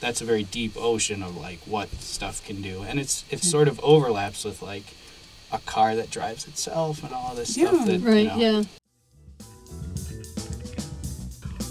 that's 0.00 0.20
a 0.20 0.24
very 0.24 0.42
deep 0.42 0.72
ocean 0.76 1.22
of 1.22 1.36
like 1.36 1.60
what 1.66 1.88
stuff 2.00 2.44
can 2.44 2.60
do, 2.62 2.82
and 2.82 2.98
it's 2.98 3.24
it 3.30 3.40
Hmm. 3.40 3.46
sort 3.46 3.68
of 3.68 3.78
overlaps 3.80 4.44
with 4.44 4.60
like 4.62 4.84
a 5.52 5.58
car 5.60 5.94
that 5.94 6.10
drives 6.10 6.48
itself 6.48 7.04
and 7.04 7.12
all 7.12 7.34
this 7.34 7.56
Yeah. 7.56 7.68
stuff 7.68 7.86
that 7.86 8.00
Right. 8.00 8.16
you 8.22 8.28
know, 8.28 8.36
Yeah. 8.38 8.62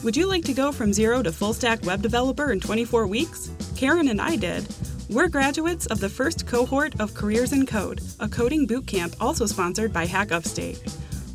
Would 0.03 0.17
you 0.17 0.25
like 0.25 0.43
to 0.45 0.53
go 0.53 0.71
from 0.71 0.93
zero 0.93 1.21
to 1.21 1.31
full 1.31 1.53
stack 1.53 1.83
web 1.85 2.01
developer 2.01 2.51
in 2.51 2.59
24 2.59 3.05
weeks? 3.07 3.51
Karen 3.75 4.07
and 4.07 4.19
I 4.21 4.35
did. 4.35 4.67
We're 5.11 5.27
graduates 5.27 5.87
of 5.87 5.99
the 5.99 6.07
first 6.07 6.47
cohort 6.47 6.97
of 7.01 7.13
Careers 7.13 7.51
in 7.51 7.65
Code, 7.65 7.99
a 8.21 8.29
coding 8.29 8.65
boot 8.65 8.87
camp 8.87 9.13
also 9.19 9.45
sponsored 9.45 9.91
by 9.91 10.05
Hack 10.05 10.31
Upstate. 10.31 10.81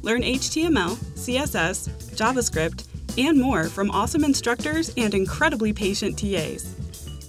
Learn 0.01 0.23
HTML, 0.23 0.97
CSS, 0.97 1.91
JavaScript, 2.17 2.87
and 3.19 3.39
more 3.39 3.65
from 3.65 3.91
awesome 3.91 4.25
instructors 4.25 4.95
and 4.97 5.13
incredibly 5.13 5.75
patient 5.75 6.19
TAs. 6.19 6.75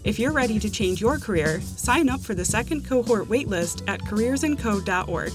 If 0.05 0.17
you're 0.17 0.31
ready 0.31 0.57
to 0.57 0.69
change 0.69 1.01
your 1.01 1.17
career, 1.17 1.59
sign 1.59 2.07
up 2.07 2.21
for 2.21 2.33
the 2.33 2.45
second 2.45 2.85
cohort 2.87 3.25
waitlist 3.25 3.83
at 3.89 3.99
careersincode.org. 4.03 5.33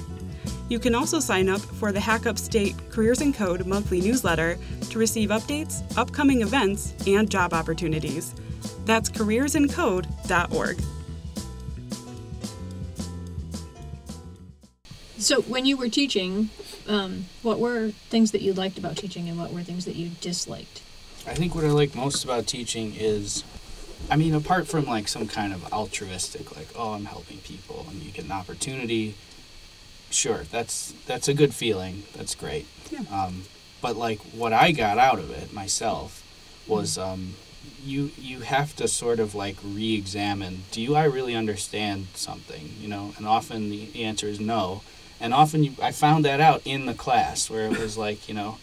You 0.70 0.78
can 0.78 0.94
also 0.94 1.20
sign 1.20 1.50
up 1.50 1.60
for 1.60 1.92
the 1.92 2.00
Hack 2.00 2.24
Upstate 2.24 2.74
Careers 2.88 3.20
in 3.20 3.34
Code 3.34 3.66
monthly 3.66 4.00
newsletter 4.00 4.56
to 4.88 4.98
receive 4.98 5.28
updates, 5.28 5.82
upcoming 5.98 6.40
events, 6.40 6.94
and 7.06 7.30
job 7.30 7.52
opportunities. 7.52 8.34
That's 8.86 9.10
careersincode.org. 9.10 10.82
So 15.22 15.42
when 15.42 15.66
you 15.66 15.76
were 15.76 15.88
teaching, 15.88 16.50
um, 16.88 17.26
what 17.42 17.60
were 17.60 17.90
things 18.10 18.32
that 18.32 18.42
you 18.42 18.52
liked 18.52 18.76
about 18.76 18.96
teaching, 18.96 19.28
and 19.28 19.38
what 19.38 19.52
were 19.52 19.62
things 19.62 19.84
that 19.84 19.94
you 19.94 20.10
disliked? 20.20 20.82
I 21.26 21.34
think 21.34 21.54
what 21.54 21.64
I 21.64 21.68
like 21.68 21.94
most 21.94 22.24
about 22.24 22.48
teaching 22.48 22.94
is, 22.96 23.44
I 24.10 24.16
mean, 24.16 24.34
apart 24.34 24.66
from 24.66 24.84
like 24.86 25.06
some 25.06 25.28
kind 25.28 25.52
of 25.52 25.72
altruistic, 25.72 26.56
like 26.56 26.68
oh, 26.74 26.92
I'm 26.92 27.04
helping 27.04 27.38
people 27.38 27.86
and 27.88 28.02
you 28.02 28.10
get 28.10 28.24
an 28.24 28.32
opportunity. 28.32 29.14
Sure, 30.10 30.42
that's 30.50 30.92
that's 31.06 31.28
a 31.28 31.34
good 31.34 31.54
feeling. 31.54 32.02
That's 32.16 32.34
great. 32.34 32.66
Yeah. 32.90 33.04
Um, 33.12 33.44
but 33.80 33.96
like 33.96 34.18
what 34.32 34.52
I 34.52 34.72
got 34.72 34.98
out 34.98 35.18
of 35.20 35.30
it 35.30 35.52
myself 35.52 36.24
was 36.66 36.98
um, 36.98 37.34
you 37.84 38.10
you 38.18 38.40
have 38.40 38.74
to 38.76 38.88
sort 38.88 39.20
of 39.20 39.34
like 39.36 39.56
re-examine. 39.62 40.64
Do 40.72 40.94
I 40.96 41.04
really 41.04 41.36
understand 41.36 42.08
something? 42.14 42.74
You 42.80 42.88
know, 42.88 43.14
and 43.16 43.26
often 43.26 43.70
the, 43.70 43.86
the 43.86 44.04
answer 44.04 44.26
is 44.26 44.40
no. 44.40 44.82
And 45.22 45.32
often 45.32 45.64
you, 45.64 45.72
I 45.80 45.92
found 45.92 46.24
that 46.24 46.40
out 46.40 46.60
in 46.64 46.86
the 46.86 46.94
class 46.94 47.48
where 47.48 47.66
it 47.66 47.78
was 47.78 47.96
like 47.96 48.28
you 48.28 48.34
know 48.34 48.58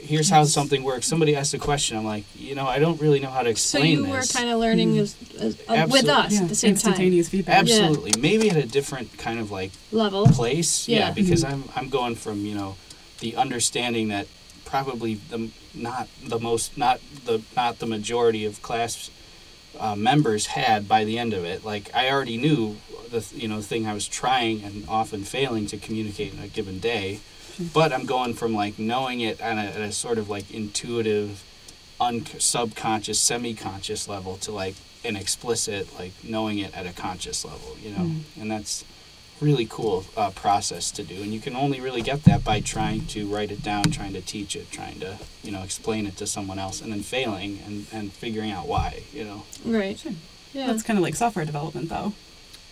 here's 0.00 0.30
how 0.30 0.44
something 0.44 0.82
works. 0.82 1.06
Somebody 1.06 1.34
asked 1.36 1.54
a 1.54 1.58
question. 1.58 1.96
I'm 1.96 2.04
like, 2.04 2.24
you 2.34 2.54
know, 2.54 2.66
I 2.66 2.78
don't 2.78 3.00
really 3.00 3.20
know 3.20 3.30
how 3.30 3.42
to 3.42 3.50
explain 3.50 3.82
So 3.82 3.88
explain 3.88 3.98
you 4.12 4.20
this. 4.20 4.34
were 4.34 4.38
kind 4.40 4.50
of 4.52 4.58
learning 4.60 4.98
as, 4.98 5.16
as, 5.38 5.58
uh, 5.68 5.86
with 5.90 6.08
us 6.08 6.32
yeah, 6.32 6.42
at 6.42 6.48
the 6.48 6.54
same 6.54 6.68
time 6.70 6.72
instantaneous 6.74 7.28
feedback. 7.28 7.58
Absolutely, 7.60 8.12
maybe 8.20 8.50
at 8.50 8.56
a 8.56 8.66
different 8.66 9.16
kind 9.18 9.38
of 9.38 9.50
like 9.50 9.72
level. 9.92 10.26
place. 10.26 10.88
Yeah, 10.88 10.98
Yeah. 10.98 11.10
because 11.12 11.44
I'm 11.44 11.64
I'm 11.74 11.88
going 11.88 12.14
from 12.14 12.40
you 12.46 12.54
know 12.54 12.76
the 13.20 13.36
understanding 13.36 14.08
that 14.08 14.26
probably 14.64 15.14
the 15.14 15.50
not 15.74 16.08
the 16.22 16.38
most 16.38 16.76
not 16.76 17.00
the 17.24 17.42
not 17.56 17.78
the 17.78 17.86
majority 17.86 18.44
of 18.44 18.62
class 18.62 19.10
uh, 19.78 19.94
members 19.94 20.46
had 20.46 20.88
by 20.88 21.04
the 21.04 21.18
end 21.18 21.32
of 21.32 21.44
it. 21.44 21.64
Like 21.64 21.90
I 21.94 22.10
already 22.10 22.36
knew 22.36 22.76
the 23.10 23.24
you 23.34 23.48
know 23.48 23.60
thing 23.60 23.86
I 23.86 23.94
was 23.94 24.06
trying 24.08 24.62
and 24.62 24.84
often 24.88 25.24
failing 25.24 25.66
to 25.68 25.76
communicate 25.76 26.32
in 26.34 26.40
a 26.40 26.48
given 26.48 26.78
day, 26.78 27.20
but 27.72 27.92
I'm 27.92 28.06
going 28.06 28.34
from 28.34 28.54
like 28.54 28.78
knowing 28.78 29.20
it 29.20 29.40
at 29.40 29.56
a, 29.56 29.74
at 29.76 29.80
a 29.80 29.92
sort 29.92 30.18
of 30.18 30.28
like 30.28 30.50
intuitive, 30.52 31.42
un- 32.00 32.24
subconscious, 32.26 33.20
semi-conscious 33.20 34.08
level 34.08 34.36
to 34.38 34.52
like 34.52 34.74
an 35.04 35.16
explicit 35.16 35.96
like 35.98 36.12
knowing 36.24 36.58
it 36.58 36.76
at 36.76 36.86
a 36.86 36.92
conscious 36.92 37.44
level. 37.44 37.76
You 37.82 37.90
know, 37.90 38.10
and 38.40 38.50
that's 38.50 38.84
really 39.38 39.66
cool 39.68 40.06
uh, 40.16 40.30
process 40.30 40.90
to 40.90 41.02
do 41.02 41.20
and 41.22 41.34
you 41.34 41.38
can 41.38 41.54
only 41.54 41.78
really 41.78 42.00
get 42.00 42.24
that 42.24 42.42
by 42.42 42.58
trying 42.58 43.04
to 43.04 43.26
write 43.28 43.50
it 43.50 43.62
down 43.62 43.82
trying 43.84 44.14
to 44.14 44.20
teach 44.22 44.56
it 44.56 44.70
trying 44.70 44.98
to 44.98 45.14
you 45.42 45.52
know 45.52 45.62
explain 45.62 46.06
it 46.06 46.16
to 46.16 46.26
someone 46.26 46.58
else 46.58 46.80
and 46.80 46.90
then 46.90 47.02
failing 47.02 47.58
and, 47.66 47.86
and 47.92 48.10
figuring 48.14 48.50
out 48.50 48.66
why 48.66 49.02
you 49.12 49.22
know 49.22 49.42
Right. 49.62 49.98
Sure. 49.98 50.12
Yeah. 50.54 50.68
That's 50.68 50.82
kind 50.82 50.98
of 50.98 51.02
like 51.02 51.14
software 51.16 51.44
development, 51.44 51.90
though. 51.90 52.14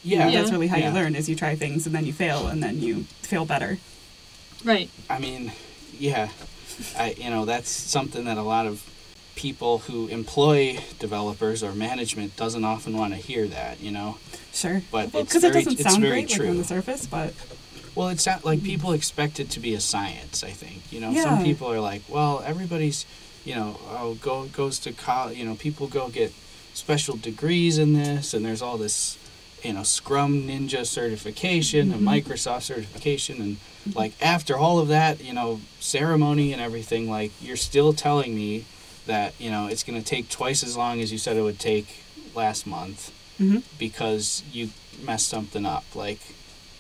Yeah, 0.05 0.29
Yeah. 0.29 0.41
That's 0.41 0.53
really 0.53 0.69
how 0.69 0.77
Yeah. 0.77 0.89
you 0.89 0.95
learn 0.95 1.15
is 1.17 1.29
you 1.29 1.35
try 1.37 1.57
things 1.57 1.87
and 1.87 1.95
then 1.95 2.05
you 2.07 2.13
fail 2.13 2.47
and 2.47 2.63
then 2.63 2.81
you 2.81 3.05
feel 3.23 3.45
better. 3.45 3.79
right. 4.65 4.89
i 5.11 5.19
mean 5.19 5.53
yeah 5.99 6.29
i 6.99 7.15
you 7.19 7.31
know 7.31 7.45
that's 7.45 7.69
something 7.71 8.25
that 8.25 8.39
a 8.39 8.43
lot 8.43 8.67
of 8.67 8.83
people 9.37 9.79
who 9.87 10.07
employ 10.09 10.79
developers 10.99 11.63
or 11.63 11.73
management 11.75 12.35
doesn't 12.37 12.65
often 12.65 12.97
want 12.97 13.13
to 13.13 13.19
hear 13.19 13.47
that 13.47 13.81
you 13.81 13.91
know 13.91 14.17
Sure. 14.53 14.83
But 14.93 15.13
well, 15.13 15.23
it's 15.23 15.31
because 15.33 15.43
it 15.45 15.53
very- 15.53 15.65
doesn't 15.65 15.81
it's 15.81 15.91
sound 15.91 16.03
very 16.03 16.13
great 16.23 16.31
like, 16.31 16.39
true. 16.39 16.49
on 16.51 16.59
the 16.59 16.65
surface, 16.65 17.07
but 17.07 17.35
Well, 17.97 18.09
it's 18.09 18.25
not 18.25 18.45
like 18.45 18.59
mm-hmm. 18.61 18.67
people 18.69 18.93
expect 18.93 19.41
it 19.41 19.51
to 19.51 19.59
be 19.61 19.75
a 19.75 19.81
science. 19.81 20.45
I 20.45 20.51
think 20.51 20.79
you 20.93 21.01
know 21.01 21.11
Yeah. 21.11 21.25
some 21.25 21.43
people 21.45 21.67
are 21.73 21.81
like, 21.81 22.03
well, 22.09 22.41
everybody's, 22.47 23.05
you 23.45 23.57
know, 23.57 23.79
oh, 23.91 24.15
go 24.15 24.45
goes 24.45 24.79
to 24.81 24.93
college. 24.93 25.37
You 25.39 25.45
know, 25.45 25.57
people 25.57 25.89
go 25.89 26.09
get 26.09 26.33
special 26.73 27.17
degrees 27.17 27.79
in 27.79 27.95
this, 27.95 28.33
and 28.33 28.45
there's 28.47 28.63
all 28.63 28.77
this, 28.79 29.19
you 29.65 29.73
know, 29.73 29.83
Scrum 29.83 30.43
Ninja 30.43 30.85
certification 30.87 31.91
and 31.93 32.03
Microsoft 32.03 32.63
certification, 32.63 33.41
and 33.41 33.57
like 33.97 34.13
after 34.23 34.57
all 34.57 34.79
of 34.79 34.89
that, 34.89 35.23
you 35.25 35.33
know, 35.33 35.61
ceremony 35.81 36.53
and 36.53 36.61
everything, 36.61 37.09
like 37.11 37.33
you're 37.41 37.57
still 37.57 37.93
telling 37.93 38.35
me 38.35 38.65
that 39.07 39.35
you 39.41 39.51
know 39.51 39.67
it's 39.67 39.83
going 39.83 39.99
to 40.01 40.05
take 40.07 40.29
twice 40.29 40.63
as 40.63 40.77
long 40.77 41.01
as 41.01 41.11
you 41.11 41.19
said 41.19 41.37
it 41.37 41.43
would 41.43 41.59
take 41.59 42.03
last 42.35 42.67
month 42.67 43.11
Mhm. 43.41 43.63
because 43.79 44.43
you 44.53 44.71
messed 45.03 45.29
something 45.29 45.65
up. 45.67 45.85
Like, 45.95 46.21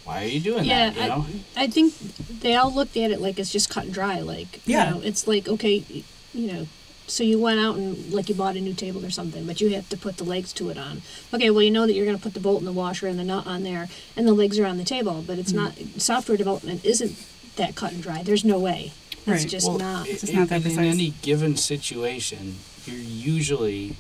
why 0.05 0.23
are 0.25 0.29
you 0.29 0.41
doing 0.41 0.65
Yeah, 0.65 0.91
that? 0.91 0.97
You 1.03 1.09
know. 1.09 1.27
I, 1.57 1.65
I 1.65 1.67
think 1.69 1.95
they 2.41 2.55
all 2.55 2.73
looked 2.73 2.97
at 2.97 3.11
it 3.11 3.21
like 3.21 3.39
it's 3.39 3.51
just 3.53 3.71
cut 3.71 3.85
and 3.85 3.93
dry. 3.95 4.21
Like, 4.21 4.61
Yeah. 4.67 4.89
you 4.89 4.95
know, 4.97 5.01
it's 5.03 5.27
like, 5.27 5.49
okay, 5.49 5.83
you 6.33 6.53
know, 6.53 6.67
so 7.07 7.23
you 7.23 7.39
went 7.39 7.61
out 7.61 7.77
and 7.77 8.13
like 8.13 8.29
you 8.29 8.35
bought 8.35 8.57
a 8.57 8.61
new 8.61 8.75
table 8.75 9.05
or 9.05 9.11
something, 9.11 9.47
but 9.47 9.61
you 9.61 9.71
have 9.71 9.89
to 9.91 9.97
put 9.97 10.17
the 10.17 10.25
legs 10.25 10.53
to 10.55 10.71
it 10.71 10.79
on. 10.79 11.03
Okay, 11.33 11.51
well, 11.51 11.63
you 11.63 11.71
know 11.71 11.87
that 11.87 11.93
you're 11.93 12.07
going 12.07 12.17
to 12.17 12.23
put 12.23 12.35
the 12.35 12.41
bolt 12.41 12.61
in 12.61 12.65
the 12.65 12.73
washer 12.73 13.07
and 13.07 13.19
the 13.19 13.25
nut 13.25 13.47
on 13.47 13.63
there, 13.63 13.89
and 14.17 14.27
the 14.27 14.33
legs 14.33 14.59
are 14.59 14.67
on 14.67 14.79
the 14.79 14.85
table, 14.85 15.23
but 15.27 15.39
it's 15.39 15.53
mm. 15.53 15.57
not, 15.57 16.01
software 16.01 16.39
development 16.39 16.85
isn't 16.85 17.17
that 17.57 17.77
cut 17.77 17.93
and 17.93 18.03
dry. 18.03 18.23
There's 18.23 18.45
no 18.45 18.59
way. 18.59 18.93
It's 19.11 19.27
Right. 19.27 19.49
just 19.49 19.71
not. 19.71 20.09
It's 20.09 20.21
just 20.23 20.35
not 20.35 20.49
that 20.49 20.67
easy. 20.67 20.79
in, 20.79 20.85
any 20.85 21.15
given 21.23 21.57
situation, 21.57 22.57
you're 22.85 22.97
usually 22.97 23.97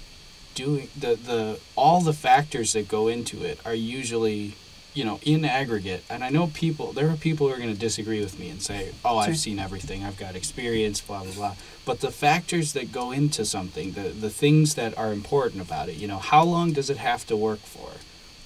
doing 0.54 0.88
the 0.98 1.14
the 1.16 1.58
all 1.76 2.00
the 2.00 2.12
factors 2.12 2.74
that 2.74 2.88
go 2.88 3.08
into 3.08 3.42
it 3.42 3.58
are 3.64 3.74
usually 3.74 4.54
you 4.94 5.04
know 5.04 5.18
in 5.22 5.44
aggregate 5.44 6.02
and 6.09 6.22
i 6.22 6.30
know 6.30 6.46
people 6.54 6.92
there 6.92 7.09
are 7.11 7.16
people 7.16 7.48
who 7.48 7.52
are 7.54 7.59
going 7.59 7.72
to 7.72 7.78
disagree 7.88 8.20
with 8.20 8.38
me 8.38 8.48
and 8.48 8.62
say 8.62 8.92
oh 9.04 9.20
Sure. 9.20 9.30
i've 9.33 9.38
seen 9.38 9.59
everything. 9.59 10.04
I've 10.04 10.16
got 10.16 10.37
experience 10.37 11.00
blah 11.00 11.22
blah 11.24 11.33
blah. 11.33 11.54
But 11.85 12.00
the 12.00 12.11
factors 12.11 12.72
that 12.74 12.92
go 12.92 13.11
into 13.11 13.44
something 13.44 13.92
the 13.92 14.09
the 14.26 14.30
things 14.30 14.74
that 14.76 14.96
are 14.96 15.12
important 15.12 15.61
about 15.62 15.88
it 15.88 15.96
you 15.96 16.07
know 16.07 16.18
how 16.18 16.44
long 16.44 16.72
does 16.72 16.88
it 16.90 16.98
have 16.98 17.26
to 17.26 17.37
work 17.37 17.61
for? 17.61 17.90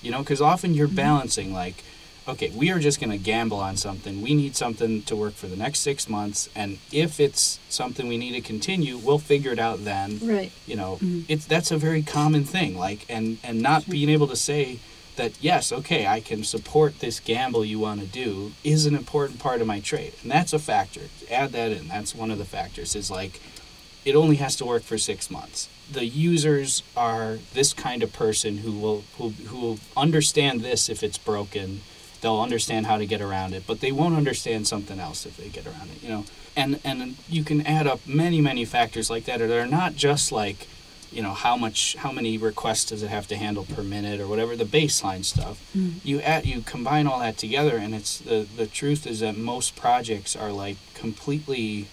You 0.02 0.10
know 0.12 0.20
because 0.20 0.40
often 0.40 0.74
you're 0.74 0.88
balancing 1.06 1.52
like 1.52 1.84
okay 2.26 2.50
we 2.62 2.70
are 2.70 2.78
just 2.78 2.98
going 3.00 3.10
to 3.10 3.18
gamble 3.32 3.58
on 3.60 3.76
something. 3.76 4.22
We 4.22 4.32
need 4.34 4.54
something 4.56 5.02
to 5.02 5.14
work 5.16 5.34
for 5.34 5.48
the 5.48 5.56
next 5.64 5.80
six 5.80 6.08
months 6.08 6.48
and 6.56 6.78
if 6.92 7.20
it's 7.20 7.58
something 7.68 8.08
we 8.08 8.16
need 8.24 8.32
to 8.32 8.40
continue 8.40 8.96
we'll 8.96 9.18
figure 9.32 9.52
it 9.52 9.58
out 9.58 9.84
then. 9.84 10.18
Right. 10.22 10.50
you 10.66 10.76
know 10.76 10.92
Mhm. 11.02 11.24
it's 11.28 11.44
that's 11.46 11.70
a 11.70 11.78
very 11.78 12.02
common 12.02 12.44
thing 12.44 12.78
like 12.78 13.00
and 13.08 13.36
and 13.44 13.60
not 13.60 13.80
being 13.90 14.08
able 14.08 14.28
to 14.28 14.36
say 14.50 14.78
that 15.18 15.32
yes 15.42 15.70
okay 15.70 16.06
i 16.06 16.18
can 16.20 16.42
support 16.42 17.00
this 17.00 17.20
gamble 17.20 17.64
you 17.64 17.78
want 17.78 18.00
to 18.00 18.06
do 18.06 18.52
is 18.64 18.86
an 18.86 18.94
important 18.94 19.38
part 19.38 19.60
of 19.60 19.66
my 19.66 19.80
trade. 19.80 20.12
And 20.22 20.30
that's 20.30 20.52
a 20.52 20.58
factor. 20.58 21.02
Add 21.30 21.52
that 21.52 21.72
in. 21.72 21.88
That's 21.88 22.14
one 22.14 22.30
of 22.30 22.38
the 22.38 22.44
factors 22.44 22.94
is 22.96 23.10
like 23.10 23.40
it 24.04 24.14
only 24.14 24.36
has 24.36 24.56
to 24.56 24.64
work 24.64 24.82
for 24.82 24.98
six 24.98 25.30
months. 25.30 25.68
The 25.90 26.06
users 26.06 26.82
are 26.96 27.38
this 27.54 27.72
kind 27.72 28.02
of 28.02 28.12
person 28.12 28.58
who 28.58 28.72
will 28.72 29.04
who, 29.16 29.30
who 29.30 29.58
will 29.58 29.78
understand 29.96 30.60
this 30.60 30.88
if 30.88 31.02
it's 31.02 31.18
broken. 31.18 31.82
They'll 32.20 32.40
understand 32.40 32.86
how 32.86 32.98
to 32.98 33.06
get 33.06 33.20
around 33.20 33.54
it 33.54 33.64
but 33.66 33.80
they 33.80 33.92
won't 33.92 34.16
understand 34.16 34.66
something 34.66 34.98
else 34.98 35.24
if 35.24 35.36
they 35.36 35.48
get 35.48 35.66
around 35.66 35.90
it 35.90 36.02
you 36.02 36.08
know? 36.08 36.24
And 36.56 36.80
and 36.84 37.16
you 37.28 37.44
can 37.44 37.64
add 37.64 37.86
up 37.86 38.06
many 38.06 38.40
many 38.40 38.64
factors 38.64 39.08
like 39.08 39.24
that 39.26 39.38
that 39.38 39.50
are 39.50 39.66
not 39.66 39.94
just 39.94 40.32
like 40.32 40.66
you 41.12 41.22
know 41.22 41.32
how 41.32 41.56
much 41.56 41.96
how 41.96 42.12
many 42.12 42.36
requests 42.38 42.86
does 42.86 43.02
it 43.02 43.08
have 43.08 43.26
to 43.26 43.36
handle 43.36 43.64
per 43.64 43.82
minute 43.82 44.20
or 44.20 44.26
whatever 44.26 44.54
the 44.56 44.64
baseline 44.64 45.24
stuff 45.24 45.56
you 46.04 46.20
add 46.20 46.44
you 46.46 46.60
combine 46.62 47.06
all 47.06 47.18
that 47.20 47.36
together 47.38 47.76
and 47.78 47.94
it's 47.94 48.18
the 48.18 48.46
the 48.56 48.66
truth 48.66 49.06
is 49.06 49.20
that 49.20 49.36
most 49.36 49.74
projects 49.76 50.36
are 50.36 50.52
like 50.52 50.76
completely 50.94 51.86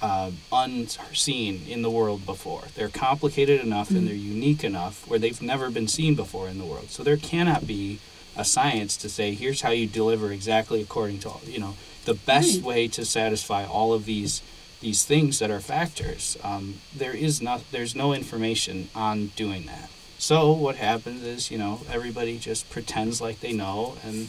uh, 0.00 0.30
unseen 0.52 1.62
in 1.68 1.82
the 1.82 1.90
world 1.90 2.24
before. 2.24 2.64
They're 2.76 2.88
complicated 2.88 3.60
enough 3.60 3.90
and 3.90 4.06
they're 4.06 4.14
unique 4.14 4.62
enough 4.62 5.06
where 5.08 5.18
they've 5.18 5.42
never 5.42 5.70
been 5.70 5.88
seen 5.88 6.14
before 6.14 6.48
in 6.48 6.58
the 6.58 6.64
world. 6.64 6.90
So 6.90 7.02
there 7.02 7.16
cannot 7.16 7.66
be 7.66 7.98
a 8.36 8.44
science 8.44 8.96
to 8.98 9.08
say 9.08 9.34
here's 9.34 9.62
how 9.62 9.70
you 9.70 9.88
deliver 9.88 10.30
exactly 10.30 10.80
according 10.80 11.18
to 11.20 11.28
all, 11.30 11.40
you 11.44 11.58
know 11.58 11.74
the 12.04 12.14
best 12.14 12.56
Right. 12.58 12.64
way 12.64 12.88
to 12.88 13.04
satisfy 13.04 13.64
all 13.66 13.92
of 13.92 14.04
these 14.04 14.40
these 14.80 15.04
things 15.04 15.38
that 15.38 15.50
are 15.50 15.60
factors. 15.60 16.36
Um, 16.42 16.80
there 16.94 17.14
is 17.14 17.42
not 17.42 17.62
there's 17.72 17.94
no 17.94 18.12
information 18.12 18.88
on 18.94 19.28
doing 19.28 19.66
that. 19.66 19.90
So 20.18 20.52
what 20.52 20.76
happens 20.76 21.22
is 21.22 21.50
you 21.50 21.58
know 21.58 21.80
everybody 21.90 22.38
just 22.38 22.70
pretends 22.70 23.20
like 23.20 23.40
they 23.40 23.52
know 23.52 23.96
and 24.04 24.28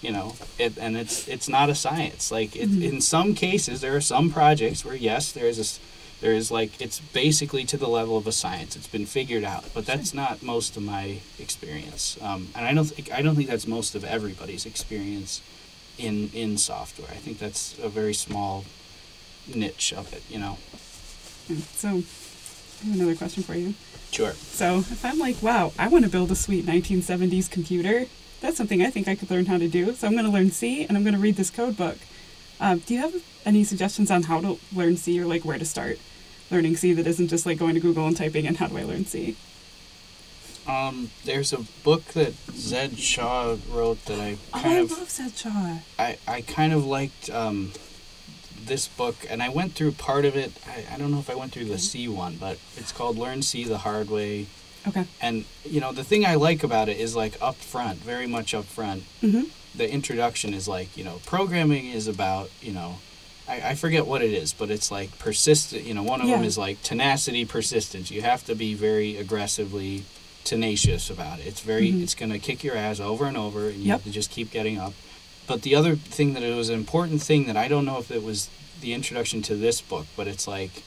you 0.00 0.12
know 0.12 0.34
it 0.58 0.76
and 0.78 0.96
it's 0.96 1.28
it's 1.28 1.48
not 1.48 1.70
a 1.70 1.74
science. 1.74 2.30
Like 2.30 2.56
it, 2.56 2.70
in 2.82 3.00
some 3.00 3.34
cases 3.34 3.80
there 3.80 3.96
are 3.96 4.00
some 4.00 4.30
projects 4.30 4.84
where 4.84 4.96
yes 4.96 5.32
there 5.32 5.46
is 5.46 5.58
a 5.58 5.80
there 6.20 6.32
is 6.32 6.50
like 6.50 6.80
it's 6.80 7.00
basically 7.00 7.64
to 7.64 7.76
the 7.76 7.88
level 7.88 8.16
of 8.16 8.26
a 8.26 8.32
science. 8.32 8.76
It's 8.76 8.88
been 8.88 9.06
figured 9.06 9.44
out. 9.44 9.64
But 9.74 9.86
that's 9.86 10.14
not 10.14 10.42
most 10.42 10.76
of 10.76 10.82
my 10.82 11.18
experience. 11.38 12.18
Um, 12.20 12.48
and 12.54 12.66
i 12.66 12.74
don't 12.74 12.86
think 12.86 13.12
i 13.12 13.22
don't 13.22 13.36
think 13.36 13.48
that's 13.48 13.66
most 13.66 13.94
of 13.94 14.04
everybody's 14.04 14.66
experience 14.66 15.40
in 15.98 16.30
in 16.34 16.58
software. 16.58 17.10
I 17.10 17.16
think 17.16 17.38
that's 17.38 17.76
a 17.82 17.88
very 17.88 18.14
small 18.14 18.64
niche 19.52 19.92
of 19.92 20.12
it 20.12 20.22
you 20.28 20.38
know 20.38 20.58
Yeah, 21.48 21.56
So, 21.76 21.88
I 21.88 22.86
have 22.86 22.94
another 22.96 23.14
question 23.16 23.42
for 23.42 23.54
you. 23.54 23.74
sure 24.10 24.32
So, 24.32 24.78
if 24.78 25.04
I'm 25.04 25.18
like, 25.18 25.42
wow, 25.42 25.72
I 25.78 25.88
want 25.88 26.04
to 26.04 26.10
build 26.10 26.30
a 26.30 26.34
sweet 26.36 26.64
1970s 26.66 27.50
computer, 27.50 28.06
that's 28.40 28.56
something 28.56 28.82
I 28.82 28.90
think 28.90 29.08
I 29.08 29.14
could 29.14 29.30
learn 29.30 29.46
how 29.46 29.58
to 29.58 29.68
do. 29.68 29.92
So, 29.94 30.06
I'm 30.06 30.12
going 30.14 30.24
to 30.26 30.30
learn 30.30 30.50
C 30.50 30.84
and 30.86 30.96
I'm 30.96 31.02
going 31.04 31.14
to 31.14 31.20
read 31.20 31.36
this 31.36 31.50
code 31.50 31.76
book. 31.76 31.98
Um, 32.60 32.78
do 32.80 32.94
you 32.94 33.00
have 33.00 33.14
any 33.44 33.64
suggestions 33.64 34.10
on 34.10 34.24
how 34.24 34.40
to 34.40 34.58
learn 34.72 34.96
C 34.96 35.20
or 35.20 35.26
like 35.26 35.44
where 35.44 35.58
to 35.58 35.64
start 35.64 35.98
learning 36.50 36.76
C 36.76 36.92
that 36.94 37.06
isn't 37.06 37.28
just 37.28 37.44
like 37.46 37.58
going 37.58 37.74
to 37.74 37.80
Google 37.80 38.06
and 38.06 38.16
typing 38.16 38.44
in 38.44 38.54
how 38.56 38.68
do 38.68 38.78
I 38.78 38.84
learn 38.84 39.04
C? 39.06 39.36
um, 40.66 41.10
there's 41.26 41.52
a 41.52 41.58
book 41.82 42.04
that 42.14 42.32
zed 42.52 42.98
shaw 42.98 43.56
wrote 43.70 44.02
that 44.06 44.18
i 44.18 44.38
Oh, 44.54 44.60
kind 44.62 44.74
I 44.74 44.78
of 44.80 44.90
love 44.92 45.10
Zed 45.10 45.36
Shaw. 45.36 45.76
I, 45.98 46.16
I 46.26 46.40
kind 46.40 46.72
of 46.72 46.86
liked 46.86 47.28
um, 47.28 47.72
this 48.66 48.88
book, 48.88 49.16
and 49.28 49.42
I 49.42 49.48
went 49.48 49.74
through 49.74 49.92
part 49.92 50.24
of 50.24 50.36
it. 50.36 50.52
I, 50.66 50.94
I 50.94 50.98
don't 50.98 51.10
know 51.10 51.18
if 51.18 51.30
I 51.30 51.34
went 51.34 51.52
through 51.52 51.66
the 51.66 51.78
C 51.78 52.08
one, 52.08 52.36
but 52.36 52.58
it's 52.76 52.92
called 52.92 53.16
Learn 53.18 53.42
C 53.42 53.64
the 53.64 53.78
Hard 53.78 54.10
Way. 54.10 54.46
Okay. 54.86 55.06
And, 55.20 55.44
you 55.64 55.80
know, 55.80 55.92
the 55.92 56.04
thing 56.04 56.26
I 56.26 56.34
like 56.34 56.62
about 56.62 56.88
it 56.88 56.98
is 56.98 57.16
like 57.16 57.40
up 57.40 57.56
front, 57.56 57.98
very 58.00 58.26
much 58.26 58.52
up 58.54 58.64
front. 58.66 59.04
Mm-hmm. 59.22 59.44
The 59.76 59.90
introduction 59.90 60.52
is 60.54 60.68
like, 60.68 60.96
you 60.96 61.04
know, 61.04 61.20
programming 61.24 61.86
is 61.86 62.06
about, 62.06 62.50
you 62.60 62.72
know, 62.72 62.98
I, 63.48 63.70
I 63.70 63.74
forget 63.74 64.06
what 64.06 64.20
it 64.22 64.30
is, 64.32 64.52
but 64.52 64.70
it's 64.70 64.90
like 64.90 65.18
persistent. 65.18 65.84
You 65.84 65.94
know, 65.94 66.02
one 66.02 66.20
of 66.20 66.26
them 66.28 66.44
is 66.44 66.58
like 66.58 66.82
tenacity, 66.82 67.44
persistence. 67.46 68.10
You 68.10 68.22
have 68.22 68.44
to 68.44 68.54
be 68.54 68.74
very 68.74 69.16
aggressively 69.16 70.04
tenacious 70.44 71.08
about 71.08 71.40
it. 71.40 71.46
It's 71.46 71.60
very, 71.60 71.90
Mhm. 71.90 72.02
it's 72.02 72.14
going 72.14 72.30
to 72.32 72.38
kick 72.38 72.62
your 72.62 72.76
ass 72.76 73.00
over 73.00 73.24
and 73.24 73.36
over, 73.36 73.68
and 73.70 73.78
you 73.78 73.86
Yep. 73.88 73.96
have 74.00 74.04
to 74.04 74.10
just 74.10 74.30
keep 74.30 74.50
getting 74.50 74.78
up. 74.78 74.92
But 75.46 75.62
the 75.62 75.74
other 75.74 75.96
thing 75.96 76.32
that 76.34 76.42
it 76.42 76.54
was 76.54 76.68
an 76.70 76.74
important 76.76 77.22
thing 77.22 77.46
that 77.46 77.56
I 77.56 77.68
don't 77.68 77.84
know 77.84 77.98
if 77.98 78.10
it 78.10 78.22
was 78.22 78.48
the 78.80 78.92
introduction 78.94 79.42
to 79.42 79.54
this 79.54 79.80
book, 79.80 80.06
but 80.16 80.26
it's 80.26 80.46
like 80.48 80.82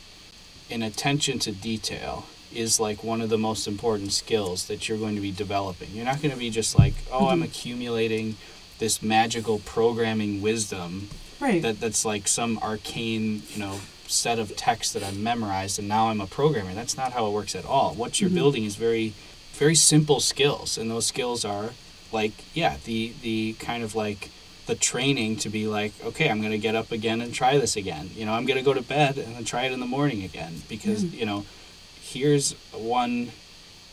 an 0.70 0.82
attention 0.82 1.40
to 1.40 1.52
detail 1.52 2.26
is 2.54 2.80
like 2.80 3.04
one 3.04 3.22
of 3.22 3.30
the 3.30 3.38
most 3.38 3.68
important 3.68 4.12
skills 4.14 4.66
that 4.68 4.88
you're 4.88 4.98
going 4.98 5.16
to 5.16 5.22
be 5.22 5.32
developing. 5.32 5.90
You're 5.94 6.06
not 6.06 6.22
going 6.22 6.32
to 6.34 6.38
be 6.40 6.50
just 6.50 6.78
like, 6.78 6.94
oh, 7.12 7.28
I'm 7.28 7.42
Mhm. 7.42 7.46
accumulating 7.46 8.38
this 8.80 9.02
magical 9.02 9.60
programming 9.60 10.42
wisdom 10.42 11.10
Right. 11.40 11.62
that 11.62 11.80
that's 11.80 12.04
like 12.06 12.28
some 12.28 12.58
arcane, 12.60 13.44
you 13.54 13.60
know, 13.60 13.80
set 14.08 14.40
of 14.40 14.56
text 14.56 14.94
that 14.94 15.04
I've 15.04 15.18
memorized 15.18 15.78
and 15.78 15.88
now 15.88 16.08
I'm 16.10 16.22
a 16.22 16.28
programmer. 16.28 16.74
That's 16.74 16.96
not 16.98 17.12
how 17.14 17.28
it 17.28 17.32
works 17.32 17.54
at 17.56 17.66
all. 17.66 17.94
What 17.94 18.20
you're 18.22 18.30
Mhm. 18.30 18.36
building 18.36 18.64
is 18.64 18.76
very 18.76 19.14
very 19.54 19.76
simple 19.76 20.20
skills 20.20 20.78
and 20.78 20.90
those 20.90 21.06
skills 21.08 21.44
are 21.44 21.74
like 22.12 22.32
yeah, 22.54 22.78
the 22.86 23.12
the 23.24 23.54
kind 23.60 23.84
of 23.84 23.96
like 23.96 24.30
the 24.68 24.76
training 24.76 25.38
to 25.38 25.50
be 25.50 25.66
like, 25.68 25.94
okay, 26.04 26.30
I'm 26.30 26.40
going 26.40 26.52
to 26.52 26.58
get 26.58 26.76
up 26.76 26.92
again 26.92 27.22
and 27.22 27.34
try 27.34 27.58
this 27.58 27.76
again. 27.76 28.12
You 28.16 28.26
know, 28.26 28.34
I'm 28.34 28.46
going 28.46 28.58
to 28.60 28.64
go 28.64 28.74
to 28.74 28.82
bed 28.82 29.18
and 29.18 29.36
then 29.36 29.44
try 29.46 29.64
it 29.66 29.72
in 29.72 29.80
the 29.80 29.86
morning 29.88 30.24
again 30.24 30.62
because, 30.70 31.04
Mm. 31.04 31.14
you 31.20 31.26
know, 31.26 31.46
here's 32.02 32.54
one 32.74 33.32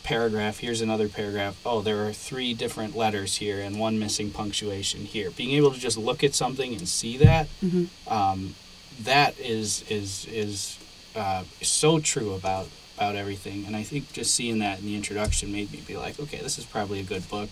paragraph, 0.03 0.59
here's 0.59 0.81
another 0.83 1.09
paragraph. 1.09 1.57
Oh, 1.65 1.81
there 1.81 2.07
are 2.07 2.13
three 2.13 2.53
different 2.55 2.95
letters 2.95 3.37
here 3.37 3.61
and 3.61 3.79
one 3.79 3.99
missing 3.99 4.31
punctuation 4.31 5.07
here. 5.07 5.31
Being 5.31 5.53
able 5.53 5.73
to 5.73 5.79
just 5.81 5.97
look 5.97 6.23
at 6.23 6.35
something 6.35 6.75
and 6.75 6.87
see 6.89 7.17
that, 7.19 7.49
Mhm. 7.65 7.89
um, 8.07 8.55
that 9.01 9.39
is 9.41 9.83
is 9.89 10.27
is 10.31 10.77
uh, 11.17 11.45
so 11.63 12.01
true 12.01 12.33
about 12.35 12.69
about 12.97 13.17
everything. 13.17 13.65
And 13.67 13.75
I 13.75 13.83
think 13.83 14.13
just 14.13 14.35
seeing 14.35 14.59
that 14.61 14.79
in 14.81 14.87
the 14.87 14.95
introduction 14.95 15.51
made 15.53 15.73
me 15.73 15.81
be 15.87 15.97
like, 15.97 16.21
okay, 16.21 16.39
this 16.39 16.59
is 16.59 16.65
probably 16.65 17.01
a 17.01 17.03
good 17.03 17.29
book. 17.29 17.49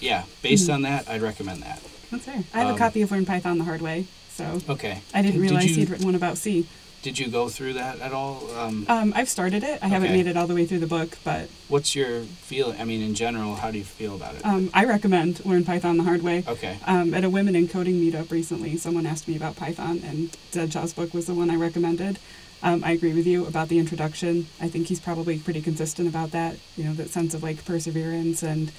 Yeah, 0.00 0.24
based 0.42 0.68
Mhm. 0.68 0.74
on 0.74 0.82
that, 0.82 1.08
I'd 1.08 1.22
recommend 1.22 1.62
that. 1.62 1.80
That's 2.14 2.26
fair. 2.26 2.44
I 2.54 2.58
have 2.60 2.68
Um, 2.68 2.74
a 2.74 2.78
copy 2.78 3.02
of 3.02 3.10
Learn 3.10 3.26
Python 3.26 3.58
the 3.58 3.64
Hard 3.64 3.82
way, 3.82 4.06
so 4.36 4.60
Okay. 4.68 4.98
I 5.12 5.22
didn't 5.22 5.40
Did 5.40 5.42
realize 5.42 5.70
you- 5.70 5.74
he'd 5.76 5.90
written 5.90 6.06
one 6.06 6.14
about 6.14 6.38
C. 6.38 6.66
Did 7.02 7.18
you 7.18 7.28
go 7.28 7.50
through 7.50 7.74
that 7.74 8.00
at 8.00 8.12
all? 8.12 8.48
Um, 8.58 8.86
Um, 8.88 9.12
I've 9.14 9.28
started 9.28 9.62
it. 9.62 9.78
I 9.82 9.88
haven't 9.88 10.12
made 10.12 10.26
it 10.26 10.38
all 10.38 10.46
the 10.46 10.54
way 10.54 10.64
through 10.64 10.78
the 10.78 10.86
book, 10.86 11.18
but 11.22 11.50
what's 11.68 11.94
your 11.94 12.22
feel? 12.22 12.74
I 12.78 12.84
mean, 12.84 13.02
in 13.02 13.14
general, 13.14 13.56
how 13.56 13.70
do 13.70 13.76
you 13.76 13.84
feel 13.84 14.14
about 14.14 14.36
it? 14.36 14.40
um, 14.46 14.70
I 14.72 14.86
recommend 14.86 15.44
Learn 15.44 15.64
Python 15.64 15.98
the 15.98 16.04
Hard 16.04 16.22
Way. 16.22 16.44
okay. 16.48 16.78
Um, 16.86 17.12
at 17.12 17.22
a 17.22 17.28
women 17.28 17.54
in 17.54 17.68
coding 17.68 17.96
meetup 18.00 18.30
recently, 18.30 18.78
someone 18.78 19.04
asked 19.04 19.28
me 19.28 19.36
about 19.36 19.54
Python, 19.56 20.00
and 20.06 20.30
Zed 20.54 20.72
Shaw's 20.72 20.94
book 20.94 21.12
was 21.12 21.26
the 21.26 21.34
one 21.34 21.50
I 21.50 21.56
recommended. 21.56 22.18
Um, 22.62 22.82
I 22.82 22.92
agree 22.92 23.12
with 23.12 23.26
you 23.26 23.44
about 23.44 23.68
the 23.68 23.78
introduction. 23.78 24.46
I 24.58 24.68
think 24.68 24.86
he's 24.86 25.00
probably 25.00 25.36
pretty 25.36 25.60
consistent 25.60 26.08
about 26.08 26.30
that. 26.30 26.56
You 26.78 26.84
know, 26.84 26.94
that 26.94 27.10
sense 27.10 27.34
of 27.34 27.42
like 27.42 27.62
perseverance, 27.66 28.42
and 28.42 28.72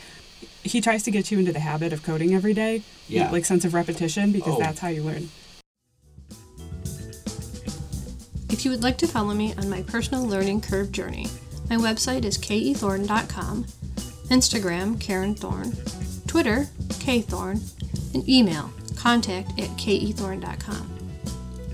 he 0.65 0.81
tries 0.81 1.03
to 1.03 1.11
get 1.11 1.31
you 1.31 1.39
into 1.39 1.53
the 1.53 1.59
habit 1.59 1.93
of 1.93 2.03
coding 2.03 2.33
every 2.33 2.53
day. 2.53 2.81
Yeah. 3.07 3.29
like 3.31 3.45
sense 3.45 3.63
of 3.65 3.73
repetition, 3.75 4.31
because 4.31 4.55
Oh. 4.55 4.59
that's 4.59 4.79
how 4.79 4.87
you 4.89 5.03
learn. 5.03 5.29
If 8.49 8.63
you 8.65 8.71
would 8.71 8.83
like 8.83 8.97
to 8.99 9.07
follow 9.07 9.33
me 9.33 9.53
on 9.57 9.69
my 9.69 9.83
personal 9.83 10.25
learning 10.25 10.61
curve 10.61 10.91
journey, 10.91 11.27
my 11.69 11.75
website 11.75 12.25
is 12.25 12.37
kethorn.com, 12.37 13.65
Instagram 14.29 14.99
Karen 14.99 15.35
Thorn, 15.35 15.71
Twitter 16.27 16.67
kthorn, 16.89 17.61
and 18.15 18.27
email 18.27 18.71
contact 18.95 19.51
at 19.59 19.69
kethorn.com. 19.77 20.91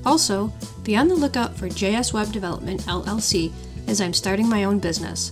Also, 0.06 0.52
be 0.84 0.98
on 0.98 1.08
the 1.08 1.16
lookout 1.16 1.56
for 1.56 1.68
JS 1.70 2.12
Web 2.14 2.32
Development 2.32 2.82
LLC 2.88 3.52
as 3.88 4.02
I'm 4.02 4.14
starting 4.14 4.50
my 4.50 4.64
own 4.64 4.80
business. 4.80 5.32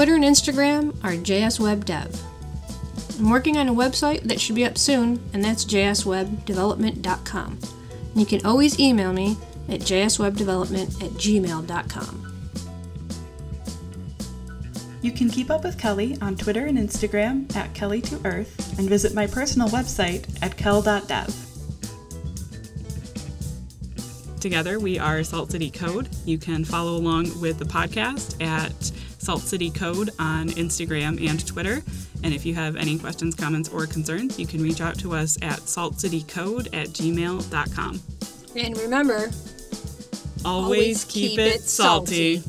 Twitter 0.00 0.14
and 0.14 0.24
Instagram 0.24 0.96
are 1.04 1.12
JSWebDev. 1.12 2.22
I'm 3.18 3.28
working 3.28 3.58
on 3.58 3.68
a 3.68 3.74
website 3.74 4.22
that 4.22 4.40
should 4.40 4.54
be 4.54 4.64
up 4.64 4.78
soon, 4.78 5.20
and 5.34 5.44
that's 5.44 5.62
jswebdevelopment.com. 5.66 7.58
And 7.60 8.16
you 8.16 8.24
can 8.24 8.46
always 8.46 8.80
email 8.80 9.12
me 9.12 9.36
at 9.68 9.80
jswebdevelopment 9.80 11.04
at 11.04 11.10
gmail.com. 11.10 12.32
You 15.02 15.12
can 15.12 15.28
keep 15.28 15.50
up 15.50 15.64
with 15.64 15.76
Kelly 15.76 16.16
on 16.22 16.34
Twitter 16.34 16.64
and 16.64 16.78
Instagram 16.78 17.54
at 17.54 17.74
Kelly2Earth 17.74 18.78
and 18.78 18.88
visit 18.88 19.12
my 19.12 19.26
personal 19.26 19.68
website 19.68 20.42
at 20.42 20.56
kel.dev. 20.56 21.46
Together, 24.40 24.80
we 24.80 24.98
are 24.98 25.22
Salt 25.22 25.50
City 25.50 25.70
Code. 25.70 26.08
You 26.24 26.38
can 26.38 26.64
follow 26.64 26.96
along 26.96 27.38
with 27.38 27.58
the 27.58 27.66
podcast 27.66 28.42
at 28.42 28.90
Salt 29.20 29.42
City 29.42 29.70
Code 29.70 30.10
on 30.18 30.48
Instagram 30.50 31.24
and 31.28 31.46
Twitter. 31.46 31.82
And 32.24 32.34
if 32.34 32.44
you 32.44 32.54
have 32.54 32.76
any 32.76 32.98
questions, 32.98 33.34
comments, 33.34 33.68
or 33.68 33.86
concerns, 33.86 34.38
you 34.38 34.46
can 34.46 34.62
reach 34.62 34.80
out 34.80 34.98
to 35.00 35.14
us 35.14 35.38
at 35.42 35.60
saltcitycode 35.60 36.66
at 36.74 36.88
gmail.com. 36.88 38.00
And 38.56 38.78
remember, 38.78 39.30
Always, 40.44 41.04
keep, 41.04 41.38
it 41.38 41.60
salty. 41.62 42.42